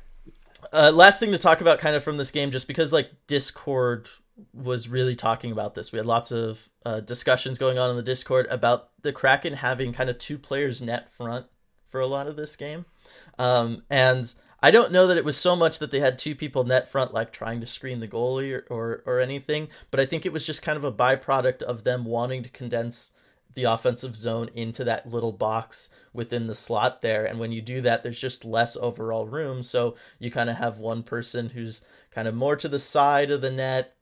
Uh, 0.73 0.91
last 0.93 1.21
thing 1.21 1.31
to 1.31 1.39
talk 1.39 1.61
about, 1.61 1.79
kind 1.79 1.95
of 1.95 2.03
from 2.03 2.17
this 2.17 2.31
game, 2.31 2.51
just 2.51 2.67
because 2.67 2.93
like 2.93 3.11
Discord 3.27 4.09
was 4.53 4.89
really 4.89 5.15
talking 5.15 5.53
about 5.53 5.75
this. 5.75 5.93
We 5.93 5.99
had 5.99 6.07
lots 6.07 6.33
of 6.33 6.69
uh, 6.85 7.01
discussions 7.01 7.59
going 7.59 7.79
on 7.79 7.91
in 7.91 7.97
the 7.97 8.03
Discord 8.03 8.47
about 8.51 8.91
the 9.03 9.13
Kraken 9.13 9.55
having 9.55 9.93
kind 9.93 10.11
of 10.11 10.19
two 10.19 10.39
players 10.39 10.81
net 10.81 11.11
front 11.11 11.47
for 11.87 12.01
a 12.01 12.07
lot 12.07 12.27
of 12.27 12.37
this 12.37 12.57
game, 12.57 12.87
um, 13.39 13.85
and 13.89 14.33
I 14.63 14.71
don't 14.71 14.93
know 14.93 15.07
that 15.07 15.17
it 15.17 15.25
was 15.25 15.37
so 15.37 15.55
much 15.55 15.79
that 15.79 15.91
they 15.91 16.01
had 16.01 16.19
two 16.19 16.35
people 16.35 16.65
net 16.65 16.89
front 16.89 17.13
like 17.13 17.33
trying 17.33 17.61
to 17.61 17.67
screen 17.67 18.01
the 18.01 18.09
goalie 18.09 18.53
or, 18.53 18.67
or, 18.71 19.03
or 19.05 19.21
anything, 19.21 19.69
but 19.91 20.01
I 20.01 20.07
think 20.07 20.25
it 20.25 20.33
was 20.33 20.47
just 20.47 20.63
kind 20.63 20.77
of 20.77 20.85
a 20.85 20.93
byproduct 20.93 21.63
of 21.63 21.85
them 21.85 22.05
wanting 22.05 22.43
to 22.43 22.51
condense 22.51 23.13
the 23.55 23.65
offensive 23.65 24.17
zone 24.17 24.51
into 24.55 24.85
that 24.85 25.07
little 25.07 25.33
box 25.33 25.89
within 26.13 26.47
the 26.47 26.55
slot 26.55 27.03
there. 27.03 27.25
And 27.25 27.39
when 27.39 27.53
you 27.53 27.63
do 27.63 27.81
that, 27.83 28.03
there's 28.03 28.21
just 28.21 28.45
less 28.45 28.77
overall 28.77 29.27
room. 29.27 29.63
So 29.63 29.95
you 30.19 30.31
kind 30.31 30.51
of 30.51 30.57
have 30.57 30.79
one 30.79 31.03
person 31.03 31.51
who's 31.51 31.81
kind 32.11 32.27
of 32.27 32.35
more 32.35 32.57
to 32.57 32.69
the 32.69 32.79
side 32.79 33.31
of 33.31 33.41
the 33.41 33.51
net, 33.51 33.95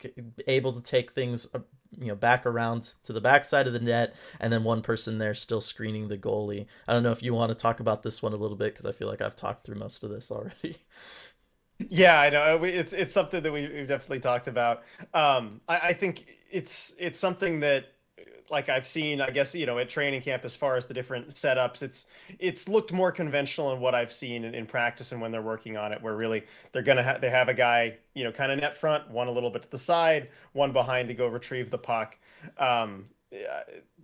able 0.47 0.73
to 0.73 0.81
take 0.83 1.13
things 1.13 1.47
uh, 1.55 1.61
you 1.99 2.07
know 2.07 2.15
back 2.15 2.47
around 2.47 2.95
to 3.05 3.13
the 3.13 3.21
backside 3.21 3.67
of 3.67 3.73
the 3.73 3.81
net 3.81 4.15
and 4.41 4.53
then 4.53 4.65
one 4.65 4.83
person 4.83 5.19
there 5.19 5.35
still 5.35 5.61
screening 5.61 6.09
the 6.09 6.19
goalie. 6.19 6.67
I 6.89 6.93
don't 6.93 7.03
know 7.03 7.13
if 7.13 7.23
you 7.23 7.35
want 7.35 7.51
to 7.51 7.55
talk 7.55 7.81
about 7.81 8.03
this 8.03 8.23
one 8.23 8.33
a 8.33 8.37
little 8.37 8.57
bit 8.57 8.73
because 8.73 8.87
i 8.87 8.93
feel 8.93 9.09
like 9.09 9.21
i've 9.21 9.37
talked 9.37 9.65
through 9.65 9.77
most 9.77 10.03
of 10.03 10.11
this 10.11 10.31
already. 10.31 10.77
Yeah 11.89 12.21
i 12.21 12.31
know. 12.31 12.63
It's 12.63 12.93
it's 12.93 13.13
something 13.13 13.43
that 13.43 13.53
we, 13.53 13.63
have 13.63 13.89
definitely 13.89 14.21
talked 14.21 14.47
about. 14.47 14.83
Um 15.15 15.61
I, 15.69 15.79
I 15.89 15.93
think 15.95 16.27
it's 16.51 16.95
it's 16.97 17.19
something 17.19 17.59
that 17.61 17.87
like 18.51 18.69
I've 18.69 18.87
seen, 18.87 19.21
I 19.21 19.31
guess 19.31 19.55
you 19.55 19.67
know, 19.67 19.79
at 19.79 19.89
training 19.89 20.23
camp 20.23 20.45
as 20.45 20.57
far 20.57 20.77
as 20.77 20.87
the 20.87 20.95
different 20.95 21.29
setups, 21.29 21.83
it's 21.83 22.07
it's 22.39 22.69
looked 22.69 22.93
more 22.93 23.13
conventional 23.13 23.73
in 23.73 23.81
what 23.81 23.95
I've 23.95 24.13
seen 24.13 24.45
in, 24.45 24.55
in 24.55 24.67
practice 24.67 25.13
and 25.13 25.21
when 25.21 25.31
they're 25.31 25.43
working 25.43 25.77
on 25.77 25.93
it, 25.93 26.03
where 26.03 26.15
really 26.15 26.45
they're 26.73 26.83
gonna 26.83 27.03
have 27.03 27.21
they 27.21 27.31
have 27.31 27.49
a 27.49 27.55
guy, 27.55 27.97
you 28.15 28.25
know, 28.25 28.33
kind 28.33 28.53
of 28.53 28.59
net 28.59 28.77
front, 28.77 29.09
one 29.11 29.29
a 29.29 29.33
little 29.33 29.51
bit 29.51 29.63
to 29.63 29.71
the 29.71 29.79
side, 29.79 30.29
one 30.53 30.73
behind 30.73 31.09
to 31.09 31.15
go 31.15 31.27
retrieve 31.27 31.71
the 31.71 31.79
puck. 31.79 32.17
Um, 32.59 33.07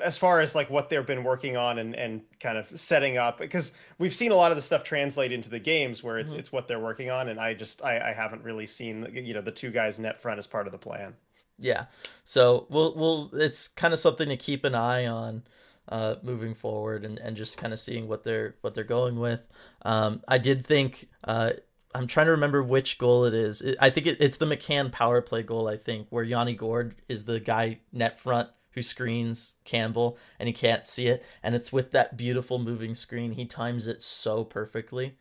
as 0.01 0.17
far 0.17 0.41
as 0.41 0.55
like 0.55 0.71
what 0.71 0.89
they've 0.89 1.07
been 1.07 1.25
working 1.25 1.57
on 1.57 1.79
and, 1.79 1.95
and 1.95 2.23
kind 2.41 2.57
of 2.57 2.67
setting 2.79 3.19
up 3.19 3.39
because 3.39 3.73
we've 3.99 4.15
seen 4.15 4.33
a 4.33 4.35
lot 4.35 4.51
of 4.51 4.57
the 4.57 4.63
stuff 4.63 4.83
translate 4.85 5.33
into 5.33 5.51
the 5.51 5.59
games 5.59 6.03
where 6.03 6.19
it's 6.19 6.31
mm-hmm. 6.31 6.41
it's 6.41 6.53
what 6.53 6.67
they're 6.67 6.81
working 6.81 7.11
on 7.11 7.29
and 7.29 7.39
i 7.39 7.53
just 7.53 7.85
I, 7.85 8.11
I 8.11 8.13
haven't 8.13 8.43
really 8.43 8.67
seen 8.67 9.07
you 9.13 9.35
know 9.35 9.43
the 9.43 9.51
two 9.51 9.71
guys 9.71 9.99
net 9.99 10.21
front 10.21 10.39
as 10.39 10.47
part 10.47 10.67
of 10.67 10.73
the 10.73 10.79
plan 10.79 11.15
yeah. 11.59 11.87
So 12.25 12.67
we'll 12.71 12.95
we'll 12.95 13.31
it's 13.35 13.69
kind 13.69 13.93
of 13.93 14.01
something 14.01 14.29
to 14.29 14.37
keep 14.37 14.65
an 14.65 14.75
eye 14.75 15.07
on 15.07 15.43
uh, 15.89 16.17
moving 16.23 16.55
forward 16.55 17.05
and, 17.05 17.19
and 17.19 17.37
just 17.37 17.59
kind 17.59 17.73
of 17.73 17.79
seeing 17.79 18.09
what 18.09 18.25
they're 18.25 18.57
what 18.61 18.75
they're 18.75 18.85
going 18.85 19.19
with. 19.19 19.47
Um, 19.83 20.23
I 20.29 20.39
did 20.39 20.65
think 20.65 21.09
uh, 21.25 21.53
I'm 21.95 22.07
trying 22.07 22.27
to 22.27 22.33
remember 22.33 22.63
which 22.63 22.99
goal 22.99 23.25
it 23.25 23.35
is. 23.35 23.61
It, 23.63 23.77
I 23.81 23.91
think 23.91 24.07
it, 24.07 24.19
it's 24.21 24.37
the 24.37 24.47
McCann 24.47 24.93
power 24.93 25.21
play 25.21 25.43
goal. 25.43 25.69
I 25.69 25.77
think 25.77 26.07
where 26.11 26.25
Yanni 26.25 26.55
Gourde 26.55 26.95
is 27.09 27.25
the 27.25 27.41
guy 27.41 27.81
net 27.93 28.19
front 28.19 28.51
who 28.73 28.83
screens 28.83 29.57
Campbell 29.65 30.19
and 30.39 30.47
he 30.47 30.53
can't 30.53 30.87
see 30.87 31.07
it, 31.07 31.25
and 31.43 31.55
it's 31.55 31.73
with 31.73 31.91
that 31.93 32.17
beautiful 32.17 32.59
moving 32.59 32.95
screen. 32.95 33.33
He 33.33 33.47
times 33.47 33.87
it 33.87 34.03
so 34.03 34.45
perfectly. 34.45 35.17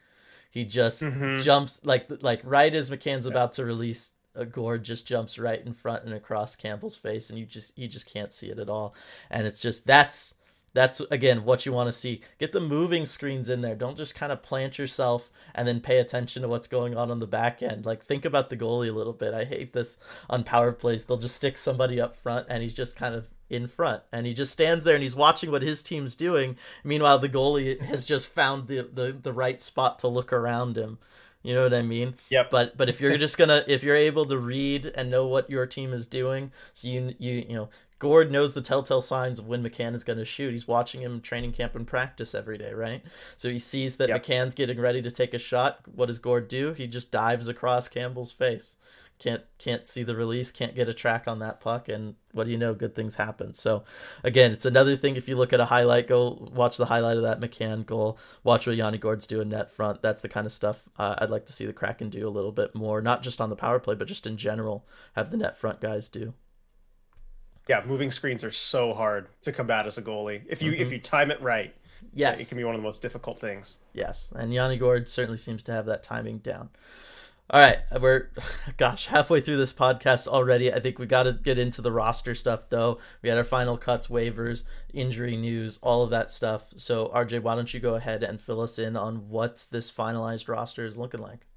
He 0.52 0.66
just 0.66 1.04
mm-hmm. 1.04 1.40
jumps 1.40 1.80
like 1.84 2.08
like 2.22 2.42
right 2.44 2.74
as 2.74 2.90
McCann's 2.90 3.26
yeah. 3.26 3.32
about 3.32 3.54
to 3.54 3.66
release 3.66 4.14
a 4.38 4.46
Gourde 4.46 4.84
just 4.84 5.08
jumps 5.08 5.38
right 5.38 5.64
in 5.66 5.74
front 5.74 6.04
and 6.04 6.14
across 6.14 6.56
Campbell's 6.56 6.96
face, 6.96 7.30
and 7.30 7.38
you 7.38 7.46
just 7.46 7.78
you 7.78 7.88
just 7.88 8.12
can't 8.12 8.32
see 8.32 8.48
it 8.48 8.60
at 8.60 8.70
all. 8.70 8.96
And 9.30 9.46
it's 9.48 9.62
just 9.62 9.86
that's 9.86 10.36
that's 10.74 11.00
again 11.12 11.44
what 11.44 11.66
you 11.66 11.74
want 11.74 11.88
to 11.88 11.92
see. 11.92 12.22
Get 12.38 12.52
the 12.52 12.60
moving 12.60 13.06
screens 13.08 13.50
in 13.50 13.62
there. 13.62 13.76
Don't 13.76 13.98
just 13.98 14.14
kind 14.14 14.32
of 14.32 14.44
plant 14.44 14.78
yourself 14.78 15.32
and 15.56 15.68
then 15.68 15.80
pay 15.80 15.98
attention 15.98 16.44
to 16.44 16.48
what's 16.48 16.68
going 16.68 16.96
on 16.96 17.10
on 17.10 17.20
the 17.20 17.26
back 17.26 17.64
end. 17.64 17.86
Like 17.86 18.04
think 18.04 18.26
about 18.26 18.50
the 18.50 18.58
goalie 18.58 18.90
a 18.90 18.94
little 18.94 19.14
bit. 19.14 19.34
I 19.34 19.44
hate 19.44 19.74
this 19.74 19.98
on 20.30 20.44
power 20.44 20.72
plays. 20.72 21.06
They'll 21.06 21.18
just 21.18 21.36
stick 21.36 21.58
somebody 21.58 22.00
up 22.00 22.16
front 22.16 22.46
and 22.50 22.62
he's 22.62 22.76
just 22.76 22.96
kind 22.96 23.16
of 23.16 23.28
in 23.50 23.66
front 23.66 24.04
and 24.12 24.28
he 24.28 24.34
just 24.34 24.52
stands 24.52 24.84
there 24.84 24.94
and 24.94 25.02
he's 25.02 25.16
watching 25.16 25.50
what 25.50 25.64
his 25.64 25.82
team's 25.82 26.16
doing. 26.16 26.58
Meanwhile, 26.84 27.20
the 27.20 27.30
goalie 27.30 27.82
has 27.82 28.06
just 28.06 28.28
found 28.28 28.68
the 28.68 28.82
the, 28.82 29.18
the 29.20 29.34
right 29.34 29.60
spot 29.60 29.98
to 30.00 30.08
look 30.08 30.32
around 30.32 30.78
him. 30.78 31.00
You 31.44 31.54
know 31.54 31.64
what 31.64 31.74
I 31.74 31.82
mean? 31.82 32.16
Yep. 32.30 32.52
But 32.52 32.78
but 32.78 32.90
if 32.90 33.00
you're 33.00 33.18
just 33.26 33.38
gonna 33.38 33.64
if 33.68 33.84
you're 33.84 33.96
able 33.96 34.26
to 34.26 34.38
read 34.38 34.86
and 34.96 35.10
know 35.10 35.26
what 35.28 35.50
your 35.50 35.66
team 35.66 35.94
is 35.94 36.06
doing, 36.06 36.52
so 36.74 36.88
you 36.88 37.16
you 37.20 37.46
you 37.48 37.56
know 37.56 37.70
Gourde 38.00 38.32
knows 38.32 38.54
the 38.54 38.62
telltale 38.62 39.02
signs 39.02 39.40
of 39.40 39.48
when 39.48 39.64
McCann 39.64 39.96
is 39.96 40.04
going 40.04 40.20
to 40.20 40.26
shoot. 40.26 40.52
He's 40.52 40.68
watching 40.68 41.02
him 41.02 41.20
training 41.20 41.54
camp 41.54 41.76
and 41.76 41.88
practice 41.88 42.36
every 42.36 42.58
day, 42.58 42.72
right? 42.72 43.04
So 43.38 43.50
he 43.50 43.58
sees 43.58 43.98
that 43.98 44.10
yep. 44.10 44.24
McCann's 44.24 44.54
getting 44.54 44.80
ready 44.80 45.02
to 45.02 45.10
take 45.10 45.34
a 45.34 45.40
shot. 45.40 45.80
What 45.96 46.06
does 46.06 46.20
Gourde 46.20 46.48
do? 46.48 46.74
He 46.74 46.86
just 46.86 47.12
dives 47.12 47.48
across 47.48 47.88
Campbell's 47.88 48.32
face 48.32 48.76
can't 49.20 49.44
can't 49.58 49.88
see 49.88 50.04
the 50.04 50.16
release, 50.16 50.52
can't 50.52 50.76
get 50.76 50.88
a 50.88 50.94
track 50.94 51.28
on 51.28 51.40
that 51.40 51.60
puck, 51.60 51.90
and 51.90 52.16
what 52.32 52.46
do 52.46 52.52
you 52.52 52.58
know? 52.58 52.74
Good 52.74 52.96
things 52.96 53.16
happen. 53.16 53.54
So, 53.54 53.84
again, 54.24 54.52
it's 54.52 54.66
another 54.66 54.96
thing. 54.96 55.16
If 55.16 55.28
you 55.28 55.36
look 55.36 55.54
at 55.54 55.60
a 55.60 55.66
highlight, 55.66 56.08
go 56.08 56.50
watch 56.54 56.78
the 56.78 56.86
highlight 56.86 57.18
of 57.18 57.24
that 57.24 57.40
McCann 57.40 57.86
goal. 57.86 58.20
Watch 58.44 58.68
what 58.68 58.76
Yanni 58.76 59.00
Gourde's 59.00 59.26
doing 59.26 59.50
net 59.50 59.72
front. 59.72 60.02
That's 60.02 60.22
the 60.22 60.30
kind 60.30 60.46
of 60.46 60.52
stuff 60.52 60.88
uh, 60.98 61.16
I'd 61.18 61.32
like 61.32 61.48
to 61.48 61.54
see 61.54 61.66
the 61.66 61.74
Kraken 61.74 62.10
do 62.10 62.28
a 62.28 62.30
little 62.30 62.52
bit 62.52 62.76
more, 62.76 63.02
not 63.02 63.24
just 63.24 63.42
on 63.42 63.50
the 63.50 63.56
power 63.56 63.80
play, 63.80 63.96
but 63.96 64.08
just 64.08 64.28
in 64.28 64.38
general, 64.38 64.86
have 65.16 65.32
the 65.32 65.38
net 65.38 65.58
front 65.58 65.82
guys 65.82 66.10
do. 66.10 66.34
Yeah, 67.68 67.84
moving 67.86 68.12
screens 68.12 68.44
are 68.44 68.52
so 68.52 68.94
hard 68.94 69.28
to 69.42 69.52
combat 69.52 69.88
as 69.88 69.98
a 69.98 70.02
goalie. 70.02 70.44
If 70.48 70.62
you 70.62 70.72
mm-hmm. 70.72 70.82
if 70.82 70.92
you 70.92 71.00
time 71.00 71.32
it 71.32 71.42
right, 71.42 71.74
yes, 72.14 72.40
it 72.40 72.48
can 72.48 72.58
be 72.58 72.64
one 72.64 72.76
of 72.76 72.82
the 72.82 72.86
most 72.86 73.02
difficult 73.02 73.40
things. 73.40 73.80
Yes, 73.94 74.32
and 74.36 74.54
Yanni 74.54 74.78
Gourde 74.78 75.10
certainly 75.10 75.38
seems 75.38 75.64
to 75.64 75.72
have 75.74 75.86
that 75.88 76.04
timing 76.04 76.38
down. 76.38 76.70
All 77.50 77.62
right, 77.62 77.80
we're 78.02 78.30
gosh 78.78 79.06
halfway 79.06 79.40
through 79.40 79.56
this 79.56 79.72
podcast 79.72 80.28
already. 80.28 80.74
I 80.74 80.82
think 80.82 81.00
we 81.00 81.06
got 81.06 81.24
to 81.24 81.32
get 81.32 81.58
into 81.58 81.82
the 81.82 81.94
roster 81.94 82.36
stuff 82.36 82.70
though. 82.70 83.00
We 83.22 83.30
had 83.30 83.38
our 83.38 83.46
final 83.46 83.78
cuts, 83.78 84.08
waivers, 84.08 84.64
injury 84.94 85.38
news, 85.38 85.80
all 85.82 86.04
of 86.04 86.10
that 86.10 86.30
stuff. 86.30 86.68
So 86.76 87.08
RJ, 87.08 87.42
why 87.42 87.56
don't 87.56 87.74
you 87.74 87.80
go 87.80 87.96
ahead 87.96 88.22
and 88.22 88.42
fill 88.42 88.60
us 88.60 88.78
in 88.78 88.98
on 88.98 89.30
what 89.30 89.66
this 89.72 89.90
finalized 89.90 90.50
roster 90.50 90.86
is 90.86 90.98
looking 90.98 91.22
like? 91.22 91.48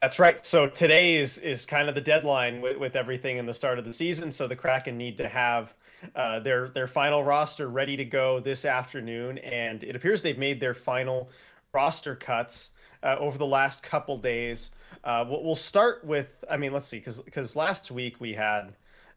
That's 0.00 0.20
right. 0.20 0.46
So 0.46 0.68
today 0.68 1.16
is 1.16 1.38
is 1.38 1.66
kind 1.66 1.88
of 1.88 1.96
the 1.96 2.00
deadline 2.00 2.60
with, 2.60 2.76
with 2.76 2.94
everything 2.94 3.38
in 3.38 3.46
the 3.46 3.54
start 3.54 3.80
of 3.80 3.84
the 3.84 3.92
season. 3.92 4.30
So 4.30 4.46
the 4.46 4.54
Kraken 4.54 4.96
need 4.96 5.18
to 5.18 5.26
have 5.26 5.74
uh, 6.14 6.38
their 6.38 6.68
their 6.68 6.86
final 6.86 7.24
roster 7.24 7.68
ready 7.68 7.96
to 7.96 8.04
go 8.04 8.38
this 8.38 8.64
afternoon, 8.64 9.38
and 9.38 9.82
it 9.82 9.96
appears 9.96 10.22
they've 10.22 10.38
made 10.38 10.60
their 10.60 10.74
final 10.74 11.30
roster 11.72 12.14
cuts 12.14 12.70
uh, 13.02 13.16
over 13.18 13.38
the 13.38 13.46
last 13.46 13.82
couple 13.82 14.16
days. 14.16 14.70
Uh, 15.04 15.24
we'll, 15.28 15.44
we'll 15.44 15.54
start 15.54 16.02
with, 16.04 16.28
I 16.50 16.56
mean, 16.56 16.72
let's 16.72 16.88
see, 16.88 16.98
because 16.98 17.20
because 17.20 17.54
last 17.54 17.90
week 17.90 18.20
we 18.20 18.32
had, 18.32 18.74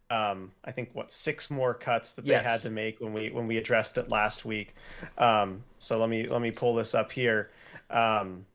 um, 0.10 0.52
I 0.63 0.71
think 0.71 0.89
what 0.93 1.12
six 1.12 1.50
more 1.50 1.73
cuts 1.73 2.13
that 2.13 2.26
yes. 2.26 2.43
they 2.43 2.50
had 2.50 2.62
to 2.62 2.69
make 2.69 3.00
when 3.00 3.13
we 3.13 3.30
when 3.30 3.47
we 3.47 3.58
addressed 3.58 3.97
it 3.97 4.10
last 4.10 4.43
week. 4.43 4.76
Um, 5.17 5.63
so 5.80 5.97
let 5.97 6.10
me 6.10 6.28
let 6.28 6.41
me 6.41 6.52
pull 6.52 6.76
this 6.76 6.93
up 6.93 7.12
here. 7.12 7.52
Um, 7.89 8.45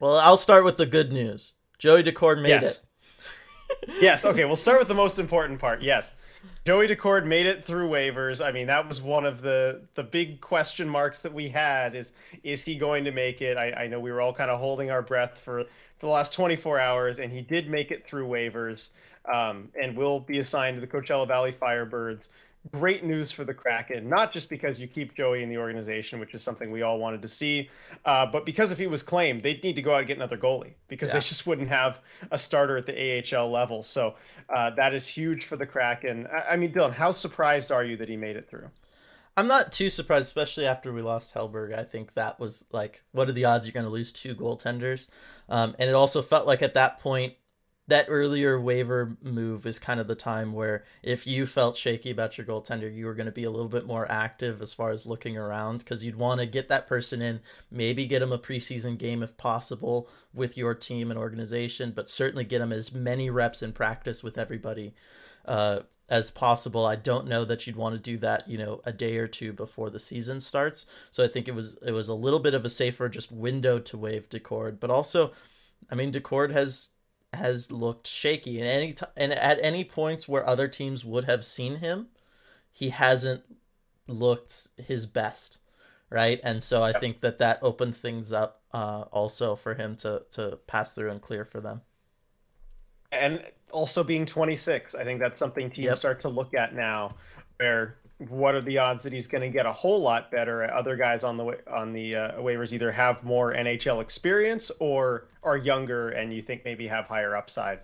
well, 0.00 0.18
I'll 0.18 0.38
start 0.38 0.64
with 0.64 0.78
the 0.78 0.86
good 0.86 1.12
news. 1.12 1.52
Joey 1.78 2.02
Daccord 2.02 2.40
made 2.42 2.48
yes. 2.48 2.80
it. 2.80 3.94
yes. 4.00 4.24
Okay. 4.24 4.44
We'll 4.44 4.56
start 4.56 4.78
with 4.78 4.88
the 4.88 4.94
most 4.94 5.18
important 5.18 5.58
part. 5.58 5.82
Yes. 5.82 6.12
Joey 6.64 6.88
Daccord 6.88 7.24
made 7.24 7.46
it 7.46 7.64
through 7.64 7.88
waivers. 7.88 8.44
I 8.44 8.52
mean, 8.52 8.68
that 8.68 8.86
was 8.86 9.02
one 9.02 9.24
of 9.24 9.42
the 9.42 9.82
the 9.94 10.02
big 10.02 10.40
question 10.40 10.88
marks 10.88 11.22
that 11.22 11.32
we 11.32 11.48
had 11.48 11.94
is 11.94 12.12
is 12.42 12.64
he 12.64 12.76
going 12.76 13.04
to 13.04 13.10
make 13.10 13.42
it? 13.42 13.56
I, 13.56 13.72
I 13.72 13.86
know 13.86 14.00
we 14.00 14.12
were 14.12 14.20
all 14.20 14.32
kind 14.32 14.50
of 14.50 14.60
holding 14.60 14.90
our 14.90 15.02
breath 15.02 15.38
for, 15.38 15.64
for 16.02 16.06
the 16.06 16.12
last 16.12 16.32
24 16.32 16.80
hours, 16.80 17.20
and 17.20 17.32
he 17.32 17.42
did 17.42 17.70
make 17.70 17.92
it 17.92 18.04
through 18.04 18.26
waivers 18.26 18.88
um, 19.32 19.68
and 19.80 19.96
will 19.96 20.18
be 20.18 20.40
assigned 20.40 20.74
to 20.74 20.80
the 20.80 20.86
Coachella 20.86 21.28
Valley 21.28 21.52
Firebirds 21.52 22.26
great 22.72 23.04
news 23.04 23.30
for 23.30 23.44
the 23.44 23.54
Kraken, 23.54 24.08
not 24.08 24.32
just 24.32 24.48
because 24.48 24.80
you 24.80 24.88
keep 24.88 25.14
Joey 25.14 25.44
in 25.44 25.48
the 25.48 25.58
organization, 25.58 26.18
which 26.18 26.34
is 26.34 26.42
something 26.42 26.72
we 26.72 26.82
all 26.82 26.98
wanted 26.98 27.22
to 27.22 27.28
see, 27.28 27.70
uh, 28.04 28.26
but 28.26 28.44
because 28.44 28.72
if 28.72 28.78
he 28.78 28.88
was 28.88 29.02
claimed, 29.02 29.44
they'd 29.44 29.62
need 29.62 29.76
to 29.76 29.82
go 29.82 29.94
out 29.94 29.98
and 29.98 30.08
get 30.08 30.16
another 30.16 30.36
goalie 30.36 30.72
because 30.88 31.10
yeah. 31.10 31.14
they 31.14 31.20
just 31.20 31.46
wouldn't 31.46 31.68
have 31.68 32.00
a 32.32 32.38
starter 32.38 32.76
at 32.76 32.86
the 32.86 33.36
AHL 33.36 33.50
level. 33.50 33.82
So 33.82 34.14
uh, 34.48 34.70
that 34.70 34.94
is 34.94 35.06
huge 35.06 35.44
for 35.44 35.56
the 35.56 35.66
Kraken. 35.66 36.26
I, 36.32 36.52
I 36.52 36.56
mean, 36.56 36.72
Dylan, 36.72 36.92
how 36.92 37.12
surprised 37.12 37.70
are 37.70 37.84
you 37.84 37.96
that 37.96 38.08
he 38.08 38.16
made 38.16 38.36
it 38.36 38.48
through? 38.48 38.68
I'm 39.36 39.46
not 39.46 39.72
too 39.72 39.88
surprised, 39.88 40.26
especially 40.26 40.66
after 40.66 40.92
we 40.92 41.00
lost 41.00 41.34
Hellberg. 41.34 41.76
I 41.76 41.84
think 41.84 42.14
that 42.14 42.38
was 42.38 42.64
like, 42.70 43.02
what 43.12 43.28
are 43.28 43.32
the 43.32 43.46
odds 43.46 43.66
you're 43.66 43.72
going 43.72 43.86
to 43.86 43.90
lose 43.90 44.12
two 44.12 44.34
goaltenders? 44.34 45.08
Um, 45.48 45.74
and 45.78 45.88
it 45.88 45.94
also 45.94 46.20
felt 46.20 46.46
like 46.46 46.62
at 46.62 46.74
that 46.74 47.00
point, 47.00 47.34
that 47.88 48.06
earlier 48.08 48.60
waiver 48.60 49.16
move 49.22 49.66
is 49.66 49.78
kind 49.78 49.98
of 49.98 50.06
the 50.06 50.14
time 50.14 50.52
where 50.52 50.84
if 51.02 51.26
you 51.26 51.46
felt 51.46 51.76
shaky 51.76 52.10
about 52.10 52.38
your 52.38 52.46
goaltender, 52.46 52.94
you 52.94 53.06
were 53.06 53.14
going 53.14 53.26
to 53.26 53.32
be 53.32 53.44
a 53.44 53.50
little 53.50 53.68
bit 53.68 53.86
more 53.86 54.10
active 54.10 54.62
as 54.62 54.72
far 54.72 54.90
as 54.90 55.04
looking 55.04 55.36
around 55.36 55.78
because 55.78 56.04
you'd 56.04 56.16
want 56.16 56.40
to 56.40 56.46
get 56.46 56.68
that 56.68 56.86
person 56.86 57.20
in, 57.20 57.40
maybe 57.70 58.06
get 58.06 58.20
them 58.20 58.32
a 58.32 58.38
preseason 58.38 58.96
game 58.96 59.22
if 59.22 59.36
possible 59.36 60.08
with 60.32 60.56
your 60.56 60.74
team 60.74 61.10
and 61.10 61.18
organization, 61.18 61.90
but 61.90 62.08
certainly 62.08 62.44
get 62.44 62.60
them 62.60 62.72
as 62.72 62.94
many 62.94 63.30
reps 63.30 63.62
in 63.62 63.72
practice 63.72 64.22
with 64.22 64.38
everybody 64.38 64.94
uh, 65.44 65.80
as 66.08 66.30
possible. 66.30 66.84
I 66.84 66.96
don't 66.96 67.26
know 67.26 67.44
that 67.44 67.66
you'd 67.66 67.76
want 67.76 67.94
to 67.94 68.00
do 68.00 68.18
that, 68.18 68.48
you 68.48 68.58
know, 68.58 68.80
a 68.84 68.92
day 68.92 69.16
or 69.16 69.26
two 69.26 69.52
before 69.52 69.90
the 69.90 69.98
season 69.98 70.40
starts. 70.40 70.86
So 71.10 71.24
I 71.24 71.28
think 71.28 71.48
it 71.48 71.54
was 71.54 71.76
it 71.86 71.92
was 71.92 72.08
a 72.08 72.14
little 72.14 72.40
bit 72.40 72.54
of 72.54 72.64
a 72.64 72.70
safer 72.70 73.08
just 73.08 73.32
window 73.32 73.78
to 73.78 73.98
waive 73.98 74.28
Daccord, 74.28 74.78
but 74.80 74.90
also, 74.90 75.32
I 75.90 75.94
mean, 75.94 76.12
Daccord 76.12 76.52
has 76.52 76.90
has 77.34 77.72
looked 77.72 78.06
shaky 78.06 78.60
and 78.60 78.68
any 78.68 78.92
t- 78.92 79.06
and 79.16 79.32
at 79.32 79.58
any 79.62 79.84
points 79.84 80.28
where 80.28 80.46
other 80.46 80.68
teams 80.68 81.04
would 81.04 81.24
have 81.24 81.44
seen 81.44 81.76
him 81.76 82.08
he 82.70 82.90
hasn't 82.90 83.42
looked 84.06 84.68
his 84.76 85.06
best 85.06 85.58
right 86.10 86.40
and 86.44 86.62
so 86.62 86.82
i 86.82 86.90
yep. 86.90 87.00
think 87.00 87.20
that 87.20 87.38
that 87.38 87.58
opened 87.62 87.96
things 87.96 88.32
up 88.32 88.60
uh, 88.74 89.04
also 89.12 89.54
for 89.54 89.74
him 89.74 89.96
to 89.96 90.22
to 90.30 90.58
pass 90.66 90.92
through 90.92 91.10
and 91.10 91.22
clear 91.22 91.44
for 91.44 91.60
them 91.60 91.80
and 93.12 93.44
also 93.70 94.02
being 94.02 94.26
26 94.26 94.94
i 94.94 95.04
think 95.04 95.20
that's 95.20 95.38
something 95.38 95.70
teams 95.70 95.86
yep. 95.86 95.98
start 95.98 96.20
to 96.20 96.28
look 96.28 96.54
at 96.54 96.74
now 96.74 97.14
where 97.58 97.96
what 98.28 98.54
are 98.54 98.60
the 98.60 98.78
odds 98.78 99.04
that 99.04 99.12
he's 99.12 99.26
going 99.26 99.42
to 99.42 99.48
get 99.48 99.66
a 99.66 99.72
whole 99.72 100.00
lot 100.00 100.30
better? 100.30 100.70
Other 100.72 100.96
guys 100.96 101.24
on 101.24 101.36
the 101.36 101.58
on 101.70 101.92
the 101.92 102.16
uh, 102.16 102.32
waivers 102.34 102.72
either 102.72 102.92
have 102.92 103.22
more 103.24 103.54
NHL 103.54 104.00
experience 104.00 104.70
or 104.78 105.28
are 105.42 105.56
younger, 105.56 106.10
and 106.10 106.32
you 106.32 106.42
think 106.42 106.64
maybe 106.64 106.86
have 106.86 107.06
higher 107.06 107.36
upside. 107.36 107.80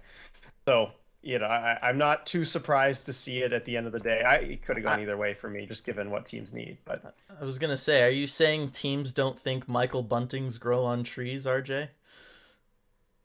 So 0.66 0.93
you 1.22 1.39
know, 1.39 1.47
I, 1.47 1.91
am 1.91 1.99
not 1.99 2.26
too 2.26 2.45
surprised 2.45 3.05
to 3.07 3.12
see 3.12 3.39
it 3.43 3.53
at 3.53 3.64
the 3.64 3.76
end 3.76 3.87
of 3.87 3.93
the 3.93 3.99
day. 3.99 4.22
I 4.22 4.37
it 4.37 4.64
could 4.64 4.76
have 4.76 4.85
gone 4.85 5.01
either 5.01 5.16
way 5.16 5.35
for 5.35 5.51
me, 5.51 5.66
just 5.66 5.85
given 5.85 6.11
what 6.11 6.26
teams 6.26 6.53
need. 6.53 6.79
But 6.85 7.14
I 7.41 7.45
was 7.45 7.59
gonna 7.59 7.76
say, 7.76 8.05
are 8.05 8.11
you 8.11 8.26
saying 8.26 8.70
teams 8.70 9.12
don't 9.12 9.39
think 9.39 9.68
Michael 9.68 10.05
Buntings 10.05 10.59
grow 10.61 10.85
on 10.85 11.03
trees, 11.03 11.47
RJ? 11.47 11.89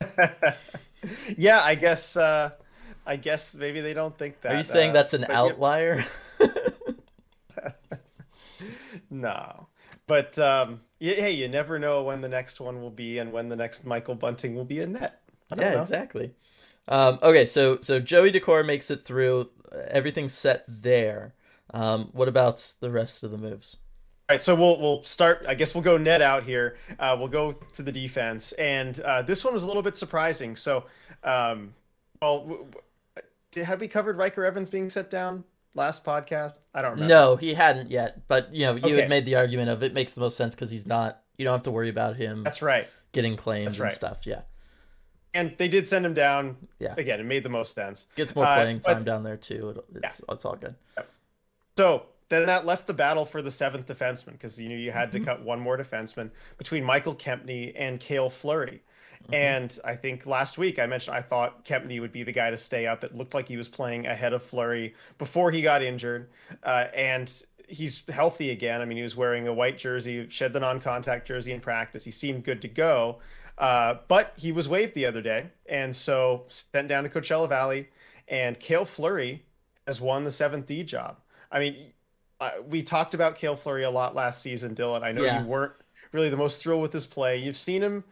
yeah, 1.37 1.61
I 1.61 1.75
guess. 1.75 2.17
Uh, 2.17 2.51
I 3.05 3.17
guess 3.17 3.53
maybe 3.53 3.81
they 3.81 3.93
don't 3.93 4.17
think 4.17 4.41
that. 4.41 4.53
Are 4.53 4.57
you 4.57 4.63
saying 4.63 4.91
uh, 4.91 4.93
that's 4.93 5.13
an 5.13 5.25
outlier? 5.29 6.05
no, 9.09 9.67
but 10.07 10.37
um, 10.39 10.81
hey, 10.99 11.31
you 11.31 11.47
never 11.47 11.79
know 11.79 12.03
when 12.03 12.21
the 12.21 12.29
next 12.29 12.61
one 12.61 12.81
will 12.81 12.89
be 12.89 13.19
and 13.19 13.31
when 13.31 13.49
the 13.49 13.55
next 13.55 13.85
Michael 13.85 14.15
Bunting 14.15 14.55
will 14.55 14.65
be 14.65 14.79
in 14.79 14.93
net. 14.93 15.21
Yeah, 15.55 15.71
know. 15.71 15.81
exactly. 15.81 16.33
Um, 16.87 17.19
okay, 17.21 17.45
so 17.45 17.79
so 17.81 17.99
Joey 17.99 18.31
Daccord 18.31 18.65
makes 18.65 18.89
it 18.89 19.03
through. 19.03 19.49
Everything's 19.89 20.33
set 20.33 20.63
there. 20.67 21.33
Um, 21.73 22.09
what 22.13 22.27
about 22.27 22.73
the 22.79 22.91
rest 22.91 23.23
of 23.23 23.31
the 23.31 23.37
moves? 23.37 23.77
All 24.29 24.35
right, 24.35 24.43
so 24.43 24.55
we'll 24.55 24.79
we'll 24.79 25.03
start. 25.03 25.45
I 25.47 25.53
guess 25.53 25.75
we'll 25.75 25.83
go 25.83 25.97
net 25.97 26.21
out 26.21 26.43
here. 26.43 26.77
Uh, 26.97 27.15
we'll 27.19 27.27
go 27.27 27.51
to 27.51 27.83
the 27.83 27.91
defense, 27.91 28.53
and 28.53 28.99
uh, 29.01 29.21
this 29.21 29.43
one 29.43 29.53
was 29.53 29.63
a 29.63 29.67
little 29.67 29.81
bit 29.81 29.97
surprising. 29.97 30.55
So, 30.55 30.85
um, 31.23 31.73
well, 32.21 32.39
w- 32.39 32.65
w- 32.65 33.65
had 33.65 33.81
we 33.81 33.87
covered 33.87 34.17
Ryker 34.17 34.45
Evans 34.45 34.69
being 34.69 34.89
set 34.89 35.09
down? 35.09 35.43
last 35.75 36.03
podcast? 36.03 36.59
I 36.73 36.81
don't 36.81 36.91
remember. 36.91 37.13
No, 37.13 37.35
he 37.35 37.53
hadn't 37.53 37.91
yet. 37.91 38.27
But 38.27 38.53
you 38.53 38.65
know, 38.65 38.75
you 38.75 38.85
okay. 38.85 39.01
had 39.01 39.09
made 39.09 39.25
the 39.25 39.35
argument 39.35 39.69
of 39.69 39.83
it 39.83 39.93
makes 39.93 40.13
the 40.13 40.21
most 40.21 40.37
sense 40.37 40.55
because 40.55 40.71
he's 40.71 40.85
not. 40.85 41.21
You 41.37 41.45
don't 41.45 41.53
have 41.53 41.63
to 41.63 41.71
worry 41.71 41.89
about 41.89 42.15
him. 42.15 42.43
That's 42.43 42.61
right. 42.61 42.87
Getting 43.11 43.35
claims 43.35 43.79
right. 43.79 43.87
and 43.87 43.95
stuff. 43.95 44.25
Yeah. 44.25 44.41
And 45.33 45.55
they 45.57 45.67
did 45.67 45.87
send 45.87 46.05
him 46.05 46.13
down. 46.13 46.57
Yeah. 46.79 46.93
Again, 46.95 47.19
it 47.19 47.23
made 47.23 47.43
the 47.43 47.49
most 47.49 47.73
sense. 47.73 48.05
Gets 48.15 48.35
more 48.35 48.45
uh, 48.45 48.55
playing 48.55 48.81
uh, 48.85 48.93
time 48.93 49.03
down 49.03 49.23
there 49.23 49.37
too. 49.37 49.83
It's 49.95 50.21
yeah. 50.21 50.33
it's 50.33 50.45
all 50.45 50.55
good. 50.55 50.75
So 51.75 52.05
then 52.29 52.45
that 52.47 52.65
left 52.65 52.87
the 52.87 52.93
battle 52.93 53.25
for 53.25 53.41
the 53.41 53.51
seventh 53.51 53.85
defenseman 53.85 54.33
because 54.33 54.59
you 54.59 54.69
knew 54.69 54.77
you 54.77 54.91
had 54.91 55.09
mm-hmm. 55.09 55.19
to 55.19 55.25
cut 55.25 55.43
one 55.43 55.59
more 55.59 55.77
defenseman 55.77 56.31
between 56.57 56.83
Michael 56.83 57.15
Kempny 57.15 57.73
and 57.75 57.99
Cale 57.99 58.29
Fleury. 58.29 58.81
Mm-hmm. 59.23 59.33
And 59.33 59.79
I 59.85 59.95
think 59.95 60.25
last 60.25 60.57
week 60.57 60.79
I 60.79 60.85
mentioned 60.85 61.15
I 61.15 61.21
thought 61.21 61.63
Kempny 61.65 62.01
would 62.01 62.11
be 62.11 62.23
the 62.23 62.31
guy 62.31 62.49
to 62.49 62.57
stay 62.57 62.87
up. 62.87 63.03
It 63.03 63.15
looked 63.15 63.33
like 63.33 63.47
he 63.47 63.57
was 63.57 63.67
playing 63.67 64.07
ahead 64.07 64.33
of 64.33 64.43
Fleury 64.43 64.95
before 65.17 65.51
he 65.51 65.61
got 65.61 65.81
injured. 65.81 66.29
Uh, 66.63 66.87
and 66.93 67.31
he's 67.67 68.03
healthy 68.09 68.51
again. 68.51 68.81
I 68.81 68.85
mean, 68.85 68.97
he 68.97 69.03
was 69.03 69.15
wearing 69.15 69.47
a 69.47 69.53
white 69.53 69.77
jersey, 69.77 70.27
shed 70.29 70.53
the 70.53 70.59
non-contact 70.59 71.27
jersey 71.27 71.53
in 71.53 71.61
practice. 71.61 72.03
He 72.03 72.11
seemed 72.11 72.43
good 72.43 72.61
to 72.61 72.67
go, 72.67 73.19
uh, 73.57 73.95
but 74.07 74.33
he 74.35 74.51
was 74.51 74.67
waived 74.67 74.93
the 74.95 75.05
other 75.05 75.21
day, 75.21 75.47
and 75.67 75.95
so 75.95 76.43
sent 76.47 76.87
down 76.87 77.03
to 77.03 77.09
Coachella 77.09 77.47
Valley. 77.47 77.89
And 78.27 78.59
Cale 78.59 78.85
Fleury 78.85 79.43
has 79.87 79.99
won 80.01 80.23
the 80.23 80.31
seventh 80.31 80.65
D 80.65 80.83
job. 80.83 81.17
I 81.51 81.59
mean, 81.59 81.93
uh, 82.43 82.61
we 82.67 82.83
talked 82.83 83.13
about 83.13 83.35
Cale 83.35 83.55
Fleury 83.55 83.83
a 83.83 83.89
lot 83.89 84.15
last 84.15 84.41
season, 84.41 84.75
Dylan. 84.75 85.03
I 85.03 85.11
know 85.11 85.23
yeah. 85.23 85.41
you 85.41 85.47
weren't 85.47 85.73
really 86.11 86.29
the 86.29 86.37
most 86.37 86.61
thrilled 86.61 86.81
with 86.81 86.93
his 86.93 87.05
play. 87.05 87.37
You've 87.37 87.57
seen 87.57 87.81
him 87.81 88.03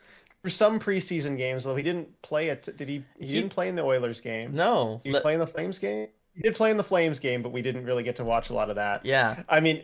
for 0.42 0.50
some 0.50 0.80
preseason 0.80 1.38
games, 1.38 1.64
though 1.64 1.76
he 1.76 1.84
didn't 1.84 2.22
play 2.22 2.50
it. 2.50 2.64
Did 2.78 2.90
he? 2.90 3.04
He, 3.20 3.28
he 3.28 3.34
didn't 3.34 3.52
play 3.52 3.70
in 3.70 3.76
the 3.76 3.84
Oilers 3.84 4.22
game. 4.22 4.54
No, 4.54 5.02
did 5.04 5.16
he 5.16 5.22
play 5.22 5.34
in 5.34 5.40
the 5.40 5.48
Flames 5.48 5.80
game? 5.80 6.08
He 6.34 6.42
did 6.42 6.56
play 6.56 6.72
in 6.72 6.78
the 6.78 6.84
Flames 6.84 7.20
game, 7.20 7.42
but 7.42 7.52
we 7.52 7.62
didn't 7.62 7.86
really 7.86 8.04
get 8.04 8.16
to 8.18 8.24
watch 8.24 8.50
a 8.50 8.54
lot 8.54 8.70
of 8.70 8.78
that. 8.78 9.06
Yeah, 9.06 9.44
I 9.50 9.60
mean, 9.60 9.84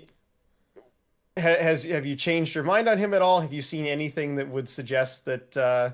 has 1.35 1.83
have 1.83 2.05
you 2.05 2.15
changed 2.15 2.55
your 2.55 2.63
mind 2.63 2.87
on 2.87 2.97
him 2.97 3.13
at 3.13 3.21
all? 3.21 3.41
Have 3.41 3.53
you 3.53 3.61
seen 3.61 3.85
anything 3.85 4.35
that 4.37 4.47
would 4.47 4.69
suggest 4.69 5.25
that 5.25 5.57
uh, 5.57 5.91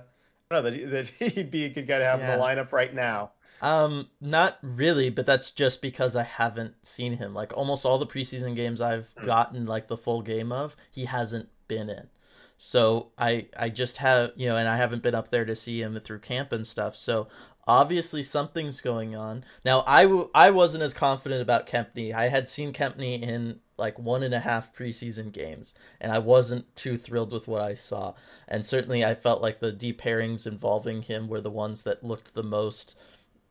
know, 0.54 0.62
that 0.62 0.92
that 0.92 1.08
he'd 1.34 1.52
be 1.52 1.66
a 1.66 1.70
good 1.70 1.88
guy 1.88 1.98
to 1.98 2.06
have 2.06 2.20
yeah. 2.20 2.34
in 2.34 2.40
the 2.40 2.46
lineup 2.46 2.72
right 2.72 2.94
now? 2.94 3.32
Um, 3.64 4.10
not 4.20 4.60
really, 4.62 5.10
but 5.10 5.26
that's 5.26 5.50
just 5.50 5.82
because 5.82 6.18
I 6.18 6.24
haven't 6.24 6.86
seen 6.86 7.16
him. 7.18 7.34
Like 7.34 7.56
almost 7.56 7.86
all 7.86 7.98
the 7.98 8.06
preseason 8.06 8.58
games 8.58 8.82
I've 8.82 9.14
hmm. 9.18 9.26
gotten 9.26 9.66
like 9.66 9.88
the 9.88 9.98
full 9.98 10.22
game 10.22 10.52
of, 10.52 10.76
he 10.92 11.06
hasn't 11.06 11.48
been 11.70 11.90
in. 11.90 12.10
So 12.58 13.12
I 13.18 13.48
I 13.58 13.70
just 13.70 13.98
have 13.98 14.34
you 14.36 14.50
know, 14.50 14.58
and 14.58 14.68
I 14.68 14.76
haven't 14.76 15.02
been 15.02 15.16
up 15.16 15.32
there 15.32 15.46
to 15.46 15.56
see 15.56 15.82
him 15.82 15.98
through 16.02 16.20
camp 16.20 16.52
and 16.52 16.68
stuff. 16.68 16.98
So 16.98 17.30
obviously 17.66 18.22
something's 18.22 18.82
going 18.82 19.16
on. 19.16 19.46
Now 19.64 19.86
I 19.88 20.04
w- 20.04 20.30
I 20.36 20.52
wasn't 20.52 20.84
as 20.84 20.94
confident 20.94 21.42
about 21.42 21.66
Kempny. 21.66 22.14
I 22.14 22.28
had 22.28 22.50
seen 22.50 22.74
Kempny 22.74 23.22
in 23.22 23.62
like 23.78 23.98
one 23.98 24.24
and 24.24 24.34
a 24.34 24.42
half 24.42 24.76
preseason 24.76 25.32
games, 25.32 25.74
and 26.02 26.12
I 26.12 26.20
wasn't 26.20 26.76
too 26.76 26.98
thrilled 26.98 27.32
with 27.32 27.48
what 27.48 27.62
I 27.62 27.76
saw. 27.76 28.14
And 28.46 28.66
certainly 28.66 29.06
I 29.06 29.16
felt 29.16 29.42
like 29.42 29.62
the 29.62 29.72
deep 29.72 30.02
pairings 30.02 30.46
involving 30.46 31.04
him 31.04 31.30
were 31.30 31.42
the 31.42 31.50
ones 31.50 31.84
that 31.84 32.04
looked 32.04 32.34
the 32.34 32.44
most 32.44 32.96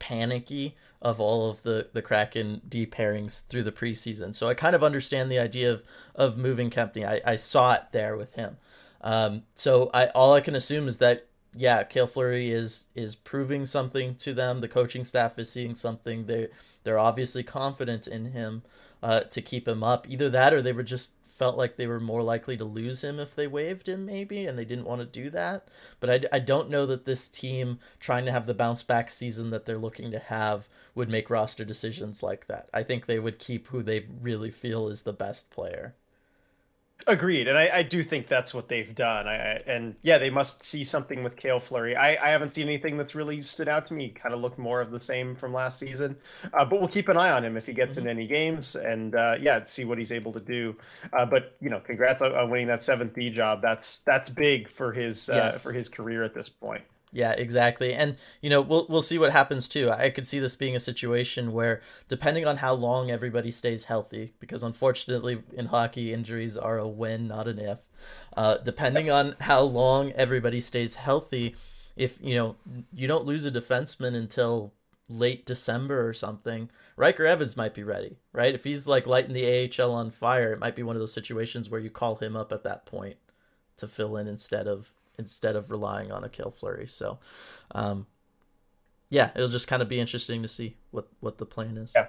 panicky 0.03 0.75
of 1.01 1.21
all 1.21 1.49
of 1.49 1.63
the 1.63 1.89
the 1.93 2.03
Kraken 2.03 2.61
deep 2.69 2.93
pairings 2.95 3.47
through 3.47 3.63
the 3.63 3.73
preseason. 3.73 4.35
So 4.35 4.49
I 4.49 4.55
kind 4.55 4.75
of 4.75 4.83
understand 4.83 5.31
the 5.31 5.39
idea 5.39 5.73
of 5.73 5.85
of 6.17 6.37
moving 6.37 6.71
Kempny. 6.71 7.07
I, 7.07 7.21
I 7.25 7.37
saw 7.37 7.75
it 7.75 7.85
there 7.93 8.17
with 8.17 8.35
him. 8.35 8.57
Um, 9.01 9.45
so 9.55 9.91
I 9.95 10.07
all 10.09 10.35
I 10.35 10.41
can 10.41 10.57
assume 10.57 10.89
is 10.89 10.99
that 10.99 11.27
yeah, 11.55 11.85
Cale 11.85 12.09
Fleury 12.09 12.51
is 12.51 12.89
is 12.97 13.15
proving 13.15 13.65
something 13.65 14.17
to 14.17 14.35
them. 14.35 14.61
The 14.61 14.69
coaching 14.69 15.05
staff 15.05 15.39
is 15.39 15.51
seeing 15.51 15.77
something. 15.77 16.27
They 16.27 16.49
they're 16.83 16.99
obviously 16.99 17.45
confident 17.45 18.09
in 18.09 18.33
him 18.33 18.63
uh, 19.03 19.21
to 19.21 19.41
keep 19.41 19.69
him 19.69 19.85
up. 19.85 20.09
Either 20.09 20.29
that, 20.31 20.53
or 20.53 20.61
they 20.61 20.73
were 20.73 20.83
just 20.83 21.13
felt 21.33 21.57
like 21.57 21.77
they 21.77 21.87
were 21.87 21.99
more 21.99 22.23
likely 22.23 22.57
to 22.59 22.65
lose 22.65 23.03
him 23.03 23.19
if 23.19 23.35
they 23.35 23.47
waived 23.47 23.89
him, 23.89 24.05
maybe, 24.05 24.47
and 24.47 24.59
they 24.59 24.65
didn't 24.65 24.85
want 24.85 25.01
to 25.01 25.07
do 25.07 25.31
that. 25.31 25.67
But 25.99 26.11
I, 26.11 26.37
I 26.37 26.39
don't 26.39 26.71
know 26.71 26.85
that 26.87 27.07
this 27.07 27.29
team 27.29 27.79
trying 27.99 28.27
to 28.27 28.33
have 28.33 28.47
the 28.47 28.55
bounce 28.55 28.83
back 28.83 29.09
season 29.11 29.51
that 29.51 29.65
they're 29.65 29.79
looking 29.79 30.11
to 30.11 30.19
have 30.19 30.69
would 30.95 31.09
make 31.09 31.31
roster 31.31 31.65
decisions 31.65 32.23
like 32.23 32.47
that. 32.47 32.69
I 32.75 32.83
think 32.83 33.07
they 33.07 33.19
would 33.19 33.39
keep 33.39 33.69
who 33.69 33.83
they 33.83 34.07
really 34.21 34.51
feel 34.51 34.89
is 34.89 35.03
the 35.03 35.13
best 35.13 35.51
player. 35.51 35.95
Agreed, 37.07 37.49
and 37.49 37.59
I, 37.59 37.79
I, 37.79 37.83
do 37.83 38.03
think 38.03 38.29
that's 38.29 38.55
what 38.55 38.69
they've 38.69 38.95
done. 38.95 39.27
I, 39.27 39.35
I, 39.35 39.63
and 39.67 39.97
yeah, 40.03 40.19
they 40.19 40.31
must 40.31 40.63
see 40.63 40.85
something 40.85 41.25
with 41.25 41.37
Cale 41.37 41.59
Fleury. 41.59 41.97
I, 41.97 42.11
I 42.11 42.31
haven't 42.31 42.51
seen 42.51 42.69
anything 42.69 42.97
that's 42.97 43.15
really 43.17 43.43
stood 43.43 43.69
out 43.69 43.89
to 43.89 43.95
me. 43.95 44.11
Kind 44.11 44.33
of 44.35 44.41
looked 44.41 44.59
more 44.59 44.81
of 44.81 44.93
the 44.93 45.01
same 45.01 45.35
from 45.35 45.53
last 45.53 45.81
season, 45.81 46.17
uh, 46.53 46.65
but 46.65 46.79
we'll 46.79 46.89
keep 46.89 47.09
an 47.09 47.17
eye 47.17 47.33
on 47.33 47.45
him 47.45 47.57
if 47.57 47.67
he 47.67 47.73
gets 47.73 47.97
mm-hmm. 47.97 48.07
in 48.07 48.17
any 48.17 48.27
games, 48.29 48.77
and 48.77 49.17
uh, 49.17 49.37
yeah, 49.41 49.61
see 49.67 49.85
what 49.85 49.99
he's 49.99 50.13
able 50.13 50.33
to 50.33 50.41
do. 50.41 50.77
Uh, 51.13 51.27
but 51.27 51.57
you 51.61 51.71
know, 51.71 51.81
congrats 51.81 52.23
on, 52.23 52.35
on, 52.35 52.51
winning 52.51 52.69
that 52.69 52.85
seventh 52.85 53.15
D 53.15 53.31
job. 53.31 53.63
That's 53.63 53.99
that's 54.01 54.29
big 54.29 54.71
for 54.71 54.93
his 54.93 55.29
uh, 55.29 55.35
yes. 55.35 55.63
for 55.63 55.73
his 55.73 55.89
career 55.89 56.23
at 56.23 56.35
this 56.35 56.49
point. 56.49 56.83
Yeah, 57.15 57.33
exactly. 57.33 57.93
And 57.93 58.17
you 58.41 58.49
know, 58.49 58.63
we'll 58.63 58.87
we'll 58.89 59.03
see 59.03 59.19
what 59.19 59.33
happens 59.33 59.69
too. 59.69 59.91
I 59.91 60.09
could 60.09 60.27
see 60.27 60.39
this 60.39 60.57
being 60.57 60.75
a 60.75 60.81
situation 60.81 61.53
where 61.53 61.83
depending 62.09 62.47
on 62.47 62.57
how 62.57 62.73
long 62.73 63.11
everybody 63.11 63.51
stays 63.51 63.85
healthy 63.85 64.33
because 64.41 64.63
unfortunately 64.63 65.43
in 65.53 65.67
hockey 65.67 66.13
injuries 66.13 66.57
are 66.57 66.79
a 66.79 66.89
when, 66.89 67.29
not 67.29 67.47
an 67.47 67.59
if. 67.59 67.81
Uh, 68.35 68.57
depending 68.57 69.11
on 69.11 69.37
how 69.41 69.61
long 69.61 70.13
everybody 70.13 70.59
stays 70.59 70.95
healthy, 70.95 71.55
if 71.97 72.19
you 72.23 72.35
know, 72.35 72.57
you 72.95 73.07
don't 73.07 73.27
lose 73.27 73.45
a 73.45 73.51
defenseman 73.51 74.15
until 74.17 74.73
late 75.11 75.45
December 75.45 76.09
or 76.09 76.15
something, 76.15 76.71
Ryker 76.97 77.27
Evans 77.27 77.59
might 77.59 77.75
be 77.75 77.83
ready, 77.83 78.17
right? 78.33 78.55
If 78.55 78.65
he's 78.65 78.87
like 78.87 79.07
lighting 79.07 79.35
the 79.35 79.71
AHL 79.79 79.93
on 79.93 80.11
fire, 80.11 80.55
it 80.55 80.61
might 80.61 80.77
be 80.77 80.83
one 80.83 80.97
of 80.97 81.01
those 81.01 81.13
situations 81.13 81.69
where 81.69 81.81
you 81.81 81.91
call 81.91 82.17
him 82.17 82.37
up 82.37 82.53
at 82.53 82.65
that 82.65 82.87
point 82.87 83.17
to 83.77 83.87
fill 83.87 84.17
in 84.17 84.27
instead 84.27 84.67
of 84.67 84.95
instead 85.19 85.57
of 85.57 85.71
relying 85.71 86.11
on 86.11 86.25
a 86.25 86.29
Cale 86.29 86.51
Fleury. 86.51 86.87
So, 86.87 87.19
um, 87.73 88.07
yeah, 89.09 89.31
it'll 89.35 89.49
just 89.49 89.69
kind 89.69 89.83
of 89.83 89.89
be 89.89 90.01
interesting 90.01 90.43
to 90.43 90.49
see 90.49 90.77
what 90.91 91.09
what 91.21 91.39
the 91.39 91.47
plan 91.47 91.77
is. 91.77 91.93
Yeah, 91.95 92.09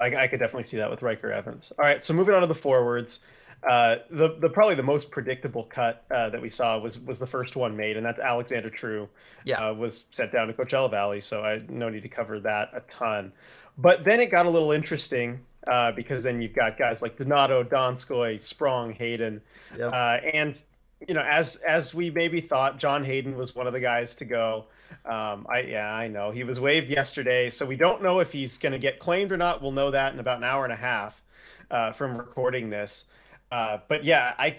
I, 0.00 0.14
I 0.14 0.28
could 0.28 0.40
definitely 0.40 0.64
see 0.64 0.76
that 0.76 0.90
with 0.90 1.02
Ryker 1.02 1.32
Evans. 1.32 1.72
All 1.78 1.84
right, 1.84 2.02
so 2.02 2.14
moving 2.14 2.34
on 2.34 2.40
to 2.42 2.46
the 2.46 2.54
forwards. 2.54 3.20
Uh, 3.68 3.96
the 4.10 4.36
the 4.38 4.48
probably 4.48 4.76
the 4.76 4.82
most 4.82 5.10
predictable 5.10 5.64
cut 5.64 6.04
uh, 6.12 6.28
that 6.30 6.40
we 6.40 6.48
saw 6.48 6.78
was 6.78 7.00
was 7.00 7.18
the 7.18 7.26
first 7.26 7.56
one 7.56 7.76
made, 7.76 7.96
and 7.96 8.06
that's 8.06 8.20
Alexander 8.20 8.70
True. 8.70 9.08
Yeah, 9.44 9.56
uh, 9.56 9.74
was 9.74 10.04
sent 10.12 10.30
down 10.30 10.46
to 10.46 10.52
Coachella 10.52 10.88
Valley, 10.88 11.20
so 11.20 11.42
I 11.42 11.62
no 11.68 11.88
need 11.88 12.04
to 12.04 12.08
cover 12.08 12.38
that 12.40 12.70
a 12.72 12.80
ton. 12.82 13.32
But 13.76 14.04
then 14.04 14.20
it 14.20 14.30
got 14.30 14.46
a 14.46 14.50
little 14.50 14.70
interesting 14.70 15.40
uh, 15.66 15.90
because 15.92 16.22
then 16.22 16.40
you've 16.40 16.54
got 16.54 16.78
guys 16.78 17.02
like 17.02 17.16
Donato, 17.16 17.64
Donskoi, 17.64 18.40
Sprong, 18.40 18.92
Hayden, 18.92 19.40
yep. 19.76 19.92
Uh, 19.92 20.20
and 20.32 20.62
you 21.06 21.14
know 21.14 21.22
as 21.22 21.56
as 21.56 21.94
we 21.94 22.10
maybe 22.10 22.40
thought, 22.40 22.78
John 22.78 23.04
Hayden 23.04 23.36
was 23.36 23.54
one 23.54 23.66
of 23.66 23.72
the 23.72 23.80
guys 23.80 24.14
to 24.16 24.24
go. 24.24 24.66
Um, 25.04 25.46
I 25.48 25.60
yeah, 25.60 25.94
I 25.94 26.08
know 26.08 26.30
he 26.30 26.44
was 26.44 26.60
waived 26.60 26.88
yesterday, 26.88 27.50
so 27.50 27.64
we 27.66 27.76
don't 27.76 28.02
know 28.02 28.20
if 28.20 28.32
he's 28.32 28.58
going 28.58 28.72
to 28.72 28.78
get 28.78 28.98
claimed 28.98 29.32
or 29.32 29.36
not. 29.36 29.62
We'll 29.62 29.72
know 29.72 29.90
that 29.90 30.12
in 30.12 30.20
about 30.20 30.38
an 30.38 30.44
hour 30.44 30.64
and 30.64 30.72
a 30.72 30.76
half 30.76 31.22
uh, 31.70 31.92
from 31.92 32.16
recording 32.16 32.70
this. 32.70 33.04
Uh, 33.50 33.78
but 33.88 34.04
yeah, 34.04 34.34
I 34.38 34.58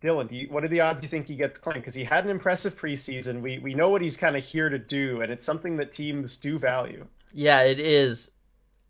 Dylan, 0.00 0.30
you, 0.32 0.48
what 0.48 0.64
are 0.64 0.68
the 0.68 0.80
odds 0.80 1.02
you 1.02 1.08
think 1.08 1.26
he 1.26 1.36
gets 1.36 1.58
claimed? 1.58 1.82
Because 1.82 1.94
he 1.94 2.04
had 2.04 2.24
an 2.24 2.30
impressive 2.30 2.76
preseason. 2.76 3.40
We 3.40 3.58
we 3.58 3.74
know 3.74 3.90
what 3.90 4.02
he's 4.02 4.16
kind 4.16 4.36
of 4.36 4.44
here 4.44 4.68
to 4.68 4.78
do, 4.78 5.20
and 5.20 5.30
it's 5.30 5.44
something 5.44 5.76
that 5.76 5.92
teams 5.92 6.36
do 6.36 6.58
value. 6.58 7.06
Yeah, 7.32 7.62
it 7.62 7.78
is. 7.78 8.32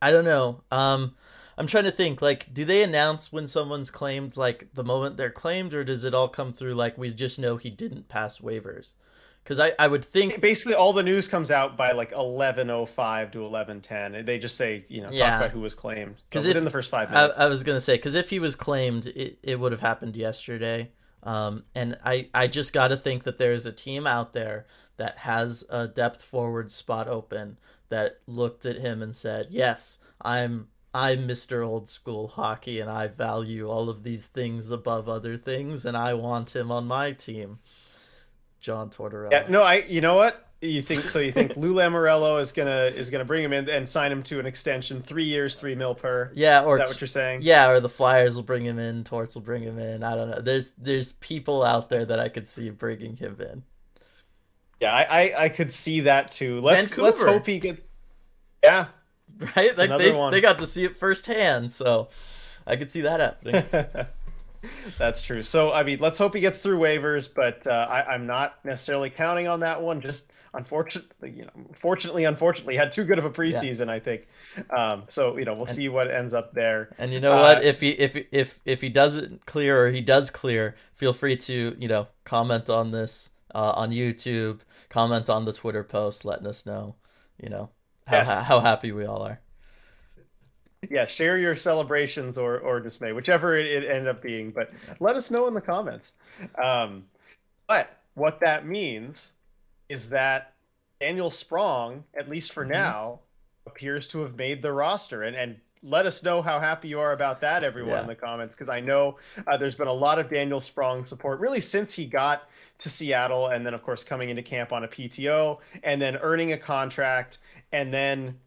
I 0.00 0.10
don't 0.10 0.24
know. 0.24 0.62
Um, 0.70 1.14
I'm 1.58 1.66
trying 1.66 1.84
to 1.84 1.90
think. 1.90 2.20
Like, 2.20 2.52
do 2.52 2.64
they 2.64 2.82
announce 2.82 3.32
when 3.32 3.46
someone's 3.46 3.90
claimed, 3.90 4.36
like 4.36 4.68
the 4.74 4.84
moment 4.84 5.16
they're 5.16 5.30
claimed, 5.30 5.72
or 5.74 5.84
does 5.84 6.04
it 6.04 6.14
all 6.14 6.28
come 6.28 6.52
through 6.52 6.74
like 6.74 6.98
we 6.98 7.10
just 7.10 7.38
know 7.38 7.56
he 7.56 7.70
didn't 7.70 8.08
pass 8.08 8.38
waivers? 8.38 8.92
Because 9.42 9.60
I, 9.60 9.72
I 9.78 9.86
would 9.86 10.04
think 10.04 10.40
basically 10.40 10.74
all 10.74 10.92
the 10.92 11.04
news 11.04 11.28
comes 11.28 11.52
out 11.52 11.76
by 11.76 11.92
like 11.92 12.12
eleven 12.12 12.68
oh 12.68 12.84
five 12.84 13.30
to 13.30 13.44
eleven 13.44 13.80
ten. 13.80 14.24
They 14.24 14.38
just 14.38 14.56
say 14.56 14.84
you 14.88 15.00
know 15.00 15.10
yeah. 15.10 15.30
talk 15.30 15.40
about 15.40 15.50
who 15.52 15.60
was 15.60 15.74
claimed. 15.74 16.16
Because 16.24 16.44
so 16.44 16.50
within 16.50 16.64
the 16.64 16.70
first 16.70 16.90
five 16.90 17.10
minutes. 17.10 17.38
I, 17.38 17.44
I 17.44 17.48
was 17.48 17.62
gonna 17.62 17.80
say 17.80 17.96
because 17.96 18.16
if 18.16 18.30
he 18.30 18.38
was 18.38 18.56
claimed, 18.56 19.06
it, 19.06 19.38
it 19.42 19.60
would 19.60 19.72
have 19.72 19.80
happened 19.80 20.16
yesterday. 20.16 20.90
Um, 21.22 21.64
and 21.74 21.96
I 22.04 22.28
I 22.34 22.48
just 22.48 22.72
got 22.72 22.88
to 22.88 22.96
think 22.96 23.22
that 23.22 23.38
there's 23.38 23.66
a 23.66 23.72
team 23.72 24.06
out 24.06 24.32
there 24.32 24.66
that 24.96 25.18
has 25.18 25.64
a 25.70 25.86
depth 25.86 26.22
forward 26.22 26.70
spot 26.70 27.08
open 27.08 27.58
that 27.88 28.18
looked 28.26 28.66
at 28.66 28.76
him 28.76 29.00
and 29.00 29.14
said, 29.14 29.48
"Yes, 29.50 30.00
I'm 30.20 30.68
I'm 30.96 31.28
Mr. 31.28 31.66
Old 31.66 31.88
School 31.88 32.28
Hockey 32.28 32.80
and 32.80 32.90
I 32.90 33.06
value 33.06 33.68
all 33.68 33.90
of 33.90 34.02
these 34.02 34.26
things 34.26 34.70
above 34.70 35.08
other 35.08 35.36
things 35.36 35.84
and 35.84 35.96
I 35.96 36.14
want 36.14 36.56
him 36.56 36.72
on 36.72 36.86
my 36.86 37.12
team." 37.12 37.58
John 38.60 38.90
Tortorella. 38.90 39.30
Yeah, 39.30 39.46
no, 39.48 39.62
I. 39.62 39.84
You 39.88 40.00
know 40.00 40.14
what? 40.14 40.48
You 40.60 40.80
think 40.82 41.08
so? 41.08 41.18
You 41.20 41.32
think 41.32 41.56
Lou 41.56 41.74
Lamoriello 41.74 42.40
is 42.40 42.50
gonna 42.50 42.90
is 42.94 43.10
gonna 43.10 43.24
bring 43.24 43.44
him 43.44 43.52
in 43.52 43.68
and 43.68 43.88
sign 43.88 44.10
him 44.10 44.22
to 44.24 44.40
an 44.40 44.46
extension, 44.46 45.02
three 45.02 45.24
years, 45.24 45.60
three 45.60 45.74
mil 45.74 45.94
per? 45.94 46.32
Yeah, 46.34 46.62
or 46.62 46.76
is 46.76 46.80
that 46.80 46.88
what 46.88 47.00
you're 47.00 47.08
saying? 47.08 47.40
Yeah, 47.42 47.68
or 47.68 47.78
the 47.78 47.88
Flyers 47.88 48.34
will 48.34 48.42
bring 48.42 48.64
him 48.64 48.78
in, 48.78 49.04
Torts 49.04 49.34
will 49.34 49.42
bring 49.42 49.62
him 49.62 49.78
in. 49.78 50.02
I 50.02 50.16
don't 50.16 50.30
know. 50.30 50.40
There's 50.40 50.72
there's 50.72 51.12
people 51.12 51.62
out 51.62 51.90
there 51.90 52.04
that 52.04 52.18
I 52.18 52.28
could 52.28 52.46
see 52.46 52.70
bringing 52.70 53.16
him 53.16 53.36
in. 53.38 53.62
Yeah, 54.80 54.92
I 54.92 55.04
I, 55.04 55.44
I 55.44 55.48
could 55.48 55.72
see 55.72 56.00
that 56.00 56.32
too. 56.32 56.60
Let's 56.60 56.88
Vancouver. 56.88 57.02
let's 57.02 57.22
hope 57.22 57.46
he 57.46 57.58
get. 57.60 57.86
Yeah, 58.64 58.86
right. 59.56 59.76
like 59.76 59.98
they 59.98 60.12
one. 60.12 60.32
they 60.32 60.40
got 60.40 60.58
to 60.58 60.66
see 60.66 60.84
it 60.84 60.92
firsthand, 60.92 61.72
so 61.72 62.08
I 62.66 62.76
could 62.76 62.90
see 62.90 63.02
that 63.02 63.20
happening. 63.20 63.64
That's 64.98 65.22
true. 65.22 65.42
So, 65.42 65.72
I 65.72 65.82
mean, 65.82 65.98
let's 66.00 66.18
hope 66.18 66.34
he 66.34 66.40
gets 66.40 66.62
through 66.62 66.78
waivers, 66.78 67.28
but 67.32 67.66
uh, 67.66 67.86
I, 67.88 68.14
am 68.14 68.26
not 68.26 68.64
necessarily 68.64 69.10
counting 69.10 69.46
on 69.46 69.60
that 69.60 69.80
one. 69.80 70.00
Just 70.00 70.32
unfortunately, 70.54 71.30
you 71.30 71.44
know, 71.44 71.50
fortunately, 71.74 72.24
unfortunately, 72.24 72.76
had 72.76 72.90
too 72.90 73.04
good 73.04 73.18
of 73.18 73.24
a 73.24 73.30
preseason. 73.30 73.86
Yeah. 73.86 73.92
I 73.92 74.00
think. 74.00 74.26
Um, 74.70 75.04
so, 75.06 75.36
you 75.36 75.44
know, 75.44 75.54
we'll 75.54 75.66
and, 75.66 75.74
see 75.74 75.88
what 75.88 76.10
ends 76.10 76.34
up 76.34 76.52
there. 76.54 76.94
And 76.98 77.12
you 77.12 77.20
know 77.20 77.32
uh, 77.32 77.42
what? 77.42 77.64
If 77.64 77.80
he 77.80 77.90
if 77.90 78.16
if 78.32 78.60
if 78.64 78.80
he 78.80 78.88
doesn't 78.88 79.46
clear 79.46 79.84
or 79.84 79.90
he 79.90 80.00
does 80.00 80.30
clear, 80.30 80.74
feel 80.92 81.12
free 81.12 81.36
to 81.36 81.76
you 81.78 81.88
know 81.88 82.08
comment 82.24 82.68
on 82.68 82.90
this 82.90 83.30
uh, 83.54 83.72
on 83.76 83.90
YouTube, 83.90 84.60
comment 84.88 85.28
on 85.30 85.44
the 85.44 85.52
Twitter 85.52 85.84
post, 85.84 86.24
letting 86.24 86.46
us 86.46 86.66
know, 86.66 86.96
you 87.40 87.48
know, 87.48 87.70
how 88.06 88.16
yes. 88.16 88.44
how 88.44 88.60
happy 88.60 88.92
we 88.92 89.04
all 89.04 89.22
are 89.22 89.40
yeah, 90.90 91.06
share 91.06 91.38
your 91.38 91.56
celebrations 91.56 92.38
or 92.38 92.58
or 92.58 92.80
dismay, 92.80 93.12
whichever 93.12 93.56
it, 93.56 93.66
it 93.66 93.88
ended 93.88 94.08
up 94.08 94.22
being. 94.22 94.50
But 94.50 94.70
let 95.00 95.16
us 95.16 95.30
know 95.30 95.46
in 95.48 95.54
the 95.54 95.60
comments. 95.60 96.12
Um, 96.62 97.04
but 97.66 97.98
what 98.14 98.40
that 98.40 98.66
means 98.66 99.32
is 99.88 100.08
that 100.10 100.54
Daniel 101.00 101.30
Sprong, 101.30 102.04
at 102.18 102.28
least 102.28 102.52
for 102.52 102.62
mm-hmm. 102.62 102.72
now, 102.72 103.20
appears 103.66 104.08
to 104.08 104.20
have 104.20 104.36
made 104.36 104.62
the 104.62 104.72
roster, 104.72 105.22
and 105.22 105.36
and 105.36 105.56
let 105.82 106.06
us 106.06 106.22
know 106.22 106.42
how 106.42 106.58
happy 106.58 106.88
you 106.88 106.98
are 106.98 107.12
about 107.12 107.40
that, 107.40 107.62
everyone, 107.62 107.92
yeah. 107.92 108.00
in 108.00 108.06
the 108.06 108.14
comments, 108.14 108.54
because 108.54 108.68
I 108.68 108.80
know 108.80 109.18
uh, 109.46 109.56
there's 109.56 109.76
been 109.76 109.88
a 109.88 109.92
lot 109.92 110.18
of 110.18 110.28
Daniel 110.28 110.60
Sprong 110.60 111.04
support 111.04 111.38
really 111.38 111.60
since 111.60 111.94
he 111.94 112.06
got 112.06 112.48
to 112.78 112.90
Seattle, 112.90 113.48
and 113.48 113.64
then 113.64 113.74
of 113.74 113.82
course 113.82 114.04
coming 114.04 114.28
into 114.28 114.42
camp 114.42 114.72
on 114.72 114.84
a 114.84 114.88
PTO, 114.88 115.58
and 115.82 116.00
then 116.00 116.16
earning 116.16 116.52
a 116.52 116.58
contract, 116.58 117.38
and 117.72 117.92
then 117.92 118.38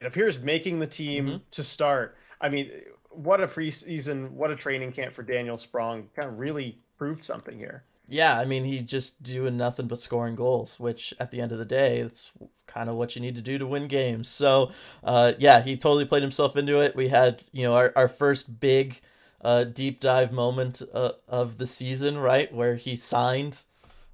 it 0.00 0.06
appears 0.06 0.38
making 0.38 0.78
the 0.78 0.86
team 0.86 1.26
mm-hmm. 1.26 1.36
to 1.50 1.62
start. 1.62 2.16
I 2.40 2.48
mean, 2.48 2.70
what 3.10 3.40
a 3.40 3.46
preseason, 3.46 4.30
what 4.30 4.50
a 4.50 4.56
training 4.56 4.92
camp 4.92 5.14
for 5.14 5.22
Daniel 5.22 5.58
Sprong. 5.58 6.08
Kind 6.14 6.28
of 6.28 6.38
really 6.38 6.78
proved 6.98 7.22
something 7.22 7.58
here. 7.58 7.84
Yeah, 8.06 8.38
I 8.38 8.44
mean, 8.44 8.64
he's 8.64 8.82
just 8.82 9.22
doing 9.22 9.56
nothing 9.56 9.86
but 9.86 9.98
scoring 9.98 10.34
goals, 10.34 10.78
which 10.78 11.14
at 11.18 11.30
the 11.30 11.40
end 11.40 11.52
of 11.52 11.58
the 11.58 11.64
day, 11.64 12.00
it's 12.00 12.30
kind 12.66 12.90
of 12.90 12.96
what 12.96 13.16
you 13.16 13.22
need 13.22 13.36
to 13.36 13.42
do 13.42 13.56
to 13.56 13.66
win 13.66 13.88
games. 13.88 14.28
So, 14.28 14.72
uh, 15.02 15.32
yeah, 15.38 15.62
he 15.62 15.76
totally 15.76 16.04
played 16.04 16.22
himself 16.22 16.56
into 16.56 16.80
it. 16.80 16.94
We 16.94 17.08
had, 17.08 17.42
you 17.52 17.62
know, 17.62 17.74
our, 17.74 17.92
our 17.96 18.08
first 18.08 18.60
big 18.60 19.00
uh, 19.40 19.64
deep 19.64 20.00
dive 20.00 20.32
moment 20.32 20.82
uh, 20.92 21.12
of 21.28 21.56
the 21.56 21.66
season, 21.66 22.18
right? 22.18 22.52
Where 22.52 22.74
he 22.74 22.94
signed, 22.94 23.62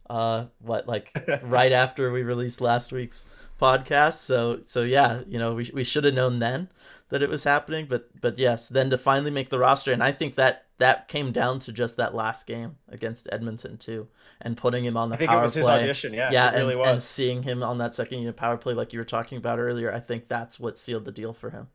uh, 0.08 0.46
what, 0.60 0.86
like 0.86 1.10
right 1.42 1.72
after 1.72 2.12
we 2.12 2.22
released 2.22 2.60
last 2.60 2.92
week's 2.92 3.24
podcast. 3.60 4.14
So 4.14 4.60
so 4.64 4.82
yeah, 4.82 5.22
you 5.28 5.38
know, 5.38 5.54
we 5.54 5.70
we 5.72 5.84
should 5.84 6.04
have 6.04 6.14
known 6.14 6.38
then 6.38 6.68
that 7.10 7.22
it 7.22 7.28
was 7.28 7.44
happening, 7.44 7.86
but 7.86 8.20
but 8.20 8.38
yes, 8.38 8.68
then 8.68 8.90
to 8.90 8.98
finally 8.98 9.30
make 9.30 9.50
the 9.50 9.58
roster, 9.58 9.92
and 9.92 10.02
I 10.02 10.12
think 10.12 10.36
that 10.36 10.66
that 10.78 11.08
came 11.08 11.30
down 11.30 11.58
to 11.60 11.72
just 11.72 11.96
that 11.98 12.14
last 12.14 12.46
game 12.46 12.76
against 12.88 13.28
Edmonton 13.30 13.76
too, 13.76 14.08
and 14.40 14.56
putting 14.56 14.84
him 14.84 14.96
on 14.96 15.10
the 15.10 15.16
I 15.16 15.18
think 15.18 15.30
power 15.30 15.40
it 15.40 15.42
was 15.42 15.52
play. 15.52 15.60
his 15.60 15.68
audition, 15.68 16.14
yeah, 16.14 16.30
yeah, 16.32 16.50
really 16.52 16.74
and, 16.74 16.82
and 16.82 17.02
seeing 17.02 17.42
him 17.42 17.62
on 17.62 17.78
that 17.78 17.94
second 17.94 18.20
unit 18.20 18.36
power 18.36 18.56
play, 18.56 18.74
like 18.74 18.92
you 18.92 18.98
were 18.98 19.04
talking 19.04 19.38
about 19.38 19.58
earlier, 19.58 19.92
I 19.92 20.00
think 20.00 20.28
that's 20.28 20.58
what 20.58 20.78
sealed 20.78 21.04
the 21.04 21.12
deal 21.12 21.32
for 21.32 21.50
him. 21.50 21.68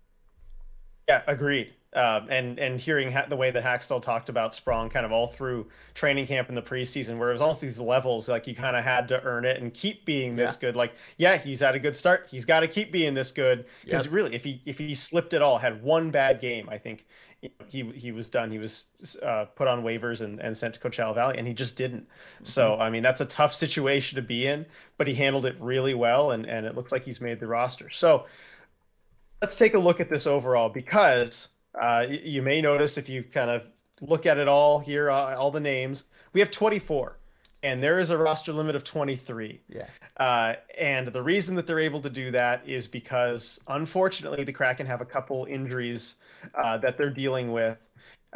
Yeah, 1.08 1.22
agreed. 1.28 1.74
Um, 1.96 2.28
and 2.30 2.60
and 2.60 2.78
hearing 2.78 3.10
ha- 3.10 3.26
the 3.30 3.38
way 3.38 3.52
that 3.52 3.64
Hakstol 3.64 4.02
talked 4.02 4.28
about 4.28 4.54
Sprong 4.54 4.90
kind 4.90 5.06
of 5.06 5.14
all 5.14 5.28
through 5.28 5.68
training 5.94 6.28
camp 6.28 6.50
in 6.50 6.56
the 6.56 6.62
preseason, 6.62 7.18
where 7.18 7.30
it 7.30 7.34
was 7.34 7.42
almost 7.42 7.62
these 7.62 7.80
levels, 7.80 8.28
like 8.28 8.48
you 8.48 8.54
kind 8.54 8.76
of 8.76 8.84
had 8.84 9.08
to 9.08 9.24
earn 9.24 9.46
it 9.46 9.62
and 9.62 9.74
keep 9.74 10.04
being 10.04 10.36
this 10.36 10.56
yeah. 10.56 10.68
good. 10.68 10.76
Like, 10.76 10.94
yeah, 11.18 11.38
he's 11.38 11.62
had 11.62 11.74
a 11.74 11.80
good 11.80 11.96
start. 11.96 12.28
He's 12.30 12.44
got 12.44 12.60
to 12.60 12.68
keep 12.68 12.92
being 12.92 13.14
this 13.14 13.32
good 13.32 13.66
because 13.86 14.06
yep. 14.06 14.14
really, 14.14 14.36
if 14.36 14.44
he 14.44 14.62
if 14.66 14.78
he 14.78 14.94
slipped 14.94 15.34
at 15.34 15.42
all, 15.42 15.58
had 15.58 15.82
one 15.82 16.12
bad 16.12 16.42
game, 16.42 16.68
I 16.70 16.78
think 16.78 17.06
he 17.68 17.84
he 17.92 18.12
was 18.12 18.30
done. 18.30 18.52
He 18.52 18.60
was 18.60 18.88
uh, 19.24 19.46
put 19.56 19.68
on 19.68 19.84
waivers 19.84 20.22
and, 20.22 20.40
and 20.40 20.56
sent 20.56 20.74
to 20.76 20.80
Coachella 20.80 21.16
Valley, 21.16 21.38
and 21.38 21.48
he 21.48 21.54
just 21.54 21.76
didn't. 21.76 22.04
Mm-hmm. 22.04 22.46
So 22.46 22.78
I 22.78 22.90
mean, 22.90 23.04
that's 23.04 23.22
a 23.22 23.26
tough 23.26 23.54
situation 23.54 24.16
to 24.16 24.22
be 24.22 24.48
in, 24.48 24.66
but 24.98 25.08
he 25.08 25.14
handled 25.14 25.46
it 25.46 25.56
really 25.60 25.94
well, 25.94 26.32
and 26.32 26.46
and 26.46 26.66
it 26.66 26.76
looks 26.76 26.92
like 26.92 27.04
he's 27.04 27.22
made 27.22 27.40
the 27.40 27.48
roster. 27.48 27.90
So 27.90 28.26
let's 29.42 29.58
take 29.58 29.74
a 29.74 29.80
look 29.80 30.00
at 30.00 30.10
this 30.10 30.28
overall 30.28 30.70
because 30.70 31.50
uh, 31.80 32.06
you 32.10 32.42
may 32.42 32.62
notice 32.62 32.98
if 32.98 33.10
you 33.10 33.24
kind 33.24 33.50
of 33.50 33.70
look 34.02 34.26
at 34.26 34.38
it 34.38 34.48
all 34.48 34.80
here, 34.80 35.10
uh, 35.10 35.36
all 35.36 35.52
the 35.52 35.60
names, 35.60 36.04
we 36.34 36.40
have 36.40 36.52
24, 36.52 37.18
and 37.64 37.82
there 37.82 38.00
is 38.00 38.10
a 38.10 38.18
roster 38.18 38.54
limit 38.54 38.76
of 38.76 38.84
23. 38.84 39.62
Yeah. 39.70 39.88
Uh, 40.18 40.56
and 40.78 41.08
the 41.08 41.24
reason 41.24 41.56
that 41.56 41.66
they're 41.66 41.80
able 41.80 42.02
to 42.02 42.10
do 42.10 42.32
that 42.32 42.68
is 42.68 42.88
because, 42.88 43.60
unfortunately, 43.68 44.44
the 44.44 44.54
Kraken 44.54 44.86
have 44.86 45.02
a 45.02 45.06
couple 45.06 45.46
injuries 45.46 46.16
uh, 46.56 46.78
that 46.80 46.98
they're 46.98 47.10
dealing 47.10 47.52
with. 47.52 47.78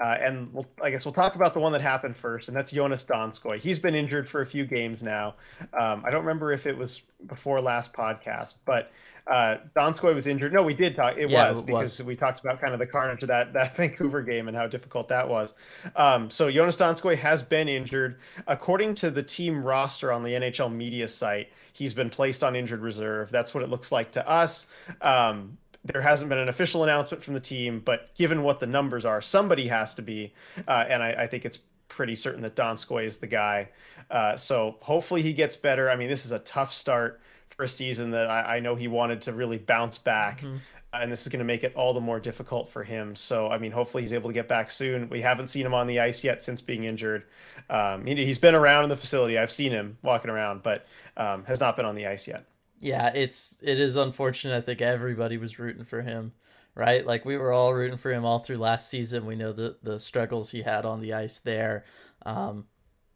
Uh, 0.02 0.18
and 0.22 0.54
we'll, 0.54 0.66
I 0.82 0.90
guess 0.90 1.04
we'll 1.04 1.12
talk 1.12 1.36
about 1.36 1.54
the 1.54 1.60
one 1.60 1.74
that 1.74 1.82
happened 1.82 2.16
first, 2.16 2.48
and 2.48 2.56
that's 2.56 2.72
Joonas 2.72 3.06
Donskoi. 3.06 3.60
He's 3.60 3.80
been 3.80 3.96
injured 3.96 4.30
for 4.30 4.40
a 4.42 4.46
few 4.46 4.66
games 4.66 5.04
now. 5.04 5.36
Um, 5.78 6.04
I 6.06 6.10
don't 6.10 6.22
remember 6.22 6.54
if 6.54 6.66
it 6.66 6.78
was 6.78 7.02
before 7.28 7.60
last 7.60 7.92
podcast, 7.92 8.56
but 8.64 8.92
uh, 9.30 9.57
Donskoi 9.75 10.15
was 10.15 10.25
injured. 10.25 10.51
No, 10.51 10.63
we 10.63 10.73
did 10.73 10.95
talk. 10.95 11.15
It 11.17 11.30
yeah, 11.30 11.51
was 11.51 11.59
it 11.59 11.65
because 11.67 11.99
was. 11.99 12.07
we 12.07 12.15
talked 12.15 12.39
about 12.39 12.59
kind 12.59 12.73
of 12.73 12.80
the 12.80 12.88
carnage 12.88 13.21
of 13.21 13.27
that 13.27 13.53
that 13.53 13.75
Vancouver 13.77 14.23
game 14.23 14.47
and 14.47 14.57
how 14.57 14.67
difficult 14.67 15.07
that 15.09 15.27
was. 15.27 15.53
Um, 15.95 16.30
so 16.30 16.51
Joonas 16.51 16.77
Donskoi 16.77 17.15
has 17.17 17.43
been 17.43 17.69
injured. 17.69 18.19
According 18.47 18.95
to 18.95 19.11
the 19.11 19.21
team 19.21 19.63
roster 19.63 20.11
on 20.11 20.23
the 20.23 20.32
NHL 20.32 20.73
media 20.73 21.07
site, 21.07 21.49
he's 21.73 21.93
been 21.93 22.09
placed 22.09 22.43
on 22.43 22.55
injured 22.55 22.82
reserve. 22.82 23.30
That's 23.30 23.53
what 23.53 23.63
it 23.63 23.69
looks 23.69 23.91
like 23.91 24.11
to 24.13 24.27
us. 24.27 24.65
Um, 25.01 25.57
there 25.86 26.01
hasn't 26.01 26.30
been 26.30 26.39
an 26.39 26.49
official 26.49 26.84
announcement 26.84 27.23
from 27.23 27.36
the 27.36 27.39
team, 27.39 27.82
but 27.86 28.13
given 28.15 28.43
what 28.43 28.59
the 28.59 28.67
numbers 28.67 29.05
are, 29.05 29.21
somebody 29.21 29.67
has 29.67 29.95
to 29.95 30.01
be, 30.01 30.34
uh, 30.67 30.86
and 30.89 31.01
I, 31.01 31.11
I 31.11 31.27
think 31.27 31.45
it's 31.45 31.59
pretty 31.88 32.15
certain 32.15 32.41
that 32.41 32.55
Donskoi 32.55 33.05
is 33.05 33.17
the 33.17 33.27
guy. 33.27 33.69
Uh, 34.09 34.36
so 34.36 34.75
hopefully 34.82 35.21
he 35.21 35.34
gets 35.34 35.55
better. 35.55 35.89
I 35.89 35.95
mean, 35.95 36.09
this 36.09 36.25
is 36.25 36.32
a 36.32 36.39
tough 36.39 36.73
start 36.73 37.21
for 37.56 37.64
a 37.64 37.68
season 37.68 38.12
that 38.12 38.30
I, 38.30 38.58
I 38.58 38.60
know 38.60 38.76
he 38.76 38.88
wanted 38.88 39.22
to 39.24 39.34
really 39.34 39.58
bounce 39.58 39.97
back. 39.97 40.39
Mm-hmm. 40.39 40.58
And 40.91 41.12
this 41.12 41.22
is 41.22 41.28
going 41.28 41.39
to 41.39 41.45
make 41.45 41.64
it 41.64 41.76
all 41.76 41.93
the 41.93 42.02
more 42.02 42.20
difficult 42.20 42.68
for 42.68 42.84
him. 42.84 43.16
So, 43.16 43.47
I 43.50 43.60
mean, 43.60 43.72
hopefully 43.72 44.02
he's 44.02 44.14
able 44.14 44.30
to 44.30 44.34
get 44.34 44.47
back 44.47 44.72
soon. 44.72 45.08
We 45.10 45.22
haven't 45.22 45.47
seen 45.47 45.64
him 45.64 45.74
on 45.76 45.86
the 45.86 46.00
ice 46.00 46.24
yet 46.24 46.41
since 46.41 46.62
being 46.62 46.86
injured. 46.86 47.26
Um, 47.70 48.08
he, 48.08 48.26
has 48.26 48.39
been 48.39 48.56
around 48.56 48.86
in 48.86 48.89
the 48.89 48.97
facility. 48.97 49.38
I've 49.38 49.52
seen 49.52 49.72
him 49.72 50.00
walking 50.02 50.32
around, 50.32 50.64
but 50.64 50.88
um, 51.16 51.43
has 51.45 51.60
not 51.60 51.78
been 51.78 51.86
on 51.86 51.93
the 51.93 52.08
ice 52.08 52.28
yet. 52.28 52.45
Yeah, 52.80 53.12
it's 53.14 53.60
it 53.62 53.80
is 53.80 53.97
unfortunate. 53.97 54.56
I 54.56 54.62
think 54.62 54.82
everybody 54.82 55.38
was 55.38 55.60
rooting 55.60 55.84
for 55.84 56.02
him, 56.02 56.32
right? 56.76 57.06
Like 57.06 57.26
we 57.26 57.38
were 57.38 57.52
all 57.52 57.74
rooting 57.74 57.97
for 57.97 58.12
him 58.12 58.26
all 58.26 58.39
through 58.39 58.58
last 58.58 58.89
season. 58.89 59.26
We 59.26 59.36
know 59.36 59.52
the 59.52 59.78
the 59.84 60.00
struggles 60.00 60.50
he 60.50 60.62
had 60.62 60.86
on 60.86 61.02
the 61.02 61.14
ice 61.14 61.39
there. 61.39 61.84
Um, 62.26 62.66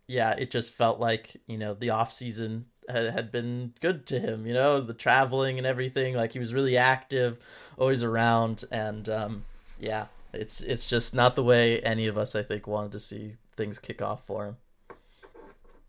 yeah, 0.07 0.31
it 0.31 0.51
just 0.51 0.73
felt 0.73 0.99
like 0.99 1.41
you 1.47 1.57
know 1.57 1.73
the 1.73 1.91
off 1.91 2.11
season 2.11 2.65
had, 2.89 3.09
had 3.09 3.31
been 3.31 3.73
good 3.81 4.05
to 4.07 4.19
him. 4.19 4.45
You 4.45 4.53
know, 4.53 4.81
the 4.81 4.93
traveling 4.93 5.57
and 5.57 5.67
everything. 5.67 6.15
Like 6.15 6.33
he 6.33 6.39
was 6.39 6.53
really 6.53 6.77
active, 6.77 7.39
always 7.77 8.03
around, 8.03 8.63
and 8.71 9.07
um, 9.09 9.45
yeah, 9.79 10.07
it's 10.33 10.61
it's 10.61 10.89
just 10.89 11.13
not 11.13 11.35
the 11.35 11.43
way 11.43 11.79
any 11.81 12.07
of 12.07 12.17
us 12.17 12.35
I 12.35 12.43
think 12.43 12.67
wanted 12.67 12.91
to 12.93 12.99
see 12.99 13.33
things 13.55 13.79
kick 13.79 14.01
off 14.01 14.25
for 14.25 14.45
him. 14.47 14.57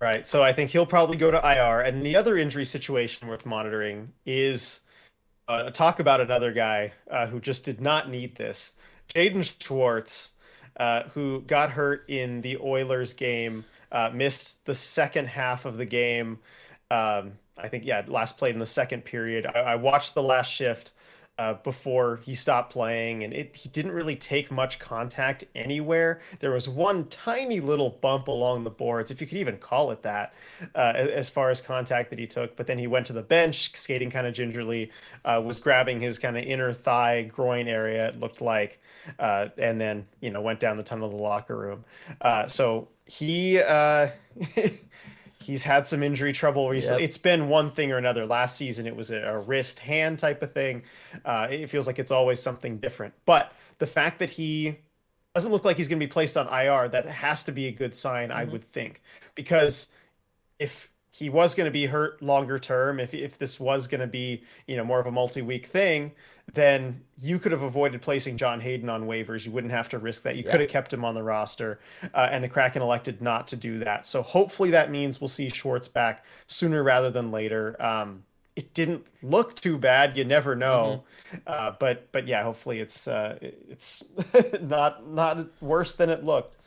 Right. 0.01 0.27
So 0.27 0.43
I 0.43 0.53
think 0.53 0.71
he'll 0.71 0.85
probably 0.85 1.17
go 1.17 1.31
to 1.31 1.39
IR. 1.39 1.81
And 1.81 2.03
the 2.03 2.17
other 2.17 2.37
injury 2.37 2.67
situation 2.67 3.27
worth 3.27 3.47
monitoring 3.47 4.13
is 4.27 4.81
uh, 5.49 5.71
talk 5.71 6.01
about 6.01 6.21
another 6.21 6.53
guy 6.53 6.93
uh, 7.11 7.27
who 7.27 7.41
just 7.41 7.65
did 7.65 7.81
not 7.81 8.11
need 8.11 8.35
this. 8.35 8.73
Jaden 9.15 9.45
Schwartz, 9.63 10.33
uh, 10.77 11.05
who 11.05 11.41
got 11.43 11.71
hurt 11.71 12.05
in 12.09 12.41
the 12.43 12.59
Oilers 12.59 13.15
game, 13.15 13.65
uh, 13.93 14.11
missed 14.13 14.65
the 14.67 14.75
second 14.75 15.27
half 15.27 15.65
of 15.65 15.77
the 15.77 15.87
game. 15.87 16.39
Um, 16.95 17.33
I 17.57 17.69
think, 17.69 17.85
yeah, 17.85 18.03
last 18.07 18.37
played 18.37 18.55
in 18.55 18.61
the 18.61 18.67
second 18.67 19.05
period. 19.05 19.47
I, 19.47 19.59
I 19.61 19.75
watched 19.77 20.15
the 20.15 20.23
last 20.23 20.53
shift 20.53 20.93
uh, 21.39 21.55
before 21.55 22.21
he 22.23 22.35
stopped 22.35 22.73
playing, 22.73 23.25
and 23.25 23.33
it, 23.33 23.57
he 23.57 23.69
didn't 23.69 23.91
really 23.91 24.15
take 24.15 24.53
much 24.53 24.79
contact 24.79 25.43
anywhere. 25.57 26.21
There 26.39 26.53
was 26.53 26.69
one 26.69 27.09
tiny 27.09 27.59
little 27.59 27.91
bump 27.91 28.29
along 28.29 28.63
the 28.63 28.71
boards, 28.71 29.11
if 29.11 29.21
you 29.21 29.27
could 29.27 29.39
even 29.39 29.57
call 29.57 29.91
it 29.91 30.03
that, 30.03 30.35
uh, 30.77 30.93
as 30.95 31.29
far 31.29 31.51
as 31.51 31.61
contact 31.61 32.11
that 32.11 32.21
he 32.21 32.27
took. 32.29 32.55
But 32.55 32.69
then 32.69 32.79
he 32.79 32.87
went 32.87 33.07
to 33.09 33.13
the 33.13 33.23
bench, 33.23 33.75
skating 33.75 34.11
kind 34.11 34.29
of 34.29 34.35
gingerly, 34.35 34.93
uh, 35.25 35.43
was 35.45 35.59
grabbing 35.59 36.01
his 36.01 36.21
kind 36.21 36.37
of 36.37 36.45
inner 36.45 36.73
thigh, 36.73 37.23
groin 37.23 37.67
area, 37.67 38.09
it 38.09 38.21
looked 38.21 38.41
like, 38.41 38.81
uh, 39.19 39.49
and 39.59 39.81
then 39.81 40.07
you 40.21 40.31
know 40.31 40.41
went 40.41 40.61
down 40.61 40.77
the 40.77 40.85
tunnel 40.85 41.09
of 41.09 41.17
the 41.17 41.23
locker 41.23 41.57
room. 41.57 41.85
Uh, 42.21 42.47
so 42.47 42.89
he. 43.07 43.61
He's 45.45 45.63
had 45.63 45.87
some 45.87 46.03
injury 46.03 46.33
trouble 46.33 46.69
recently. 46.69 47.03
Yep. 47.03 47.09
It's 47.09 47.19
been 47.19 47.49
one 47.49 47.71
thing 47.71 47.93
or 47.93 47.99
another. 47.99 48.27
Last 48.27 48.57
season, 48.57 48.87
it 48.87 48.97
was 48.97 49.11
a, 49.11 49.19
a 49.23 49.39
wrist 49.39 49.79
hand 49.79 50.19
type 50.19 50.43
of 50.43 50.53
thing. 50.53 50.83
Uh, 51.25 51.49
it 51.51 51.69
feels 51.69 51.87
like 51.87 51.99
it's 51.99 52.11
always 52.11 52.41
something 52.41 52.79
different. 52.79 53.15
But 53.27 53.53
the 53.79 53.87
fact 53.87 54.19
that 54.19 54.31
he 54.31 54.77
doesn't 55.35 55.53
look 55.53 55.65
like 55.65 55.77
he's 55.77 55.89
going 55.89 55.99
to 55.99 56.07
be 56.07 56.11
placed 56.11 56.37
on 56.37 56.47
IR, 56.49 56.89
that 56.89 57.07
has 57.07 57.43
to 57.45 57.53
be 57.53 57.67
a 57.67 57.73
good 57.73 57.95
sign, 57.95 58.29
mm-hmm. 58.29 58.39
I 58.39 58.45
would 58.45 58.65
think, 58.65 59.03
because 59.35 59.89
if 60.59 60.91
he 61.11 61.31
was 61.31 61.55
going 61.55 61.67
to 61.67 61.71
be 61.71 61.87
hurt 61.87 62.21
longer 62.23 62.59
term, 62.59 62.99
if 62.99 63.15
if 63.15 63.39
this 63.39 63.61
was 63.61 63.87
going 63.87 64.01
to 64.01 64.07
be 64.07 64.43
you 64.67 64.77
know 64.77 64.85
more 64.85 64.99
of 64.99 65.07
a 65.07 65.13
multi 65.13 65.43
week 65.43 65.67
thing, 65.67 66.13
then 66.53 67.01
you 67.19 67.39
could 67.39 67.53
have 67.53 67.63
avoided 67.63 68.03
placing 68.03 68.37
John 68.37 68.61
Hayden 68.61 68.89
on 68.89 69.07
waivers. 69.07 69.45
You 69.47 69.53
wouldn't 69.53 69.73
have 69.73 69.89
to 69.91 69.99
risk 69.99 70.23
that. 70.25 70.37
You 70.37 70.43
yeah. 70.45 70.51
could 70.51 70.61
have 70.61 70.71
kept 70.71 70.93
him 70.93 71.05
on 71.05 71.15
the 71.15 71.23
roster, 71.23 71.81
uh, 72.13 72.29
and 72.31 72.45
the 72.45 72.49
Kraken 72.49 72.83
elected 72.83 73.23
not 73.23 73.49
to 73.49 73.57
do 73.57 73.79
that. 73.79 74.07
So 74.07 74.23
hopefully 74.23 74.71
that 74.71 74.91
means 74.91 75.21
we'll 75.21 75.29
see 75.29 75.49
Schwartz 75.49 75.89
back 75.89 76.25
sooner 76.47 76.83
rather 76.83 77.11
than 77.11 77.31
later. 77.31 77.77
Um, 77.81 78.25
it 78.57 78.73
didn't 78.75 79.07
look 79.23 79.57
too 79.57 79.79
bad. 79.79 80.17
You 80.17 80.25
never 80.25 80.55
know, 80.55 81.05
mm-hmm. 81.29 81.37
uh, 81.47 81.73
but 81.81 82.11
but 82.13 82.29
yeah, 82.29 82.43
hopefully 82.43 82.81
it's 82.81 83.09
uh, 83.09 83.39
it's 83.41 84.05
not 84.61 85.09
not 85.09 85.47
worse 85.63 85.95
than 85.95 86.11
it 86.11 86.25
looked. 86.25 86.59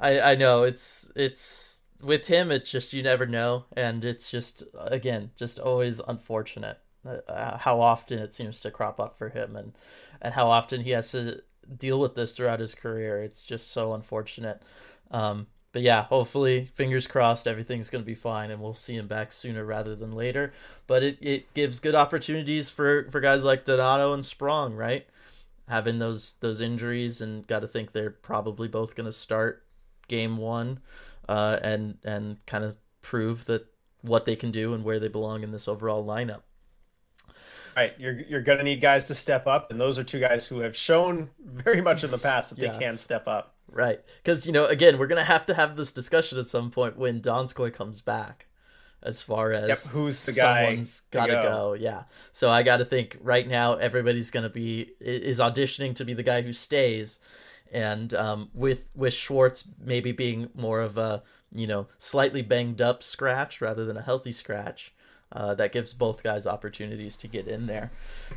I 0.00 0.20
I 0.20 0.34
know 0.34 0.64
it's 0.64 1.10
it's 1.16 1.80
with 2.02 2.26
him, 2.26 2.50
it's 2.50 2.70
just 2.70 2.92
you 2.92 3.02
never 3.02 3.24
know, 3.24 3.64
and 3.76 4.04
it's 4.04 4.30
just 4.30 4.64
again 4.74 5.30
just 5.36 5.58
always 5.58 6.00
unfortunate 6.06 6.78
uh, 7.04 7.58
how 7.58 7.80
often 7.80 8.18
it 8.18 8.32
seems 8.34 8.60
to 8.60 8.70
crop 8.70 9.00
up 9.00 9.16
for 9.16 9.30
him, 9.30 9.56
and 9.56 9.72
and 10.20 10.34
how 10.34 10.48
often 10.48 10.82
he 10.82 10.90
has 10.90 11.10
to 11.12 11.42
deal 11.76 11.98
with 11.98 12.14
this 12.14 12.36
throughout 12.36 12.60
his 12.60 12.74
career. 12.74 13.22
It's 13.22 13.44
just 13.44 13.70
so 13.70 13.94
unfortunate. 13.94 14.62
Um, 15.10 15.46
but 15.72 15.82
yeah, 15.82 16.04
hopefully, 16.04 16.66
fingers 16.74 17.06
crossed, 17.06 17.48
everything's 17.48 17.88
going 17.88 18.02
to 18.04 18.06
be 18.06 18.14
fine, 18.14 18.50
and 18.50 18.60
we'll 18.60 18.74
see 18.74 18.94
him 18.94 19.08
back 19.08 19.32
sooner 19.32 19.64
rather 19.64 19.96
than 19.96 20.12
later. 20.12 20.52
But 20.86 21.02
it, 21.02 21.18
it 21.20 21.54
gives 21.54 21.80
good 21.80 21.94
opportunities 21.94 22.68
for, 22.68 23.08
for 23.10 23.20
guys 23.20 23.42
like 23.42 23.64
Donato 23.64 24.12
and 24.12 24.24
Sprong, 24.24 24.74
right? 24.74 25.06
Having 25.68 25.98
those 25.98 26.34
those 26.40 26.60
injuries, 26.60 27.22
and 27.22 27.46
got 27.46 27.60
to 27.60 27.68
think 27.68 27.92
they're 27.92 28.10
probably 28.10 28.68
both 28.68 28.94
going 28.94 29.06
to 29.06 29.12
start 29.12 29.64
game 30.08 30.36
one 30.36 30.80
uh, 31.28 31.58
and 31.62 31.96
and 32.04 32.44
kind 32.46 32.64
of 32.64 32.76
prove 33.00 33.46
that 33.46 33.66
what 34.02 34.26
they 34.26 34.36
can 34.36 34.50
do 34.50 34.74
and 34.74 34.84
where 34.84 35.00
they 35.00 35.08
belong 35.08 35.42
in 35.42 35.52
this 35.52 35.68
overall 35.68 36.04
lineup. 36.04 36.42
Right, 37.76 37.94
you're 37.98 38.20
you're 38.28 38.42
gonna 38.42 38.62
need 38.62 38.80
guys 38.80 39.04
to 39.04 39.14
step 39.14 39.46
up, 39.46 39.70
and 39.70 39.80
those 39.80 39.98
are 39.98 40.04
two 40.04 40.20
guys 40.20 40.46
who 40.46 40.60
have 40.60 40.76
shown 40.76 41.30
very 41.42 41.80
much 41.80 42.04
in 42.04 42.10
the 42.10 42.18
past 42.18 42.50
that 42.50 42.58
yeah. 42.58 42.72
they 42.72 42.78
can 42.78 42.98
step 42.98 43.26
up. 43.26 43.54
Right, 43.70 44.00
because 44.22 44.46
you 44.46 44.52
know, 44.52 44.66
again, 44.66 44.98
we're 44.98 45.06
gonna 45.06 45.24
have 45.24 45.46
to 45.46 45.54
have 45.54 45.76
this 45.76 45.92
discussion 45.92 46.38
at 46.38 46.46
some 46.46 46.70
point 46.70 46.98
when 46.98 47.20
Donskoi 47.20 47.72
comes 47.72 48.00
back. 48.00 48.46
As 49.04 49.20
far 49.20 49.52
as 49.52 49.68
yep, 49.68 49.78
who's 49.92 50.24
the 50.26 50.32
guy? 50.32 50.66
Someone's 50.66 51.00
gotta 51.10 51.32
go. 51.32 51.42
go. 51.42 51.72
Yeah. 51.72 52.04
So 52.30 52.50
I 52.50 52.62
gotta 52.62 52.84
think 52.84 53.18
right 53.20 53.48
now. 53.48 53.74
Everybody's 53.74 54.30
gonna 54.30 54.50
be 54.50 54.92
is 55.00 55.40
auditioning 55.40 55.96
to 55.96 56.04
be 56.04 56.14
the 56.14 56.22
guy 56.22 56.42
who 56.42 56.52
stays, 56.52 57.18
and 57.72 58.14
um, 58.14 58.50
with 58.54 58.90
with 58.94 59.12
Schwartz 59.12 59.66
maybe 59.82 60.12
being 60.12 60.50
more 60.54 60.80
of 60.80 60.98
a 60.98 61.22
you 61.52 61.66
know 61.66 61.88
slightly 61.98 62.42
banged 62.42 62.80
up 62.80 63.02
scratch 63.02 63.60
rather 63.60 63.84
than 63.84 63.96
a 63.96 64.02
healthy 64.02 64.30
scratch. 64.30 64.94
Uh, 65.32 65.54
that 65.54 65.72
gives 65.72 65.94
both 65.94 66.22
guys 66.22 66.46
opportunities 66.46 67.16
to 67.16 67.26
get 67.26 67.48
in 67.48 67.66
there 67.66 67.90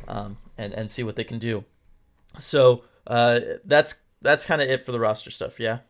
um, 0.08 0.38
and 0.56 0.72
and 0.72 0.90
see 0.90 1.02
what 1.02 1.16
they 1.16 1.24
can 1.24 1.38
do. 1.38 1.64
So 2.38 2.84
uh, 3.06 3.40
that's 3.64 4.00
that's 4.22 4.44
kind 4.44 4.62
of 4.62 4.68
it 4.68 4.84
for 4.84 4.92
the 4.92 5.00
roster 5.00 5.30
stuff. 5.30 5.60
Yeah. 5.60 5.80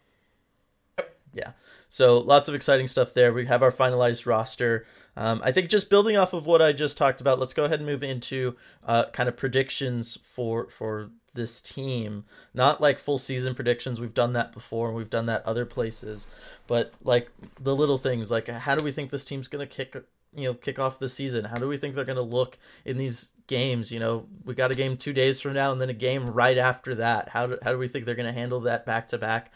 Yeah. 1.33 1.53
So 1.89 2.19
lots 2.19 2.49
of 2.49 2.55
exciting 2.55 2.89
stuff 2.89 3.15
there. 3.15 3.33
We 3.33 3.47
have 3.47 3.63
our 3.63 3.71
finalized 3.71 4.27
roster. 4.27 4.87
Um, 5.17 5.41
I 5.45 5.53
think 5.53 5.71
just 5.71 5.89
building 5.89 6.17
off 6.17 6.33
of 6.33 6.47
what 6.47 6.61
I 6.61 6.73
just 6.73 6.99
talked 6.99 7.21
about, 7.21 7.39
let's 7.39 7.55
go 7.55 7.65
ahead 7.65 7.79
and 7.79 7.87
move 7.87 8.03
into 8.03 8.57
uh, 8.85 9.07
kind 9.13 9.29
of 9.29 9.37
predictions 9.37 10.19
for 10.23 10.69
for 10.71 11.11
this 11.35 11.61
team. 11.61 12.25
Not 12.53 12.81
like 12.81 12.99
full 12.99 13.19
season 13.19 13.55
predictions. 13.55 14.01
We've 14.01 14.15
done 14.15 14.33
that 14.33 14.53
before 14.53 14.89
and 14.89 14.97
we've 14.97 15.11
done 15.11 15.27
that 15.27 15.45
other 15.47 15.65
places. 15.65 16.27
But 16.67 16.93
like 17.03 17.31
the 17.61 17.77
little 17.77 17.99
things, 17.99 18.31
like 18.31 18.49
how 18.49 18.75
do 18.75 18.85
we 18.85 18.93
think 18.93 19.11
this 19.11 19.25
team's 19.25 19.49
gonna 19.49 19.67
kick 19.67 19.97
you 20.37 20.49
know 20.49 20.55
kick 20.55 20.79
off 20.79 20.99
the 20.99 21.09
season? 21.09 21.45
How 21.45 21.57
do 21.59 21.69
we 21.69 21.77
think 21.77 21.95
they're 21.95 22.05
gonna 22.05 22.23
look 22.23 22.59
in 22.85 22.97
these 22.97 23.33
games? 23.47 23.91
You 23.91 24.01
know, 24.01 24.27
we 24.45 24.55
got 24.55 24.71
a 24.71 24.75
game 24.75 24.97
two 24.97 25.13
days 25.13 25.41
from 25.41 25.55
now 25.55 25.73
and 25.73 25.81
then 25.81 25.91
a 25.91 25.95
game 25.95 26.27
right 26.27 26.59
after 26.59 26.95
that. 26.97 27.31
How 27.31 27.47
do 27.47 27.59
how 27.63 27.73
do 27.73 27.79
we 27.79 27.89
think 27.89 28.05
they're 28.05 28.15
gonna 28.15 28.33
handle 28.33 28.61
that 28.61 28.87
back 28.87 29.09
to 29.09 29.19
back? 29.19 29.53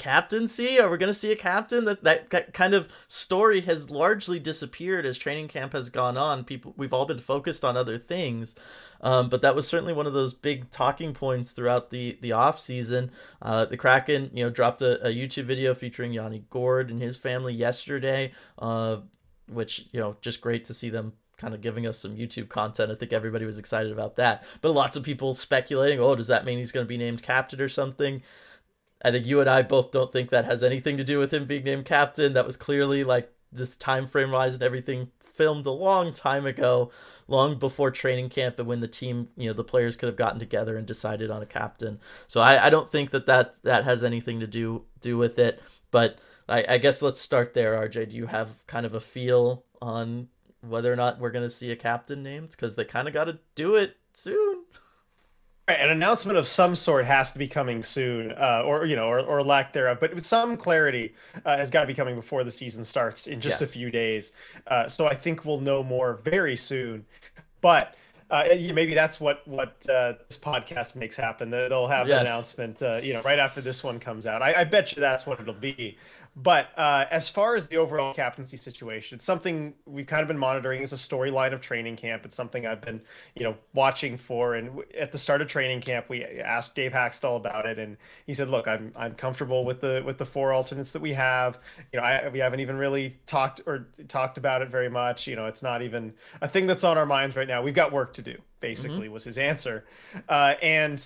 Captaincy? 0.00 0.80
Are 0.80 0.88
we 0.88 0.96
going 0.96 1.10
to 1.10 1.14
see 1.14 1.30
a 1.30 1.36
captain? 1.36 1.84
That, 1.84 2.30
that 2.30 2.54
kind 2.54 2.72
of 2.72 2.88
story 3.06 3.60
has 3.60 3.90
largely 3.90 4.38
disappeared 4.38 5.04
as 5.04 5.18
training 5.18 5.48
camp 5.48 5.74
has 5.74 5.90
gone 5.90 6.16
on. 6.16 6.42
People, 6.42 6.72
we've 6.76 6.94
all 6.94 7.04
been 7.04 7.18
focused 7.18 7.64
on 7.64 7.76
other 7.76 7.98
things, 7.98 8.54
um, 9.02 9.28
but 9.28 9.42
that 9.42 9.54
was 9.54 9.68
certainly 9.68 9.92
one 9.92 10.06
of 10.06 10.14
those 10.14 10.32
big 10.32 10.70
talking 10.70 11.12
points 11.12 11.52
throughout 11.52 11.90
the 11.90 12.18
the 12.22 12.32
off 12.32 12.58
season. 12.58 13.10
Uh, 13.42 13.66
the 13.66 13.76
Kraken, 13.76 14.30
you 14.32 14.42
know, 14.42 14.50
dropped 14.50 14.80
a, 14.80 15.06
a, 15.06 15.14
YouTube 15.14 15.44
video 15.44 15.74
featuring 15.74 16.14
Yanni 16.14 16.44
Gourde 16.50 16.90
and 16.90 17.02
his 17.02 17.16
family 17.16 17.52
yesterday, 17.52 18.32
uh, 18.58 18.98
which 19.48 19.86
you 19.92 20.00
know, 20.00 20.16
just 20.22 20.40
great 20.40 20.64
to 20.64 20.74
see 20.74 20.88
them 20.88 21.12
kind 21.36 21.54
of 21.54 21.60
giving 21.60 21.86
us 21.86 21.98
some 21.98 22.16
YouTube 22.16 22.48
content. 22.48 22.90
I 22.90 22.94
think 22.94 23.12
everybody 23.12 23.44
was 23.44 23.58
excited 23.58 23.92
about 23.92 24.16
that. 24.16 24.44
But 24.62 24.72
lots 24.72 24.96
of 24.96 25.02
people 25.02 25.34
speculating, 25.34 26.00
oh, 26.00 26.14
does 26.14 26.26
that 26.26 26.44
mean 26.44 26.58
he's 26.58 26.72
going 26.72 26.84
to 26.84 26.88
be 26.88 26.98
named 26.98 27.22
captain 27.22 27.60
or 27.60 27.68
something? 27.68 28.22
I 29.02 29.10
think 29.10 29.26
you 29.26 29.40
and 29.40 29.48
I 29.48 29.62
both 29.62 29.90
don't 29.90 30.12
think 30.12 30.30
that 30.30 30.44
has 30.44 30.62
anything 30.62 30.96
to 30.96 31.04
do 31.04 31.18
with 31.18 31.32
him 31.32 31.46
being 31.46 31.64
named 31.64 31.86
captain. 31.86 32.34
That 32.34 32.46
was 32.46 32.56
clearly 32.56 33.04
like 33.04 33.32
just 33.54 33.80
time 33.80 34.06
frame 34.06 34.30
wise 34.30 34.54
and 34.54 34.62
everything 34.62 35.10
filmed 35.18 35.66
a 35.66 35.70
long 35.70 36.12
time 36.12 36.46
ago, 36.46 36.90
long 37.26 37.58
before 37.58 37.90
training 37.90 38.28
camp 38.28 38.58
and 38.58 38.68
when 38.68 38.80
the 38.80 38.88
team, 38.88 39.28
you 39.36 39.48
know, 39.48 39.54
the 39.54 39.64
players 39.64 39.96
could 39.96 40.06
have 40.06 40.16
gotten 40.16 40.38
together 40.38 40.76
and 40.76 40.86
decided 40.86 41.30
on 41.30 41.42
a 41.42 41.46
captain. 41.46 41.98
So 42.26 42.40
I, 42.40 42.66
I 42.66 42.70
don't 42.70 42.90
think 42.90 43.10
that, 43.10 43.26
that 43.26 43.62
that 43.62 43.84
has 43.84 44.04
anything 44.04 44.40
to 44.40 44.46
do 44.46 44.84
do 45.00 45.16
with 45.16 45.38
it. 45.38 45.62
But 45.90 46.18
I, 46.48 46.64
I 46.68 46.78
guess 46.78 47.00
let's 47.02 47.20
start 47.20 47.54
there, 47.54 47.72
RJ. 47.72 48.10
Do 48.10 48.16
you 48.16 48.26
have 48.26 48.66
kind 48.66 48.84
of 48.84 48.94
a 48.94 49.00
feel 49.00 49.64
on 49.80 50.28
whether 50.60 50.92
or 50.92 50.96
not 50.96 51.18
we're 51.18 51.30
going 51.30 51.46
to 51.46 51.50
see 51.50 51.70
a 51.70 51.76
captain 51.76 52.22
named? 52.22 52.50
Because 52.50 52.76
they 52.76 52.84
kind 52.84 53.08
of 53.08 53.14
got 53.14 53.24
to 53.24 53.38
do 53.54 53.76
it 53.76 53.96
soon. 54.12 54.64
An 55.78 55.90
announcement 55.90 56.38
of 56.38 56.46
some 56.46 56.74
sort 56.74 57.04
has 57.04 57.32
to 57.32 57.38
be 57.38 57.48
coming 57.48 57.82
soon, 57.82 58.32
uh, 58.32 58.62
or 58.64 58.86
you 58.86 58.96
know, 58.96 59.08
or, 59.08 59.20
or 59.20 59.42
lack 59.42 59.72
thereof. 59.72 59.98
But 60.00 60.14
with 60.14 60.26
some 60.26 60.56
clarity, 60.56 61.14
uh, 61.44 61.56
has 61.56 61.70
got 61.70 61.82
to 61.82 61.86
be 61.86 61.94
coming 61.94 62.14
before 62.14 62.44
the 62.44 62.50
season 62.50 62.84
starts 62.84 63.26
in 63.26 63.40
just 63.40 63.60
yes. 63.60 63.68
a 63.68 63.72
few 63.72 63.90
days. 63.90 64.32
Uh, 64.66 64.88
so 64.88 65.06
I 65.06 65.14
think 65.14 65.44
we'll 65.44 65.60
know 65.60 65.82
more 65.82 66.20
very 66.24 66.56
soon. 66.56 67.04
But 67.60 67.94
uh, 68.30 68.44
maybe 68.72 68.94
that's 68.94 69.20
what 69.20 69.46
what 69.46 69.84
uh, 69.88 70.14
this 70.28 70.38
podcast 70.38 70.94
makes 70.94 71.16
happen. 71.16 71.50
They'll 71.50 71.88
have 71.88 72.06
yes. 72.06 72.20
an 72.20 72.26
announcement, 72.26 72.82
uh, 72.82 73.00
you 73.02 73.12
know, 73.12 73.22
right 73.22 73.38
after 73.38 73.60
this 73.60 73.82
one 73.82 73.98
comes 73.98 74.24
out. 74.24 74.40
I, 74.40 74.60
I, 74.60 74.64
bet 74.64 74.94
you 74.94 75.00
that's 75.00 75.26
what 75.26 75.40
it'll 75.40 75.52
be. 75.52 75.98
But 76.36 76.68
uh, 76.76 77.06
as 77.10 77.28
far 77.28 77.56
as 77.56 77.66
the 77.66 77.76
overall 77.76 78.14
captaincy 78.14 78.56
situation, 78.56 79.16
it's 79.16 79.24
something 79.24 79.74
we've 79.84 80.06
kind 80.06 80.22
of 80.22 80.28
been 80.28 80.38
monitoring 80.38 80.82
as 80.82 80.92
a 80.92 80.96
storyline 80.96 81.52
of 81.52 81.60
training 81.60 81.96
camp. 81.96 82.24
It's 82.24 82.36
something 82.36 82.66
I've 82.66 82.80
been, 82.80 83.00
you 83.34 83.42
know, 83.42 83.56
watching 83.74 84.16
for. 84.16 84.54
And 84.54 84.82
at 84.96 85.10
the 85.10 85.18
start 85.18 85.42
of 85.42 85.48
training 85.48 85.80
camp, 85.80 86.08
we 86.08 86.24
asked 86.24 86.76
Dave 86.76 86.92
Hakstol 86.92 87.36
about 87.36 87.66
it, 87.66 87.80
and 87.80 87.96
he 88.26 88.34
said, 88.34 88.48
"Look, 88.48 88.68
I'm 88.68 88.92
I'm 88.96 89.14
comfortable 89.14 89.64
with 89.64 89.80
the 89.80 90.02
with 90.06 90.18
the 90.18 90.24
four 90.24 90.52
alternates 90.52 90.92
that 90.92 91.02
we 91.02 91.12
have. 91.14 91.58
You 91.92 91.98
know, 91.98 92.06
I, 92.06 92.28
we 92.28 92.38
haven't 92.38 92.60
even 92.60 92.76
really 92.76 93.18
talked 93.26 93.62
or 93.66 93.88
talked 94.06 94.38
about 94.38 94.62
it 94.62 94.68
very 94.68 94.88
much. 94.88 95.26
You 95.26 95.34
know, 95.34 95.46
it's 95.46 95.64
not 95.64 95.82
even 95.82 96.14
a 96.40 96.48
thing 96.48 96.66
that's 96.68 96.84
on 96.84 96.96
our 96.96 97.06
minds 97.06 97.34
right 97.34 97.48
now. 97.48 97.60
We've 97.60 97.74
got 97.74 97.92
work 97.92 98.12
to 98.14 98.22
do." 98.22 98.36
Basically, 98.60 99.06
mm-hmm. 99.06 99.14
was 99.14 99.24
his 99.24 99.38
answer, 99.38 99.86
uh, 100.28 100.54
and 100.62 101.02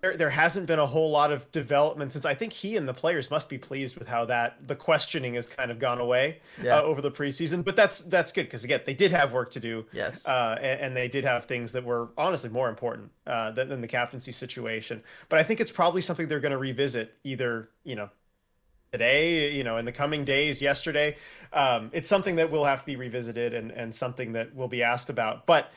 there, 0.00 0.16
there 0.16 0.30
hasn't 0.30 0.66
been 0.66 0.78
a 0.78 0.86
whole 0.86 1.10
lot 1.10 1.32
of 1.32 1.50
development 1.50 2.12
since 2.12 2.24
I 2.24 2.34
think 2.34 2.52
he 2.52 2.76
and 2.76 2.86
the 2.86 2.94
players 2.94 3.30
must 3.30 3.48
be 3.48 3.58
pleased 3.58 3.98
with 3.98 4.06
how 4.06 4.24
that 4.26 4.66
the 4.66 4.76
questioning 4.76 5.34
has 5.34 5.46
kind 5.48 5.70
of 5.70 5.78
gone 5.78 6.00
away 6.00 6.38
yeah. 6.62 6.78
uh, 6.78 6.82
over 6.82 7.02
the 7.02 7.10
preseason. 7.10 7.64
But 7.64 7.76
that's 7.76 8.00
that's 8.00 8.30
good 8.30 8.44
because 8.44 8.64
again 8.64 8.80
they 8.86 8.94
did 8.94 9.10
have 9.10 9.32
work 9.32 9.50
to 9.52 9.60
do. 9.60 9.84
Yes, 9.92 10.26
uh, 10.26 10.56
and, 10.60 10.80
and, 10.80 10.96
they 10.96 11.08
did 11.08 11.24
have 11.24 11.46
things 11.46 11.72
that 11.72 11.84
were 11.84 12.08
honestly 12.16 12.50
more 12.50 12.68
important 12.68 13.10
uh, 13.26 13.50
than, 13.50 13.68
than 13.68 13.80
the 13.80 13.88
captaincy 13.88 14.32
situation. 14.32 15.02
But 15.28 15.40
I 15.40 15.42
think 15.42 15.60
it's 15.60 15.70
probably 15.70 16.00
something 16.00 16.28
they're 16.28 16.40
going 16.40 16.52
to 16.52 16.58
revisit 16.58 17.14
either 17.24 17.68
you 17.84 17.96
know 17.96 18.10
today 18.92 19.52
you 19.52 19.64
know 19.64 19.76
in 19.76 19.84
the 19.84 19.92
coming 19.92 20.24
days 20.24 20.62
yesterday 20.62 21.16
um, 21.52 21.90
it's 21.92 22.08
something 22.08 22.36
that 22.36 22.50
will 22.50 22.64
have 22.64 22.80
to 22.80 22.86
be 22.86 22.96
revisited 22.96 23.52
and, 23.52 23.70
and 23.70 23.94
something 23.94 24.32
that 24.32 24.54
will 24.54 24.68
be 24.68 24.82
asked 24.82 25.10
about 25.10 25.44
but 25.44 25.70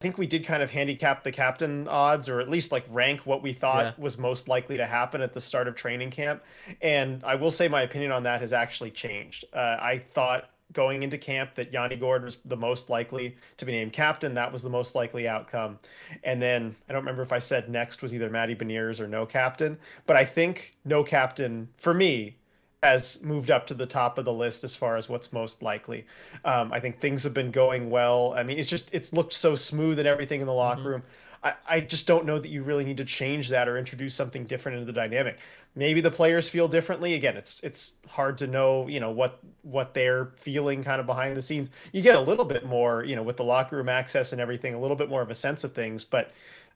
think 0.00 0.16
we 0.16 0.26
did 0.26 0.44
kind 0.46 0.62
of 0.62 0.70
handicap 0.70 1.22
the 1.22 1.30
captain 1.30 1.86
odds, 1.86 2.28
or 2.28 2.40
at 2.40 2.48
least 2.48 2.72
like 2.72 2.84
rank 2.88 3.20
what 3.26 3.42
we 3.42 3.52
thought 3.52 3.84
yeah. 3.84 3.92
was 3.98 4.16
most 4.16 4.48
likely 4.48 4.76
to 4.78 4.86
happen 4.86 5.20
at 5.20 5.34
the 5.34 5.40
start 5.40 5.68
of 5.68 5.74
training 5.74 6.10
camp. 6.10 6.42
And 6.80 7.22
I 7.22 7.34
will 7.34 7.50
say 7.50 7.68
my 7.68 7.82
opinion 7.82 8.10
on 8.10 8.22
that 8.22 8.40
has 8.40 8.52
actually 8.52 8.92
changed. 8.92 9.44
Uh, 9.52 9.76
I 9.78 10.02
thought 10.12 10.48
going 10.72 11.02
into 11.02 11.18
camp 11.18 11.54
that 11.56 11.72
Yanni 11.72 11.96
Gourde 11.96 12.24
was 12.24 12.38
the 12.44 12.56
most 12.56 12.88
likely 12.88 13.36
to 13.56 13.66
be 13.66 13.72
named 13.72 13.92
captain. 13.92 14.34
That 14.34 14.52
was 14.52 14.62
the 14.62 14.70
most 14.70 14.94
likely 14.94 15.28
outcome. 15.28 15.78
And 16.24 16.40
then 16.40 16.74
I 16.88 16.92
don't 16.92 17.02
remember 17.02 17.22
if 17.22 17.32
I 17.32 17.38
said 17.38 17.68
next 17.68 18.02
was 18.02 18.14
either 18.14 18.30
Matty 18.30 18.54
Beniers 18.54 19.00
or 19.00 19.08
no 19.08 19.26
captain, 19.26 19.78
but 20.06 20.16
I 20.16 20.24
think 20.24 20.76
no 20.84 21.02
captain 21.02 21.68
for 21.76 21.92
me 21.92 22.36
has 22.82 23.20
moved 23.22 23.50
up 23.50 23.66
to 23.66 23.74
the 23.74 23.86
top 23.86 24.16
of 24.16 24.24
the 24.24 24.32
list 24.32 24.64
as 24.64 24.74
far 24.74 24.96
as 24.96 25.08
what's 25.08 25.32
most 25.32 25.62
likely. 25.62 26.06
Um, 26.44 26.72
I 26.72 26.80
think 26.80 26.98
things 26.98 27.22
have 27.24 27.34
been 27.34 27.50
going 27.50 27.90
well. 27.90 28.32
I 28.34 28.42
mean, 28.42 28.58
it's 28.58 28.70
just 28.70 28.88
it's 28.92 29.12
looked 29.12 29.34
so 29.34 29.54
smooth 29.54 29.98
and 29.98 30.08
everything 30.08 30.40
in 30.40 30.46
the 30.46 30.52
locker 30.52 30.80
mm-hmm. 30.80 30.88
room. 30.88 31.02
I, 31.42 31.54
I 31.68 31.80
just 31.80 32.06
don't 32.06 32.26
know 32.26 32.38
that 32.38 32.48
you 32.48 32.62
really 32.62 32.84
need 32.84 32.98
to 32.98 33.04
change 33.04 33.48
that 33.48 33.68
or 33.68 33.78
introduce 33.78 34.14
something 34.14 34.44
different 34.44 34.78
into 34.78 34.86
the 34.86 34.92
dynamic. 34.92 35.38
Maybe 35.74 36.00
the 36.00 36.10
players 36.10 36.48
feel 36.48 36.68
differently. 36.68 37.14
Again, 37.14 37.36
it's 37.36 37.60
it's 37.62 37.92
hard 38.08 38.38
to 38.38 38.46
know, 38.46 38.88
you 38.88 39.00
know, 39.00 39.10
what 39.10 39.40
what 39.62 39.92
they're 39.92 40.32
feeling 40.36 40.82
kind 40.82 41.00
of 41.00 41.06
behind 41.06 41.36
the 41.36 41.42
scenes. 41.42 41.68
You 41.92 42.00
get 42.02 42.16
a 42.16 42.20
little 42.20 42.44
bit 42.44 42.64
more, 42.64 43.04
you 43.04 43.14
know, 43.14 43.22
with 43.22 43.36
the 43.36 43.44
locker 43.44 43.76
room 43.76 43.88
access 43.88 44.32
and 44.32 44.40
everything, 44.40 44.74
a 44.74 44.80
little 44.80 44.96
bit 44.96 45.08
more 45.08 45.22
of 45.22 45.30
a 45.30 45.34
sense 45.34 45.64
of 45.64 45.72
things, 45.72 46.02
but 46.02 46.32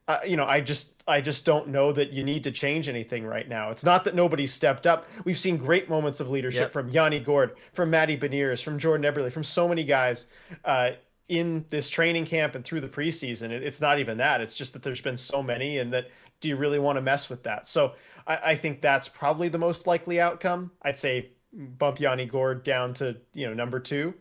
uh, 0.07 0.19
you 0.27 0.37
know, 0.37 0.45
I 0.45 0.61
just 0.61 1.03
I 1.09 1.21
just 1.21 1.47
don't 1.47 1.69
know 1.69 1.91
that 1.93 2.13
you 2.13 2.25
need 2.25 2.45
to 2.45 2.53
change 2.53 2.89
anything 2.89 3.25
right 3.25 3.49
now. 3.49 3.71
It's 3.71 3.85
not 3.85 4.05
that 4.05 4.15
nobody's 4.15 4.53
stepped 4.53 4.87
up. 4.87 5.07
We've 5.25 5.39
seen 5.39 5.57
great 5.57 5.89
moments 5.89 6.21
of 6.21 6.29
leadership 6.29 6.61
yep. 6.61 6.73
from 6.73 6.91
Yanni 6.91 7.21
Gourde, 7.21 7.53
from 7.73 7.91
Matty 7.91 8.17
Beniers, 8.17 8.63
from 8.63 8.79
Jordan 8.79 9.11
Eberle, 9.11 9.33
from 9.33 9.45
so 9.45 9.67
many 9.67 9.83
guys 9.83 10.27
uh, 10.65 10.91
in 11.29 11.65
this 11.71 11.89
training 11.89 12.27
camp 12.27 12.55
and 12.55 12.65
through 12.65 12.83
the 12.83 12.89
preseason. 12.89 13.51
It, 13.51 13.63
it's 13.63 13.81
not 13.81 13.99
even 13.99 14.19
that. 14.19 14.43
It's 14.43 14.55
just 14.55 14.75
that 14.75 14.83
there's 14.83 15.01
been 15.01 15.17
so 15.17 15.43
many, 15.43 15.79
and 15.79 15.91
that 15.95 16.11
do 16.41 16.49
you 16.49 16.57
really 16.57 16.79
want 16.79 16.97
to 16.97 17.03
mess 17.03 17.31
with 17.31 17.43
that? 17.45 17.67
So 17.67 17.95
I, 18.27 18.37
I 18.45 18.57
think 18.57 18.83
that's 18.83 19.09
probably 19.09 19.49
the 19.49 19.59
most 19.59 19.87
likely 19.87 20.21
outcome. 20.21 20.71
I'd 20.83 20.99
say 20.99 21.31
bump 21.55 21.99
Yanni 21.99 22.27
Gourde 22.27 22.63
down 22.63 22.93
to 22.95 23.17
you 23.33 23.47
know 23.47 23.55
number 23.55 23.81
two, 23.81 24.13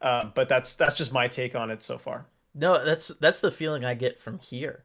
uh, 0.00 0.30
but 0.34 0.48
that's 0.48 0.74
that's 0.74 0.94
just 0.94 1.12
my 1.12 1.28
take 1.28 1.54
on 1.54 1.70
it 1.70 1.84
so 1.84 1.96
far. 1.96 2.26
No, 2.56 2.84
that's 2.84 3.06
that's 3.20 3.38
the 3.38 3.52
feeling 3.52 3.84
I 3.84 3.94
get 3.94 4.18
from 4.18 4.40
here 4.40 4.84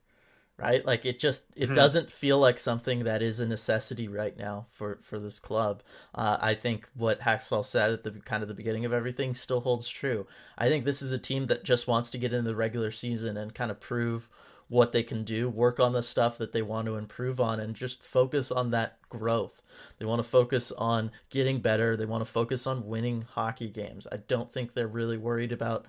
right? 0.63 0.85
Like 0.85 1.05
it 1.05 1.19
just 1.19 1.45
it 1.55 1.73
hmm 1.73 1.73
doesn't 1.73 2.11
feel 2.11 2.39
like 2.39 2.59
something 2.59 3.03
that 3.03 3.21
is 3.21 3.39
a 3.39 3.47
necessity 3.47 4.07
right 4.07 4.37
now 4.37 4.67
for 4.69 4.99
for 5.01 5.19
this 5.19 5.39
club. 5.39 5.83
Uh, 6.15 6.37
I 6.41 6.53
think 6.53 6.87
what 6.95 7.21
Hakstol 7.21 7.65
said 7.65 7.91
at 7.91 8.03
the 8.03 8.11
kind 8.11 8.41
of 8.43 8.49
the 8.49 8.55
beginning 8.55 8.85
of 8.85 8.93
everything 8.93 9.35
still 9.35 9.61
holds 9.61 9.87
true. 9.89 10.27
I 10.57 10.69
think 10.69 10.85
this 10.85 11.01
is 11.01 11.11
a 11.11 11.17
team 11.19 11.47
that 11.47 11.63
just 11.63 11.87
wants 11.87 12.11
to 12.11 12.17
get 12.17 12.33
in 12.33 12.45
the 12.45 12.55
regular 12.55 12.91
season 12.91 13.37
and 13.37 13.53
kind 13.53 13.71
of 13.71 13.79
prove 13.79 14.29
what 14.69 14.91
they 14.91 15.03
can 15.03 15.23
do, 15.23 15.49
work 15.49 15.79
on 15.79 15.91
the 15.93 16.01
stuff 16.01 16.37
that 16.37 16.51
they 16.51 16.61
want 16.61 16.87
to 16.87 16.95
improve 16.95 17.39
on, 17.39 17.59
and 17.59 17.75
just 17.75 18.01
focus 18.01 18.51
on 18.51 18.71
that 18.71 18.97
growth. 19.09 19.61
They 19.99 20.05
want 20.05 20.19
to 20.19 20.27
focus 20.27 20.71
on 20.71 21.11
getting 21.29 21.59
better. 21.59 21.95
They 21.95 22.05
want 22.05 22.23
to 22.25 22.31
focus 22.31 22.65
on 22.65 22.87
winning 22.87 23.23
hockey 23.23 23.69
games. 23.69 24.07
I 24.11 24.17
don't 24.17 24.51
think 24.51 24.73
they're 24.73 24.87
really 24.87 25.17
worried 25.17 25.51
about 25.51 25.85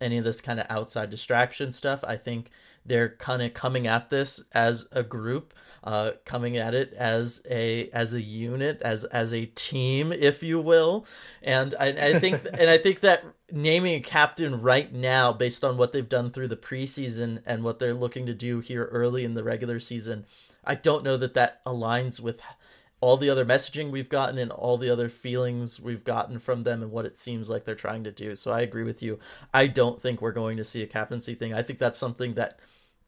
any 0.00 0.18
of 0.18 0.24
this 0.24 0.40
kind 0.40 0.58
of 0.58 0.66
outside 0.68 1.10
distraction 1.10 1.72
stuff. 1.72 2.02
I 2.04 2.16
think 2.16 2.50
they're 2.84 3.10
kind 3.10 3.42
of 3.42 3.54
coming 3.54 3.86
at 3.86 4.10
this 4.10 4.42
as 4.52 4.88
a 4.92 5.02
group, 5.02 5.54
uh, 5.84 6.12
coming 6.24 6.56
at 6.56 6.74
it 6.74 6.92
as 6.94 7.42
a 7.48 7.88
as 7.90 8.14
a 8.14 8.20
unit, 8.20 8.80
as 8.82 9.04
as 9.04 9.32
a 9.32 9.46
team, 9.46 10.12
if 10.12 10.42
you 10.42 10.60
will. 10.60 11.06
And 11.42 11.74
I, 11.78 11.88
I 11.88 12.18
think 12.18 12.44
and 12.54 12.68
I 12.70 12.78
think 12.78 13.00
that 13.00 13.24
naming 13.50 13.94
a 13.94 14.00
captain 14.00 14.60
right 14.60 14.92
now, 14.92 15.32
based 15.32 15.64
on 15.64 15.76
what 15.76 15.92
they've 15.92 16.08
done 16.08 16.30
through 16.30 16.48
the 16.48 16.56
preseason 16.56 17.42
and 17.46 17.62
what 17.62 17.78
they're 17.78 17.94
looking 17.94 18.26
to 18.26 18.34
do 18.34 18.60
here 18.60 18.84
early 18.86 19.24
in 19.24 19.34
the 19.34 19.44
regular 19.44 19.80
season, 19.80 20.26
I 20.64 20.74
don't 20.74 21.04
know 21.04 21.16
that 21.16 21.34
that 21.34 21.64
aligns 21.64 22.20
with 22.20 22.40
all 23.02 23.16
the 23.16 23.28
other 23.28 23.44
messaging 23.44 23.90
we've 23.90 24.08
gotten 24.08 24.38
and 24.38 24.52
all 24.52 24.78
the 24.78 24.88
other 24.88 25.08
feelings 25.08 25.80
we've 25.80 26.04
gotten 26.04 26.38
from 26.38 26.62
them 26.62 26.82
and 26.82 26.92
what 26.92 27.04
it 27.04 27.16
seems 27.18 27.50
like 27.50 27.64
they're 27.64 27.74
trying 27.74 28.04
to 28.04 28.12
do. 28.12 28.36
So 28.36 28.52
I 28.52 28.60
agree 28.60 28.84
with 28.84 29.02
you. 29.02 29.18
I 29.52 29.66
don't 29.66 30.00
think 30.00 30.22
we're 30.22 30.30
going 30.30 30.56
to 30.56 30.64
see 30.64 30.84
a 30.84 30.86
captaincy 30.86 31.34
thing. 31.34 31.52
I 31.52 31.62
think 31.62 31.80
that's 31.80 31.98
something 31.98 32.34
that 32.34 32.60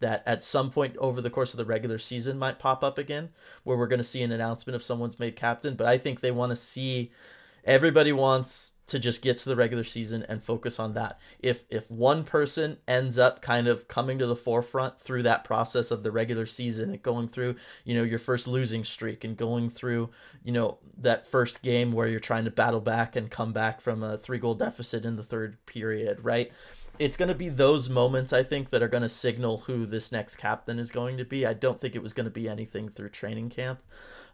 that 0.04 0.22
at 0.26 0.42
some 0.42 0.70
point 0.70 0.94
over 0.98 1.22
the 1.22 1.30
course 1.30 1.54
of 1.54 1.58
the 1.58 1.64
regular 1.64 1.98
season 1.98 2.38
might 2.38 2.58
pop 2.58 2.84
up 2.84 2.98
again 2.98 3.30
where 3.62 3.78
we're 3.78 3.86
going 3.86 3.98
to 3.98 4.04
see 4.04 4.22
an 4.22 4.30
announcement 4.30 4.76
if 4.76 4.82
someone's 4.82 5.18
made 5.18 5.34
captain, 5.34 5.76
but 5.76 5.86
I 5.86 5.96
think 5.96 6.20
they 6.20 6.30
want 6.30 6.50
to 6.50 6.56
see 6.56 7.10
everybody 7.64 8.12
wants 8.12 8.72
to 8.86 8.98
just 8.98 9.22
get 9.22 9.38
to 9.38 9.48
the 9.48 9.56
regular 9.56 9.82
season 9.82 10.22
and 10.28 10.42
focus 10.42 10.78
on 10.78 10.92
that. 10.92 11.18
If 11.40 11.64
if 11.70 11.90
one 11.90 12.22
person 12.22 12.76
ends 12.86 13.18
up 13.18 13.40
kind 13.40 13.66
of 13.66 13.88
coming 13.88 14.18
to 14.18 14.26
the 14.26 14.36
forefront 14.36 15.00
through 15.00 15.22
that 15.22 15.42
process 15.42 15.90
of 15.90 16.02
the 16.02 16.12
regular 16.12 16.44
season 16.44 16.90
and 16.90 17.02
going 17.02 17.28
through, 17.28 17.56
you 17.84 17.94
know, 17.94 18.02
your 18.02 18.18
first 18.18 18.46
losing 18.46 18.84
streak 18.84 19.24
and 19.24 19.38
going 19.38 19.70
through, 19.70 20.10
you 20.42 20.52
know, 20.52 20.78
that 20.98 21.26
first 21.26 21.62
game 21.62 21.92
where 21.92 22.08
you're 22.08 22.20
trying 22.20 22.44
to 22.44 22.50
battle 22.50 22.80
back 22.80 23.16
and 23.16 23.30
come 23.30 23.54
back 23.54 23.80
from 23.80 24.02
a 24.02 24.18
three 24.18 24.38
goal 24.38 24.54
deficit 24.54 25.06
in 25.06 25.16
the 25.16 25.22
third 25.22 25.56
period, 25.64 26.22
right? 26.22 26.52
It's 26.98 27.16
going 27.16 27.28
to 27.28 27.34
be 27.34 27.48
those 27.48 27.90
moments 27.90 28.32
I 28.32 28.44
think 28.44 28.70
that 28.70 28.82
are 28.82 28.88
going 28.88 29.02
to 29.02 29.08
signal 29.08 29.58
who 29.58 29.84
this 29.84 30.12
next 30.12 30.36
captain 30.36 30.78
is 30.78 30.92
going 30.92 31.16
to 31.16 31.24
be. 31.24 31.44
I 31.44 31.52
don't 31.52 31.80
think 31.80 31.96
it 31.96 32.02
was 32.02 32.12
going 32.12 32.24
to 32.24 32.30
be 32.30 32.48
anything 32.48 32.88
through 32.88 33.08
training 33.08 33.50
camp. 33.50 33.80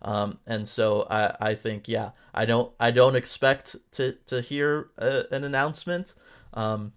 Um, 0.02 0.38
and 0.46 0.66
so 0.66 1.06
I, 1.10 1.36
I 1.40 1.54
think 1.54 1.88
yeah 1.88 2.10
I 2.34 2.46
don't 2.46 2.72
I 2.80 2.90
don't 2.90 3.16
expect 3.16 3.76
to 3.92 4.12
to 4.26 4.40
hear 4.40 4.90
a, 4.98 5.24
an 5.30 5.44
announcement, 5.44 6.14
um, 6.54 6.92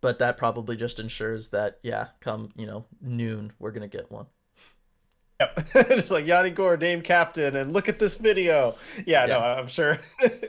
but 0.00 0.18
that 0.18 0.36
probably 0.36 0.76
just 0.76 1.00
ensures 1.00 1.48
that 1.48 1.78
yeah 1.82 2.08
come 2.20 2.50
you 2.54 2.66
know 2.66 2.84
noon 3.00 3.52
we're 3.58 3.72
gonna 3.72 3.88
get 3.88 4.10
one. 4.10 4.26
Yep, 5.40 5.68
just 5.88 6.10
like 6.10 6.26
Yanni 6.26 6.50
Gourde 6.50 6.80
named 6.80 7.04
captain, 7.04 7.54
and 7.54 7.72
look 7.72 7.88
at 7.88 8.00
this 8.00 8.16
video. 8.16 8.74
Yeah, 9.06 9.24
yeah. 9.24 9.26
no, 9.26 9.38
I'm 9.38 9.68
sure 9.68 9.98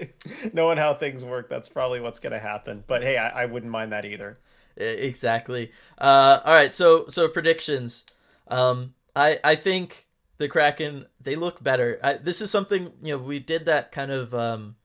knowing 0.54 0.80
how 0.80 0.96
things 0.96 1.24
work, 1.24 1.48
that's 1.48 1.70
probably 1.70 2.00
what's 2.00 2.20
gonna 2.20 2.40
happen. 2.40 2.84
But 2.88 3.04
hey, 3.04 3.18
I, 3.18 3.44
I 3.44 3.46
wouldn't 3.46 3.72
mind 3.72 3.92
that 3.92 4.06
either. 4.06 4.40
Exactly. 4.76 5.72
Uh, 5.98 6.40
all 6.44 6.54
right, 6.54 6.74
so 6.74 7.08
so 7.08 7.28
predictions. 7.28 8.06
Um, 8.48 8.96
I 9.16 9.40
I 9.44 9.56
think 9.56 10.08
the 10.40 10.48
Kraken 10.48 11.06
they 11.22 11.36
look 11.36 11.64
better. 11.64 12.00
I, 12.02 12.14
this 12.14 12.42
is 12.42 12.50
something 12.50 12.92
you 13.04 13.16
know 13.16 13.20
we 13.20 13.38
did 13.38 13.66
that 13.66 13.92
kind 13.92 14.12
of 14.12 14.34
um, 14.34 14.76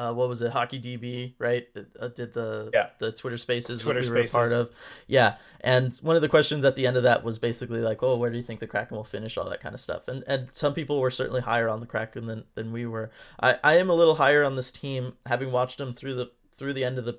uh, 0.00 0.14
what 0.14 0.30
was 0.30 0.40
it 0.40 0.50
hockey 0.50 0.80
DB 0.80 1.34
right 1.38 1.68
uh, 2.00 2.08
did 2.08 2.32
the 2.32 2.70
yeah. 2.72 2.88
the 2.98 3.12
Twitter 3.12 3.36
Spaces 3.36 3.82
Twitter 3.82 4.02
that 4.02 4.10
we 4.10 4.16
spaces. 4.20 4.34
were 4.34 4.40
a 4.40 4.48
part 4.48 4.52
of 4.52 4.70
yeah 5.06 5.34
and 5.60 5.94
one 5.96 6.16
of 6.16 6.22
the 6.22 6.28
questions 6.28 6.64
at 6.64 6.74
the 6.74 6.86
end 6.86 6.96
of 6.96 7.02
that 7.02 7.22
was 7.22 7.38
basically 7.38 7.80
like 7.80 8.02
oh 8.02 8.16
where 8.16 8.30
do 8.30 8.38
you 8.38 8.42
think 8.42 8.60
the 8.60 8.66
Kraken 8.66 8.96
will 8.96 9.04
finish 9.04 9.36
all 9.36 9.48
that 9.50 9.60
kind 9.60 9.74
of 9.74 9.80
stuff 9.80 10.08
and 10.08 10.24
and 10.26 10.54
some 10.56 10.72
people 10.72 11.00
were 11.00 11.10
certainly 11.10 11.42
higher 11.42 11.68
on 11.68 11.80
the 11.80 11.86
Kraken 11.86 12.26
than 12.26 12.44
than 12.54 12.72
we 12.72 12.86
were. 12.86 13.10
I 13.38 13.58
I 13.62 13.76
am 13.76 13.90
a 13.90 13.94
little 13.94 14.14
higher 14.14 14.42
on 14.42 14.56
this 14.56 14.72
team 14.72 15.14
having 15.26 15.52
watched 15.52 15.76
them 15.76 15.92
through 15.92 16.14
the 16.14 16.30
through 16.56 16.72
the 16.72 16.84
end 16.84 16.96
of 16.96 17.04
the 17.04 17.18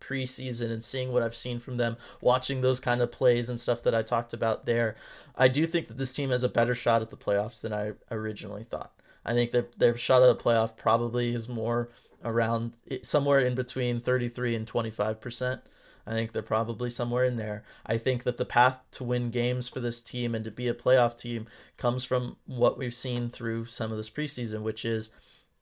preseason 0.00 0.70
and 0.70 0.82
seeing 0.82 1.12
what 1.12 1.22
I've 1.22 1.34
seen 1.34 1.58
from 1.58 1.76
them, 1.76 1.96
watching 2.20 2.60
those 2.60 2.80
kind 2.80 3.00
of 3.00 3.10
plays 3.10 3.48
and 3.48 3.58
stuff 3.58 3.82
that 3.82 3.94
I 3.94 4.02
talked 4.02 4.32
about 4.32 4.66
there, 4.66 4.96
I 5.36 5.48
do 5.48 5.66
think 5.66 5.88
that 5.88 5.96
this 5.96 6.12
team 6.12 6.30
has 6.30 6.42
a 6.42 6.48
better 6.48 6.74
shot 6.74 7.02
at 7.02 7.10
the 7.10 7.16
playoffs 7.16 7.60
than 7.60 7.72
I 7.72 7.92
originally 8.10 8.64
thought. 8.64 8.92
I 9.26 9.34
think 9.34 9.50
that 9.50 9.78
their 9.78 9.96
shot 9.96 10.22
at 10.22 10.26
the 10.26 10.42
playoff 10.42 10.76
probably 10.76 11.34
is 11.34 11.48
more 11.48 11.90
around 12.24 12.72
somewhere 13.02 13.40
in 13.40 13.54
between 13.54 14.00
33 14.00 14.54
and 14.54 14.66
25 14.66 15.20
percent. 15.20 15.60
I 16.06 16.12
think 16.12 16.32
they're 16.32 16.42
probably 16.42 16.88
somewhere 16.88 17.24
in 17.24 17.36
there. 17.36 17.64
I 17.84 17.98
think 17.98 18.22
that 18.22 18.36
the 18.36 18.44
path 18.44 18.80
to 18.92 19.04
win 19.04 19.30
games 19.30 19.68
for 19.68 19.80
this 19.80 20.00
team 20.00 20.34
and 20.34 20.44
to 20.44 20.52
be 20.52 20.68
a 20.68 20.74
playoff 20.74 21.18
team 21.18 21.48
comes 21.76 22.04
from 22.04 22.36
what 22.46 22.78
we've 22.78 22.94
seen 22.94 23.28
through 23.28 23.66
some 23.66 23.90
of 23.90 23.96
this 23.96 24.10
preseason, 24.10 24.62
which 24.62 24.84
is 24.84 25.10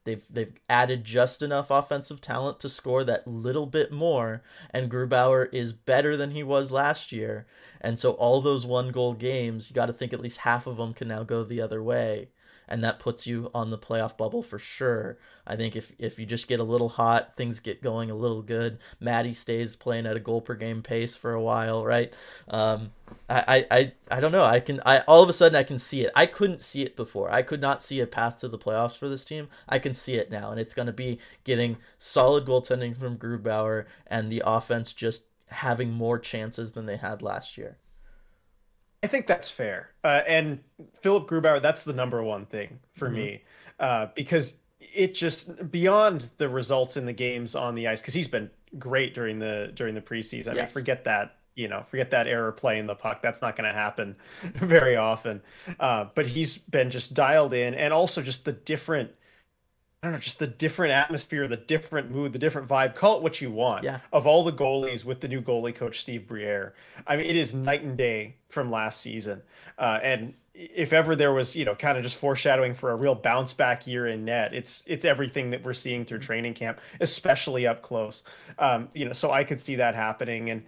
they've 0.05 0.23
they've 0.29 0.53
added 0.69 1.05
just 1.05 1.41
enough 1.41 1.71
offensive 1.71 2.21
talent 2.21 2.61
to 2.61 2.69
score 2.69 3.05
that 3.05 3.27
little 3.27 3.65
bit 3.65 3.91
more, 3.91 4.43
and 4.71 4.91
Grubauer 4.91 5.49
is 5.51 5.73
better 5.73 6.15
than 6.15 6.33
he 6.33 6.43
was 6.43 6.71
last 6.71 7.11
year. 7.11 7.47
And 7.81 7.99
so 7.99 8.11
all 8.13 8.43
those 8.43 8.67
one 8.67 8.91
goal 8.91 9.15
games, 9.15 9.71
you 9.71 9.75
got 9.75 9.87
to 9.87 9.95
think 9.95 10.13
at 10.13 10.21
least 10.21 10.39
half 10.39 10.67
of 10.67 10.77
them 10.77 10.93
can 10.93 11.09
now 11.09 11.23
go 11.23 11.43
the 11.43 11.63
other 11.63 11.83
way 11.83 12.29
and 12.69 12.83
that 12.83 12.99
puts 12.99 13.27
you 13.27 13.51
on 13.55 13.71
the 13.71 13.79
playoff 13.79 14.17
bubble 14.17 14.43
for 14.43 14.59
sure. 14.59 15.19
I 15.47 15.57
think 15.57 15.77
if 15.77 15.93
if 15.99 16.19
you 16.19 16.27
just 16.27 16.49
get 16.49 16.61
a 16.61 16.65
little 16.65 16.89
hot, 16.89 17.37
things 17.37 17.61
get 17.61 17.83
going 17.83 18.11
a 18.11 18.15
little 18.15 18.43
good. 18.43 18.79
Matty 19.01 19.35
stays 19.35 19.77
playing 19.77 20.07
at 20.07 20.17
a 20.17 20.21
goal 20.21 20.41
per 20.41 20.55
game 20.55 20.83
pace 20.83 21.17
for 21.17 21.33
a 21.33 21.43
while, 21.43 21.85
right? 21.85 22.13
Um, 22.49 22.93
I, 23.29 23.67
I 23.71 23.93
I 24.11 24.21
don't 24.21 24.33
know. 24.33 24.45
I 24.45 24.61
can 24.61 24.81
I 24.87 25.01
all 25.01 25.23
of 25.23 25.29
a 25.29 25.33
sudden 25.33 25.57
I 25.57 25.63
can 25.63 25.79
see 25.79 26.03
it. 26.03 26.13
I 26.15 26.27
couldn't 26.27 26.63
see 26.63 26.83
it 26.83 26.97
before. 26.97 27.31
I 27.31 27.43
could 27.43 27.61
not 27.61 27.83
see 27.83 28.01
a 28.01 28.07
path 28.07 28.41
to 28.41 28.49
the 28.49 28.59
playoffs 28.59 28.97
for 28.97 29.09
this 29.09 29.25
team. 29.25 29.49
I 29.69 29.79
can 29.79 29.95
see 29.95 30.15
it 30.15 30.31
now, 30.31 30.51
and 30.51 30.61
it's 30.61 30.75
going 30.75 30.87
to 30.87 30.93
be 30.93 31.19
getting 31.45 31.77
solid 31.99 32.47
goaltending 32.47 32.97
from 32.97 33.19
Grubauer 33.19 33.85
and 34.07 34.31
the 34.31 34.43
offense 34.45 34.93
just 34.93 35.25
having 35.49 35.91
more 35.93 36.19
chances 36.19 36.73
than 36.73 36.87
they 36.87 36.97
had 36.97 37.23
last 37.23 37.57
year. 37.59 37.77
I 39.05 39.07
think 39.07 39.27
that's 39.27 39.51
fair. 39.51 39.89
Uh, 40.03 40.23
and 40.27 40.61
Philipp 41.03 41.29
Grubauer, 41.29 41.61
that's 41.61 41.85
the 41.85 41.93
number 41.93 42.23
one 42.23 42.47
thing 42.47 42.81
for 42.95 43.09
mm-hmm. 43.09 43.17
me, 43.17 43.43
uh, 43.79 44.07
because 44.15 44.55
it 44.81 45.15
just 45.15 45.71
beyond 45.71 46.31
the 46.39 46.49
results 46.49 46.97
in 46.97 47.05
the 47.05 47.13
games 47.13 47.55
on 47.55 47.75
the 47.75 47.87
ice, 47.87 48.01
because 48.01 48.15
he's 48.15 48.29
been 48.29 48.51
great 48.79 49.15
during 49.15 49.39
the 49.39 49.73
during 49.75 49.95
the 49.95 50.01
preseason. 50.01 50.49
I 50.49 50.55
yes. 50.55 50.57
mean, 50.57 50.83
forget 50.83 51.05
that 51.05 51.37
you 51.55 51.69
know, 51.69 51.85
forget 51.89 52.11
that 52.11 52.27
error 52.27 52.51
playing 52.51 52.87
the 52.87 52.95
puck. 52.95 53.23
That's 53.23 53.43
not 53.43 53.57
going 53.57 53.69
to 53.71 53.77
happen 53.77 54.17
very 54.43 54.97
often. 54.97 55.43
Uh, 55.79 56.07
but 56.15 56.27
he's 56.27 56.57
been 56.57 56.91
just 56.91 57.13
dialed 57.15 57.53
in, 57.53 57.75
and 57.75 57.93
also 57.93 58.23
just 58.23 58.45
the 58.47 58.53
different 58.53 59.11
I 60.05 60.09
don't 60.09 60.13
know, 60.13 60.19
just 60.19 60.39
the 60.39 60.47
different 60.47 60.93
atmosphere, 60.93 61.49
the 61.49 61.57
different 61.57 62.11
mood, 62.11 62.35
the 62.35 62.39
different 62.39 62.69
vibe. 62.69 62.95
Call 62.95 63.17
it 63.17 63.23
what 63.23 63.41
you 63.41 63.51
want. 63.51 63.85
Yeah. 63.85 64.01
Of 64.13 64.27
all 64.27 64.45
the 64.45 64.53
goalies 64.53 65.03
with 65.03 65.23
the 65.23 65.29
new 65.29 65.41
goalie 65.41 65.75
coach 65.75 66.03
Steve 66.03 66.29
Briere, 66.29 66.75
I 67.07 67.17
mean, 67.17 67.25
it 67.25 67.37
is 67.37 67.55
night 67.55 67.85
and 67.85 67.97
day 67.97 68.37
from 68.51 68.71
last 68.71 69.01
season. 69.01 69.41
Uh, 69.79 70.01
and 70.03 70.35
if 70.53 70.93
ever 70.93 71.17
there 71.17 71.33
was, 71.33 71.57
you 71.57 71.65
know, 71.65 71.75
kind 71.75 71.97
of 71.97 72.05
just 72.05 72.17
foreshadowing 72.17 72.75
for 72.75 72.91
a 72.91 72.97
real 72.97 73.15
bounce 73.15 73.55
back 73.55 73.87
year 73.87 74.09
in 74.09 74.27
net, 74.27 74.53
it's 74.53 74.85
it's 74.87 75.07
everything 75.07 75.49
that 75.49 75.65
we're 75.65 75.73
seeing 75.73 76.05
through 76.05 76.19
training 76.19 76.53
camp, 76.53 76.83
especially 77.01 77.67
up 77.67 77.81
close. 77.81 78.25
Um, 78.59 78.91
you 78.93 79.07
know, 79.07 79.15
so 79.15 79.31
I 79.31 79.43
could 79.43 79.59
see 79.59 79.77
that 79.77 79.95
happening, 79.95 80.51
and 80.51 80.63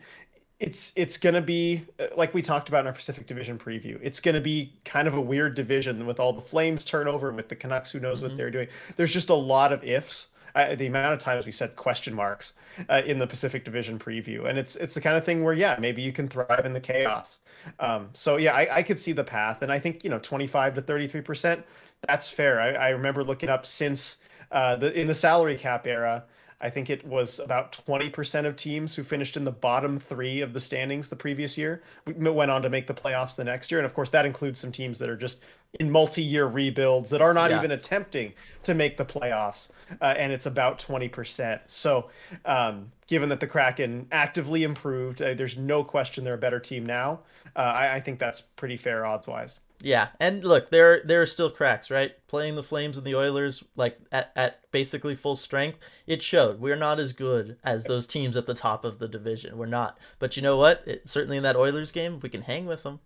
it's 0.58 0.92
it's 0.96 1.18
going 1.18 1.34
to 1.34 1.42
be 1.42 1.84
uh, 2.00 2.06
like 2.16 2.32
we 2.32 2.40
talked 2.40 2.68
about 2.68 2.80
in 2.80 2.86
our 2.86 2.92
Pacific 2.92 3.26
Division 3.26 3.58
preview. 3.58 3.98
It's 4.02 4.20
going 4.20 4.34
to 4.34 4.40
be 4.40 4.72
kind 4.84 5.06
of 5.06 5.14
a 5.14 5.20
weird 5.20 5.54
division 5.54 6.06
with 6.06 6.18
all 6.18 6.32
the 6.32 6.40
Flames 6.40 6.84
turnover, 6.84 7.30
with 7.32 7.48
the 7.48 7.56
Canucks 7.56 7.90
who 7.90 8.00
knows 8.00 8.18
mm-hmm. 8.18 8.28
what 8.28 8.36
they're 8.36 8.50
doing. 8.50 8.68
There's 8.96 9.12
just 9.12 9.28
a 9.28 9.34
lot 9.34 9.72
of 9.72 9.84
ifs. 9.84 10.28
Uh, 10.54 10.74
the 10.74 10.86
amount 10.86 11.12
of 11.12 11.18
times 11.18 11.44
we 11.44 11.52
said 11.52 11.76
question 11.76 12.14
marks 12.14 12.54
uh, 12.88 13.02
in 13.04 13.18
the 13.18 13.26
Pacific 13.26 13.62
Division 13.62 13.98
preview, 13.98 14.48
and 14.48 14.58
it's 14.58 14.76
it's 14.76 14.94
the 14.94 15.00
kind 15.00 15.16
of 15.16 15.24
thing 15.24 15.44
where 15.44 15.52
yeah, 15.52 15.76
maybe 15.78 16.00
you 16.00 16.12
can 16.12 16.26
thrive 16.26 16.64
in 16.64 16.72
the 16.72 16.80
chaos. 16.80 17.40
Um, 17.78 18.08
so 18.14 18.38
yeah, 18.38 18.54
I, 18.54 18.78
I 18.78 18.82
could 18.82 18.98
see 18.98 19.12
the 19.12 19.24
path, 19.24 19.60
and 19.60 19.70
I 19.70 19.78
think 19.78 20.02
you 20.04 20.08
know 20.08 20.18
25 20.18 20.76
to 20.76 20.80
33 20.80 21.20
percent. 21.20 21.64
That's 22.08 22.30
fair. 22.30 22.60
I, 22.60 22.72
I 22.72 22.88
remember 22.90 23.22
looking 23.22 23.50
up 23.50 23.66
since 23.66 24.16
uh, 24.50 24.76
the 24.76 24.98
in 24.98 25.06
the 25.06 25.14
salary 25.14 25.56
cap 25.56 25.86
era 25.86 26.24
I 26.60 26.70
think 26.70 26.88
it 26.88 27.06
was 27.06 27.38
about 27.38 27.78
20% 27.86 28.46
of 28.46 28.56
teams 28.56 28.94
who 28.94 29.02
finished 29.02 29.36
in 29.36 29.44
the 29.44 29.52
bottom 29.52 30.00
three 30.00 30.40
of 30.40 30.54
the 30.54 30.60
standings 30.60 31.10
the 31.10 31.16
previous 31.16 31.58
year 31.58 31.82
went 32.06 32.50
on 32.50 32.62
to 32.62 32.70
make 32.70 32.86
the 32.86 32.94
playoffs 32.94 33.36
the 33.36 33.44
next 33.44 33.70
year. 33.70 33.78
And 33.78 33.84
of 33.84 33.92
course, 33.92 34.08
that 34.10 34.24
includes 34.24 34.58
some 34.58 34.72
teams 34.72 34.98
that 34.98 35.10
are 35.10 35.16
just 35.16 35.42
in 35.80 35.90
multi 35.90 36.22
year 36.22 36.46
rebuilds 36.46 37.10
that 37.10 37.20
are 37.20 37.34
not 37.34 37.50
yeah. 37.50 37.58
even 37.58 37.72
attempting 37.72 38.32
to 38.64 38.72
make 38.72 38.96
the 38.96 39.04
playoffs. 39.04 39.68
Uh, 40.00 40.14
and 40.16 40.32
it's 40.32 40.46
about 40.46 40.78
20%. 40.78 41.60
So, 41.66 42.08
um, 42.46 42.90
given 43.06 43.28
that 43.28 43.40
the 43.40 43.46
Kraken 43.46 44.08
actively 44.10 44.64
improved, 44.64 45.20
uh, 45.20 45.34
there's 45.34 45.58
no 45.58 45.84
question 45.84 46.24
they're 46.24 46.34
a 46.34 46.38
better 46.38 46.60
team 46.60 46.86
now. 46.86 47.20
Uh, 47.54 47.60
I, 47.60 47.96
I 47.96 48.00
think 48.00 48.18
that's 48.18 48.40
pretty 48.40 48.76
fair 48.76 49.04
odds 49.04 49.26
wise. 49.26 49.60
Yeah, 49.82 50.08
and 50.18 50.42
look, 50.42 50.70
there 50.70 51.02
there 51.04 51.20
are 51.20 51.26
still 51.26 51.50
cracks, 51.50 51.90
right? 51.90 52.12
Playing 52.28 52.54
the 52.54 52.62
Flames 52.62 52.96
and 52.96 53.06
the 53.06 53.14
Oilers 53.14 53.62
like 53.76 53.98
at, 54.10 54.32
at 54.34 54.70
basically 54.72 55.14
full 55.14 55.36
strength, 55.36 55.78
it 56.06 56.22
showed. 56.22 56.60
We're 56.60 56.76
not 56.76 56.98
as 56.98 57.12
good 57.12 57.58
as 57.62 57.84
those 57.84 58.06
teams 58.06 58.36
at 58.36 58.46
the 58.46 58.54
top 58.54 58.84
of 58.84 58.98
the 58.98 59.08
division. 59.08 59.58
We're 59.58 59.66
not. 59.66 59.98
But 60.18 60.36
you 60.36 60.42
know 60.42 60.56
what? 60.56 60.82
It, 60.86 61.08
certainly 61.08 61.36
in 61.36 61.42
that 61.42 61.56
Oilers 61.56 61.92
game, 61.92 62.20
we 62.20 62.30
can 62.30 62.42
hang 62.42 62.66
with 62.66 62.84
them. 62.84 63.00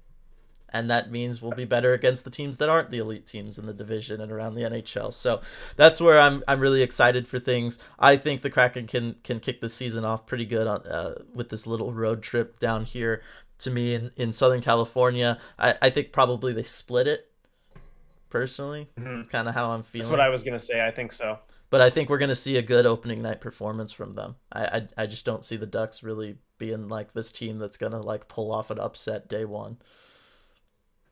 And 0.73 0.89
that 0.89 1.11
means 1.11 1.43
we'll 1.43 1.51
be 1.51 1.65
better 1.65 1.93
against 1.93 2.23
the 2.23 2.31
teams 2.31 2.59
that 2.59 2.69
aren't 2.69 2.93
the 2.93 2.99
elite 2.99 3.27
teams 3.27 3.59
in 3.59 3.67
the 3.67 3.75
division 3.75 4.21
and 4.21 4.31
around 4.31 4.55
the 4.55 4.63
NHL. 4.63 5.13
So 5.13 5.41
that's 5.75 6.01
where 6.01 6.21
I'm 6.21 6.45
I'm 6.47 6.61
really 6.61 6.83
excited 6.83 7.27
for 7.27 7.41
things. 7.41 7.81
I 7.99 8.17
think 8.17 8.43
the 8.43 8.51
Kraken 8.51 8.87
can 8.87 9.17
can 9.25 9.41
kick 9.41 9.61
the 9.61 9.69
season 9.69 10.05
off 10.05 10.27
pretty 10.27 10.45
good 10.45 10.69
on 10.69 10.87
uh, 10.87 11.15
with 11.35 11.49
this 11.49 11.67
little 11.67 11.93
road 11.93 12.23
trip 12.23 12.61
down 12.61 12.85
here 12.85 13.23
to 13.61 13.71
me 13.71 13.95
in, 13.95 14.11
in 14.17 14.33
Southern 14.33 14.61
California. 14.61 15.39
I, 15.59 15.75
I 15.83 15.91
think 15.91 16.13
probably 16.13 16.53
they 16.53 16.63
split 16.63 17.07
it. 17.07 17.27
Personally, 18.29 18.89
mm-hmm. 18.97 19.23
kind 19.23 19.49
of 19.49 19.55
how 19.55 19.73
I'm 19.73 19.83
feeling. 19.83 20.05
That's 20.05 20.11
what 20.11 20.21
I 20.21 20.29
was 20.29 20.45
gonna 20.45 20.61
say. 20.61 20.87
I 20.87 20.93
think 20.93 21.11
so. 21.11 21.41
But 21.69 21.81
I 21.81 21.91
think 21.91 22.09
we're 22.09 22.19
gonna 22.19 22.37
see 22.37 22.59
a 22.59 22.63
good 22.63 22.87
opening 22.87 23.23
night 23.23 23.41
performance 23.41 23.91
from 23.91 24.13
them. 24.13 24.37
I, 24.53 24.65
I 24.65 24.89
I 24.99 25.07
just 25.07 25.25
don't 25.25 25.43
see 25.43 25.57
the 25.57 25.67
Ducks 25.67 26.05
really 26.05 26.39
being 26.57 26.87
like 26.87 27.13
this 27.13 27.33
team 27.33 27.59
that's 27.59 27.77
gonna 27.77 28.01
like 28.01 28.29
pull 28.29 28.53
off 28.53 28.71
an 28.71 28.79
upset 28.79 29.29
day 29.29 29.45
one. 29.45 29.79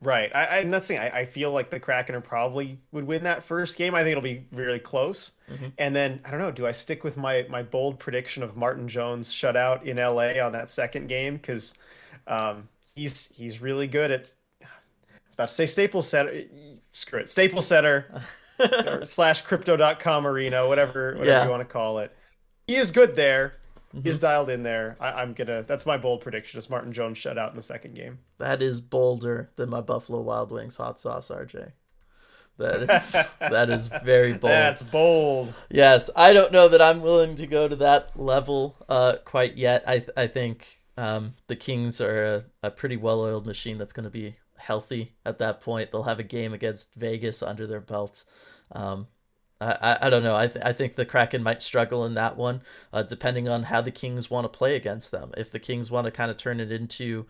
Right. 0.01 0.31
I, 0.35 0.59
I 0.59 0.65
that's 0.65 0.91
I, 0.91 1.09
I 1.09 1.27
feel 1.27 1.51
like 1.51 1.71
the 1.71 1.81
Kraken 1.81 2.15
are 2.15 2.21
probably 2.21 2.79
would 2.93 3.05
win 3.05 3.25
that 3.25 3.43
first 3.43 3.77
game. 3.77 3.95
I 3.95 4.03
think 4.03 4.13
it'll 4.13 4.23
be 4.23 4.47
really 4.53 4.79
close. 4.79 5.33
Mm-hmm. 5.51 5.67
And 5.79 5.95
then 5.95 6.21
I 6.25 6.31
don't 6.31 6.39
know. 6.39 6.53
Do 6.53 6.67
I 6.67 6.73
stick 6.73 7.03
with 7.03 7.17
my 7.17 7.47
my 7.49 7.63
bold 7.63 7.99
prediction 7.99 8.43
of 8.43 8.57
Martin 8.57 8.89
Jones 8.89 9.33
shutout 9.33 9.83
in 9.85 9.97
LA 9.97 10.41
on 10.45 10.53
that 10.53 10.71
second 10.71 11.09
game? 11.09 11.37
Because 11.37 11.75
um, 12.29 12.69
he's 12.95 13.27
he's 13.35 13.61
really 13.61 13.87
good 13.87 14.11
at. 14.11 14.33
I 14.61 14.67
was 15.27 15.35
about 15.35 15.49
to 15.49 15.55
say 15.55 15.67
Staples 15.67 16.09
Center. 16.09 16.43
Screw 16.93 17.21
it, 17.21 17.31
Staples 17.31 17.67
Center 17.67 18.05
slash 19.05 19.43
Crypto.com 19.43 20.27
arena, 20.27 20.67
whatever 20.67 21.15
whatever 21.19 21.25
yeah. 21.25 21.45
you 21.45 21.51
want 21.51 21.61
to 21.61 21.73
call 21.73 21.99
it. 21.99 22.15
He 22.67 22.77
is 22.77 22.91
good 22.91 23.17
there. 23.17 23.55
Mm-hmm. 23.95 24.07
He's 24.07 24.19
dialed 24.19 24.51
in 24.51 24.63
there. 24.63 24.97
I, 25.01 25.23
am 25.23 25.33
gonna. 25.33 25.63
That's 25.63 25.87
my 25.87 25.97
bold 25.97 26.21
prediction. 26.21 26.59
Is 26.59 26.69
Martin 26.69 26.93
Jones 26.93 27.17
shut 27.17 27.39
out 27.39 27.51
in 27.51 27.57
the 27.57 27.63
second 27.63 27.95
game? 27.95 28.19
That 28.37 28.61
is 28.61 28.81
bolder 28.81 29.51
than 29.57 29.71
my 29.71 29.81
Buffalo 29.81 30.21
Wild 30.21 30.53
Wings 30.53 30.77
hot 30.77 30.99
sauce, 30.99 31.29
RJ. 31.29 31.73
That 32.59 32.83
is 32.83 33.13
that 33.41 33.71
is 33.71 33.89
very 34.05 34.33
bold. 34.33 34.53
That's 34.53 34.83
bold. 34.83 35.55
Yes, 35.71 36.11
I 36.15 36.35
don't 36.35 36.53
know 36.53 36.69
that 36.69 36.83
I'm 36.83 37.01
willing 37.01 37.37
to 37.37 37.47
go 37.47 37.67
to 37.67 37.77
that 37.77 38.19
level 38.19 38.77
uh, 38.89 39.17
quite 39.25 39.57
yet. 39.57 39.85
I 39.87 40.05
I 40.17 40.27
think 40.27 40.78
um, 40.99 41.35
the 41.47 41.55
Kings 41.55 42.01
are 42.01 42.25
a, 42.25 42.45
a 42.65 42.71
pretty 42.73 42.97
well 42.97 43.21
oiled 43.21 43.47
machine 43.47 43.79
that's 43.79 43.93
going 43.93 44.05
to 44.05 44.11
be 44.11 44.37
healthy 44.57 45.15
at 45.25 45.39
that 45.39 45.61
point. 45.61 45.93
They'll 45.93 46.03
have 46.03 46.19
a 46.19 46.25
game 46.25 46.53
against 46.53 46.93
Vegas 46.97 47.41
under 47.41 47.69
their 47.69 47.81
belt. 47.81 48.25
Um, 48.73 49.07
I, 49.61 49.77
I, 49.81 50.07
I, 50.07 50.11
don't 50.11 50.25
know. 50.25 50.37
I, 50.37 50.49
th- 50.49 50.65
I 50.65 50.73
think 50.73 50.97
the 50.97 51.07
Kraken 51.07 51.41
might 51.41 51.63
struggle 51.63 52.05
in 52.05 52.15
that 52.15 52.37
one, 52.37 52.63
uh, 52.93 53.05
depending 53.05 53.49
on 53.49 53.63
how 53.63 53.81
the 53.81 53.93
Kings 53.93 54.29
want 54.29 54.45
to 54.45 54.59
play 54.59 54.75
against 54.75 55.13
them. 55.13 55.31
If 55.37 55.53
the 55.53 55.61
Kings 55.61 55.89
want 55.89 56.07
to 56.07 56.11
kind 56.11 56.33
of 56.33 56.37
turn 56.37 56.59
it 56.59 56.73
into 56.73 57.27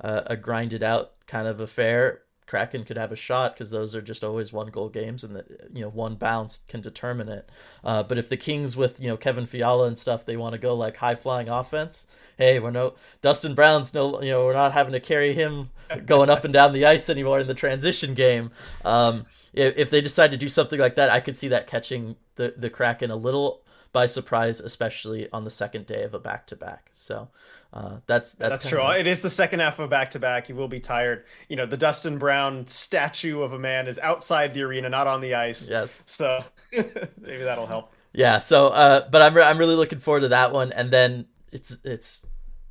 uh, 0.00 0.22
a 0.26 0.36
grinded 0.36 0.82
out 0.82 1.12
kind 1.28 1.46
of 1.46 1.60
affair, 1.60 2.22
Kraken 2.52 2.84
could 2.84 2.98
have 2.98 3.12
a 3.12 3.16
shot 3.16 3.54
because 3.54 3.70
those 3.70 3.94
are 3.94 4.02
just 4.02 4.22
always 4.22 4.52
one 4.52 4.66
goal 4.66 4.90
games, 4.90 5.24
and 5.24 5.34
the, 5.34 5.44
you 5.72 5.80
know 5.80 5.88
one 5.88 6.16
bounce 6.16 6.60
can 6.68 6.82
determine 6.82 7.30
it. 7.30 7.48
Uh, 7.82 8.02
but 8.02 8.18
if 8.18 8.28
the 8.28 8.36
Kings 8.36 8.76
with 8.76 9.00
you 9.00 9.08
know 9.08 9.16
Kevin 9.16 9.46
Fiala 9.46 9.86
and 9.86 9.98
stuff, 9.98 10.26
they 10.26 10.36
want 10.36 10.52
to 10.52 10.58
go 10.58 10.74
like 10.76 10.98
high 10.98 11.14
flying 11.14 11.48
offense. 11.48 12.06
Hey, 12.36 12.58
we're 12.58 12.70
no 12.70 12.92
Dustin 13.22 13.54
Brown's 13.54 13.94
no 13.94 14.20
you 14.20 14.32
know 14.32 14.44
we're 14.44 14.52
not 14.52 14.72
having 14.72 14.92
to 14.92 15.00
carry 15.00 15.32
him 15.32 15.70
going 16.04 16.28
up 16.28 16.44
and 16.44 16.52
down 16.52 16.74
the 16.74 16.84
ice 16.84 17.08
anymore 17.08 17.40
in 17.40 17.46
the 17.46 17.54
transition 17.54 18.12
game. 18.12 18.50
Um, 18.84 19.24
if, 19.54 19.78
if 19.78 19.88
they 19.88 20.02
decide 20.02 20.30
to 20.32 20.36
do 20.36 20.50
something 20.50 20.78
like 20.78 20.96
that, 20.96 21.08
I 21.08 21.20
could 21.20 21.36
see 21.36 21.48
that 21.48 21.66
catching 21.66 22.16
the 22.34 22.52
the 22.54 22.68
Kraken 22.68 23.10
a 23.10 23.16
little 23.16 23.61
by 23.92 24.06
surprise, 24.06 24.60
especially 24.60 25.30
on 25.32 25.44
the 25.44 25.50
second 25.50 25.86
day 25.86 26.02
of 26.02 26.14
a 26.14 26.18
back 26.18 26.46
to 26.48 26.56
back. 26.56 26.90
So 26.94 27.28
uh, 27.72 27.98
that's 28.06 28.32
that's, 28.34 28.64
that's 28.64 28.68
true. 28.68 28.80
Of... 28.80 28.96
It 28.96 29.06
is 29.06 29.20
the 29.20 29.30
second 29.30 29.60
half 29.60 29.78
of 29.78 29.84
a 29.84 29.88
back 29.88 30.10
to 30.12 30.18
back. 30.18 30.48
You 30.48 30.54
will 30.54 30.68
be 30.68 30.80
tired. 30.80 31.24
You 31.48 31.56
know, 31.56 31.66
the 31.66 31.76
Dustin 31.76 32.18
Brown 32.18 32.66
statue 32.66 33.42
of 33.42 33.52
a 33.52 33.58
man 33.58 33.86
is 33.86 33.98
outside 33.98 34.54
the 34.54 34.62
arena, 34.62 34.88
not 34.88 35.06
on 35.06 35.20
the 35.20 35.34
ice. 35.34 35.68
Yes. 35.68 36.02
So 36.06 36.42
maybe 36.72 37.42
that'll 37.42 37.66
help. 37.66 37.92
Yeah. 38.12 38.38
So, 38.38 38.68
uh, 38.68 39.08
but 39.10 39.22
I'm 39.22 39.34
re- 39.34 39.44
I'm 39.44 39.58
really 39.58 39.76
looking 39.76 39.98
forward 39.98 40.20
to 40.20 40.28
that 40.28 40.52
one, 40.52 40.72
and 40.72 40.90
then 40.90 41.26
it's 41.52 41.76
it's 41.84 42.20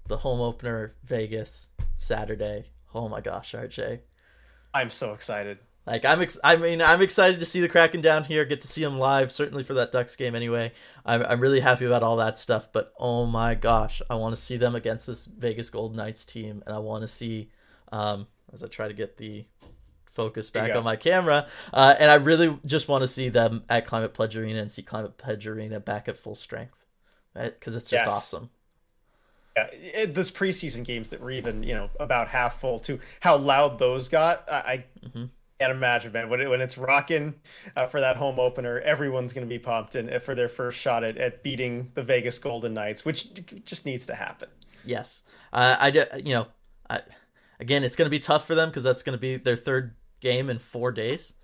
the 0.08 0.18
home 0.18 0.42
opener 0.42 0.96
Vegas 1.04 1.70
Saturday. 1.96 2.66
Oh 2.94 3.08
my 3.08 3.22
gosh, 3.22 3.54
RJ. 3.54 4.00
I'm 4.74 4.90
so 4.90 5.14
excited. 5.14 5.60
Like 5.86 6.06
I'm, 6.06 6.22
ex- 6.22 6.40
I 6.44 6.58
mean, 6.58 6.82
I'm 6.82 7.02
excited 7.02 7.40
to 7.40 7.46
see 7.46 7.60
the 7.60 7.68
Kraken 7.68 8.02
down 8.02 8.24
here. 8.24 8.46
Get 8.46 8.62
to 8.62 8.68
see 8.68 8.84
them 8.84 9.00
live, 9.00 9.32
certainly 9.32 9.64
for 9.64 9.74
that 9.74 9.92
Ducks 9.92 10.16
game. 10.16 10.36
Anyway, 10.36 10.74
I'm, 11.06 11.24
I'm 11.24 11.40
really 11.40 11.60
happy 11.60 11.86
about 11.86 12.04
all 12.04 12.18
that 12.18 12.38
stuff. 12.38 12.72
But 12.72 12.94
oh 13.00 13.26
my 13.26 13.56
gosh, 13.56 14.02
I 14.10 14.16
want 14.16 14.36
to 14.36 14.42
see 14.42 14.58
them 14.58 14.76
against 14.76 15.08
this 15.08 15.26
Vegas 15.26 15.70
Golden 15.70 15.98
Knights 15.98 16.24
team, 16.24 16.62
and 16.66 16.76
I 16.76 16.80
want 16.80 17.02
to 17.02 17.08
see, 17.08 17.50
um, 17.92 18.28
as 18.54 18.64
I 18.64 18.68
try 18.68 18.88
to 18.88 18.94
get 18.94 19.18
the 19.18 19.46
focus 20.06 20.50
back 20.50 20.76
on 20.76 20.84
my 20.84 20.98
camera, 20.98 21.48
uh, 21.74 21.96
and 21.98 22.12
I 22.12 22.16
really 22.16 22.60
just 22.66 22.88
want 22.88 23.02
to 23.02 23.08
see 23.08 23.30
them 23.30 23.64
at 23.70 23.86
Climate 23.86 24.14
Pledge 24.14 24.36
Arena 24.36 24.60
and 24.60 24.72
see 24.72 24.84
Climate 24.84 25.18
Pledge 25.18 25.48
Arena 25.48 25.80
back 25.80 26.08
at 26.08 26.16
full 26.16 26.36
strength, 26.36 26.86
because 27.34 27.76
it's 27.76 27.90
just 27.90 28.06
yes. 28.06 28.14
awesome. 28.14 28.50
Yeah, 29.58 29.68
it, 29.72 30.14
this 30.14 30.30
preseason 30.30 30.84
games 30.84 31.10
that 31.10 31.22
were 31.22 31.32
even 31.32 31.64
you 31.64 31.74
know 31.74 31.90
about 32.00 32.28
half 32.28 32.60
full 32.62 32.80
too. 32.80 33.00
How 33.20 33.38
loud 33.38 33.80
those 33.80 34.10
got, 34.10 34.48
I, 34.50 34.56
I 34.56 34.86
mm-hmm. 35.06 35.26
Can't 35.62 35.72
imagine, 35.72 36.12
man. 36.12 36.28
When 36.28 36.42
it, 36.42 36.50
when 36.50 36.60
it's 36.60 36.76
rocking 36.76 37.36
uh, 37.76 37.86
for 37.86 38.00
that 38.00 38.16
home 38.16 38.40
opener, 38.40 38.80
everyone's 38.80 39.32
going 39.32 39.46
to 39.46 39.50
be 39.50 39.60
pumped 39.60 39.94
and 39.94 40.12
uh, 40.12 40.18
for 40.18 40.34
their 40.34 40.50
first 40.50 40.80
shot 40.80 41.04
at, 41.04 41.18
at 41.18 41.44
beating 41.44 41.92
the 41.94 42.02
Vegas 42.02 42.40
Golden 42.40 42.74
Knights, 42.74 43.06
which 43.06 43.28
just 43.64 43.86
needs 43.86 44.08
to 44.08 44.16
happen. 44.16 44.50
Yes, 44.84 45.22
uh, 45.54 45.76
I 45.80 45.90
you 46.18 46.34
know, 46.34 46.48
I, 46.90 47.02
again, 47.60 47.84
it's 47.84 47.96
going 47.96 48.08
to 48.08 48.10
be 48.12 48.18
tough 48.18 48.48
for 48.48 48.56
them 48.56 48.70
because 48.70 48.84
that's 48.84 49.04
going 49.04 49.16
to 49.16 49.22
be 49.22 49.38
their 49.38 49.56
third 49.56 49.94
game 50.20 50.50
in 50.50 50.58
four 50.58 50.92
days. 50.92 51.36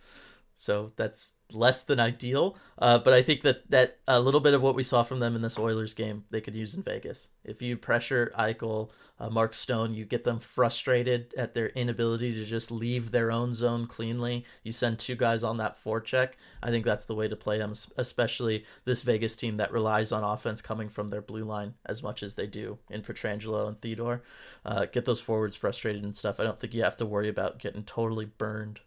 So 0.60 0.92
that's 0.96 1.36
less 1.52 1.84
than 1.84 2.00
ideal. 2.00 2.58
Uh, 2.80 2.98
but 2.98 3.14
I 3.14 3.22
think 3.22 3.42
that, 3.44 3.70
that 3.70 4.00
a 4.08 4.20
little 4.20 4.40
bit 4.40 4.56
of 4.56 4.62
what 4.64 4.74
we 4.74 4.82
saw 4.82 5.04
from 5.04 5.20
them 5.20 5.36
in 5.36 5.44
this 5.44 5.60
Oilers 5.60 5.94
game, 5.94 6.26
they 6.32 6.42
could 6.42 6.56
use 6.56 6.74
in 6.74 6.82
Vegas. 6.82 7.30
If 7.44 7.62
you 7.62 7.78
pressure 7.78 8.32
Eichel, 8.38 8.90
uh, 9.20 9.30
Mark 9.30 9.54
Stone, 9.54 9.94
you 9.94 10.04
get 10.04 10.24
them 10.24 10.40
frustrated 10.40 11.32
at 11.38 11.54
their 11.54 11.68
inability 11.70 12.34
to 12.34 12.44
just 12.44 12.72
leave 12.72 13.12
their 13.12 13.32
own 13.32 13.54
zone 13.54 13.86
cleanly. 13.86 14.46
You 14.64 14.72
send 14.72 14.98
two 14.98 15.16
guys 15.16 15.44
on 15.44 15.58
that 15.58 15.76
forecheck. 15.76 16.34
I 16.64 16.72
think 16.72 16.86
that's 16.86 17.06
the 17.06 17.16
way 17.16 17.28
to 17.28 17.36
play 17.36 17.60
them, 17.60 17.74
especially 17.96 18.66
this 18.84 19.04
Vegas 19.04 19.36
team 19.36 19.58
that 19.58 19.72
relies 19.72 20.12
on 20.12 20.24
offense 20.24 20.62
coming 20.62 20.90
from 20.90 21.10
their 21.10 21.22
blue 21.22 21.44
line 21.44 21.76
as 21.86 22.02
much 22.02 22.24
as 22.24 22.34
they 22.34 22.48
do 22.48 22.80
in 22.90 23.04
Pietrangelo 23.04 23.68
and 23.68 23.80
Theodore. 23.80 24.24
Uh, 24.66 24.88
get 24.88 25.06
those 25.06 25.22
forwards 25.22 25.56
frustrated 25.56 26.04
and 26.04 26.18
stuff. 26.18 26.40
I 26.40 26.44
don't 26.44 26.60
think 26.60 26.74
you 26.74 26.84
have 26.84 26.98
to 26.98 27.06
worry 27.06 27.30
about 27.30 27.60
getting 27.60 27.84
totally 27.84 28.26
burned 28.26 28.82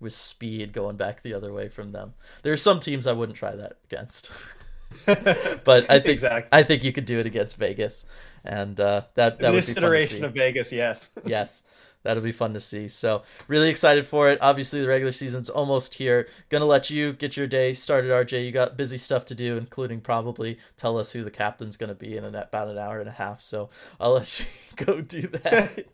with 0.00 0.12
speed 0.12 0.72
going 0.72 0.96
back 0.96 1.22
the 1.22 1.34
other 1.34 1.52
way 1.52 1.68
from 1.68 1.92
them. 1.92 2.14
There 2.42 2.52
are 2.52 2.58
some 2.58 2.80
teams 2.80 3.06
I 3.06 3.12
wouldn't 3.12 3.38
try 3.38 3.56
that 3.56 3.78
against. 3.90 4.30
but 5.06 5.90
I 5.90 5.98
think 5.98 6.06
exactly. 6.06 6.48
I 6.52 6.62
think 6.62 6.84
you 6.84 6.92
could 6.92 7.06
do 7.06 7.18
it 7.18 7.26
against 7.26 7.56
Vegas, 7.56 8.06
and 8.44 8.78
uh, 8.78 9.02
that 9.14 9.38
that 9.40 9.52
this 9.52 9.68
would 9.68 9.74
be 9.74 9.80
iteration 9.80 10.24
of 10.24 10.32
Vegas, 10.34 10.72
yes, 10.72 11.10
yes, 11.24 11.64
that'll 12.02 12.22
be 12.22 12.32
fun 12.32 12.54
to 12.54 12.60
see. 12.60 12.88
So 12.88 13.22
really 13.48 13.68
excited 13.68 14.06
for 14.06 14.30
it. 14.30 14.38
Obviously, 14.40 14.80
the 14.80 14.88
regular 14.88 15.12
season's 15.12 15.50
almost 15.50 15.96
here. 15.96 16.28
Gonna 16.48 16.66
let 16.66 16.90
you 16.90 17.12
get 17.12 17.36
your 17.36 17.46
day 17.46 17.74
started, 17.74 18.10
RJ. 18.10 18.44
You 18.44 18.52
got 18.52 18.76
busy 18.76 18.98
stuff 18.98 19.26
to 19.26 19.34
do, 19.34 19.56
including 19.56 20.00
probably 20.00 20.58
tell 20.76 20.98
us 20.98 21.12
who 21.12 21.24
the 21.24 21.30
captain's 21.30 21.76
gonna 21.76 21.94
be 21.94 22.16
in 22.16 22.24
about 22.24 22.68
an 22.68 22.78
hour 22.78 23.00
and 23.00 23.08
a 23.08 23.12
half. 23.12 23.42
So 23.42 23.70
I'll 24.00 24.12
let 24.14 24.40
you 24.40 24.46
go 24.84 25.00
do 25.00 25.22
that. 25.22 25.86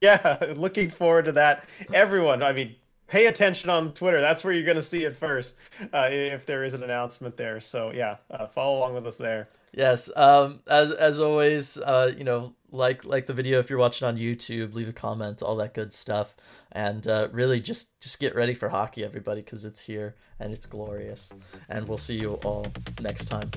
yeah, 0.00 0.52
looking 0.56 0.90
forward 0.90 1.24
to 1.24 1.32
that. 1.32 1.64
Everyone, 1.92 2.42
I 2.42 2.52
mean, 2.52 2.76
pay 3.06 3.26
attention 3.26 3.70
on 3.70 3.92
Twitter. 3.92 4.20
That's 4.20 4.44
where 4.44 4.52
you're 4.52 4.64
going 4.64 4.76
to 4.76 4.82
see 4.82 5.04
it 5.04 5.16
first 5.16 5.56
uh, 5.92 6.08
if 6.10 6.46
there 6.46 6.64
is 6.64 6.74
an 6.74 6.82
announcement 6.82 7.36
there. 7.36 7.60
So 7.60 7.92
yeah, 7.92 8.16
uh, 8.30 8.46
follow 8.46 8.78
along 8.78 8.94
with 8.94 9.06
us 9.06 9.18
there. 9.18 9.48
Yes. 9.72 10.10
Um, 10.14 10.60
as 10.70 10.92
as 10.92 11.20
always, 11.20 11.78
uh, 11.78 12.12
you 12.16 12.24
know, 12.24 12.54
like 12.70 13.04
like 13.04 13.26
the 13.26 13.34
video 13.34 13.58
if 13.58 13.70
you're 13.70 13.78
watching 13.78 14.06
on 14.06 14.16
YouTube, 14.16 14.74
leave 14.74 14.88
a 14.88 14.92
comment, 14.92 15.42
all 15.42 15.56
that 15.56 15.74
good 15.74 15.92
stuff, 15.92 16.36
and 16.72 17.06
uh, 17.06 17.28
really 17.32 17.60
just 17.60 18.00
just 18.00 18.20
get 18.20 18.34
ready 18.34 18.54
for 18.54 18.68
hockey, 18.68 19.04
everybody, 19.04 19.42
because 19.42 19.64
it's 19.64 19.80
here 19.80 20.14
and 20.38 20.52
it's 20.52 20.66
glorious. 20.66 21.32
And 21.68 21.88
we'll 21.88 21.98
see 21.98 22.18
you 22.18 22.34
all 22.44 22.66
next 23.00 23.26
time. 23.26 23.50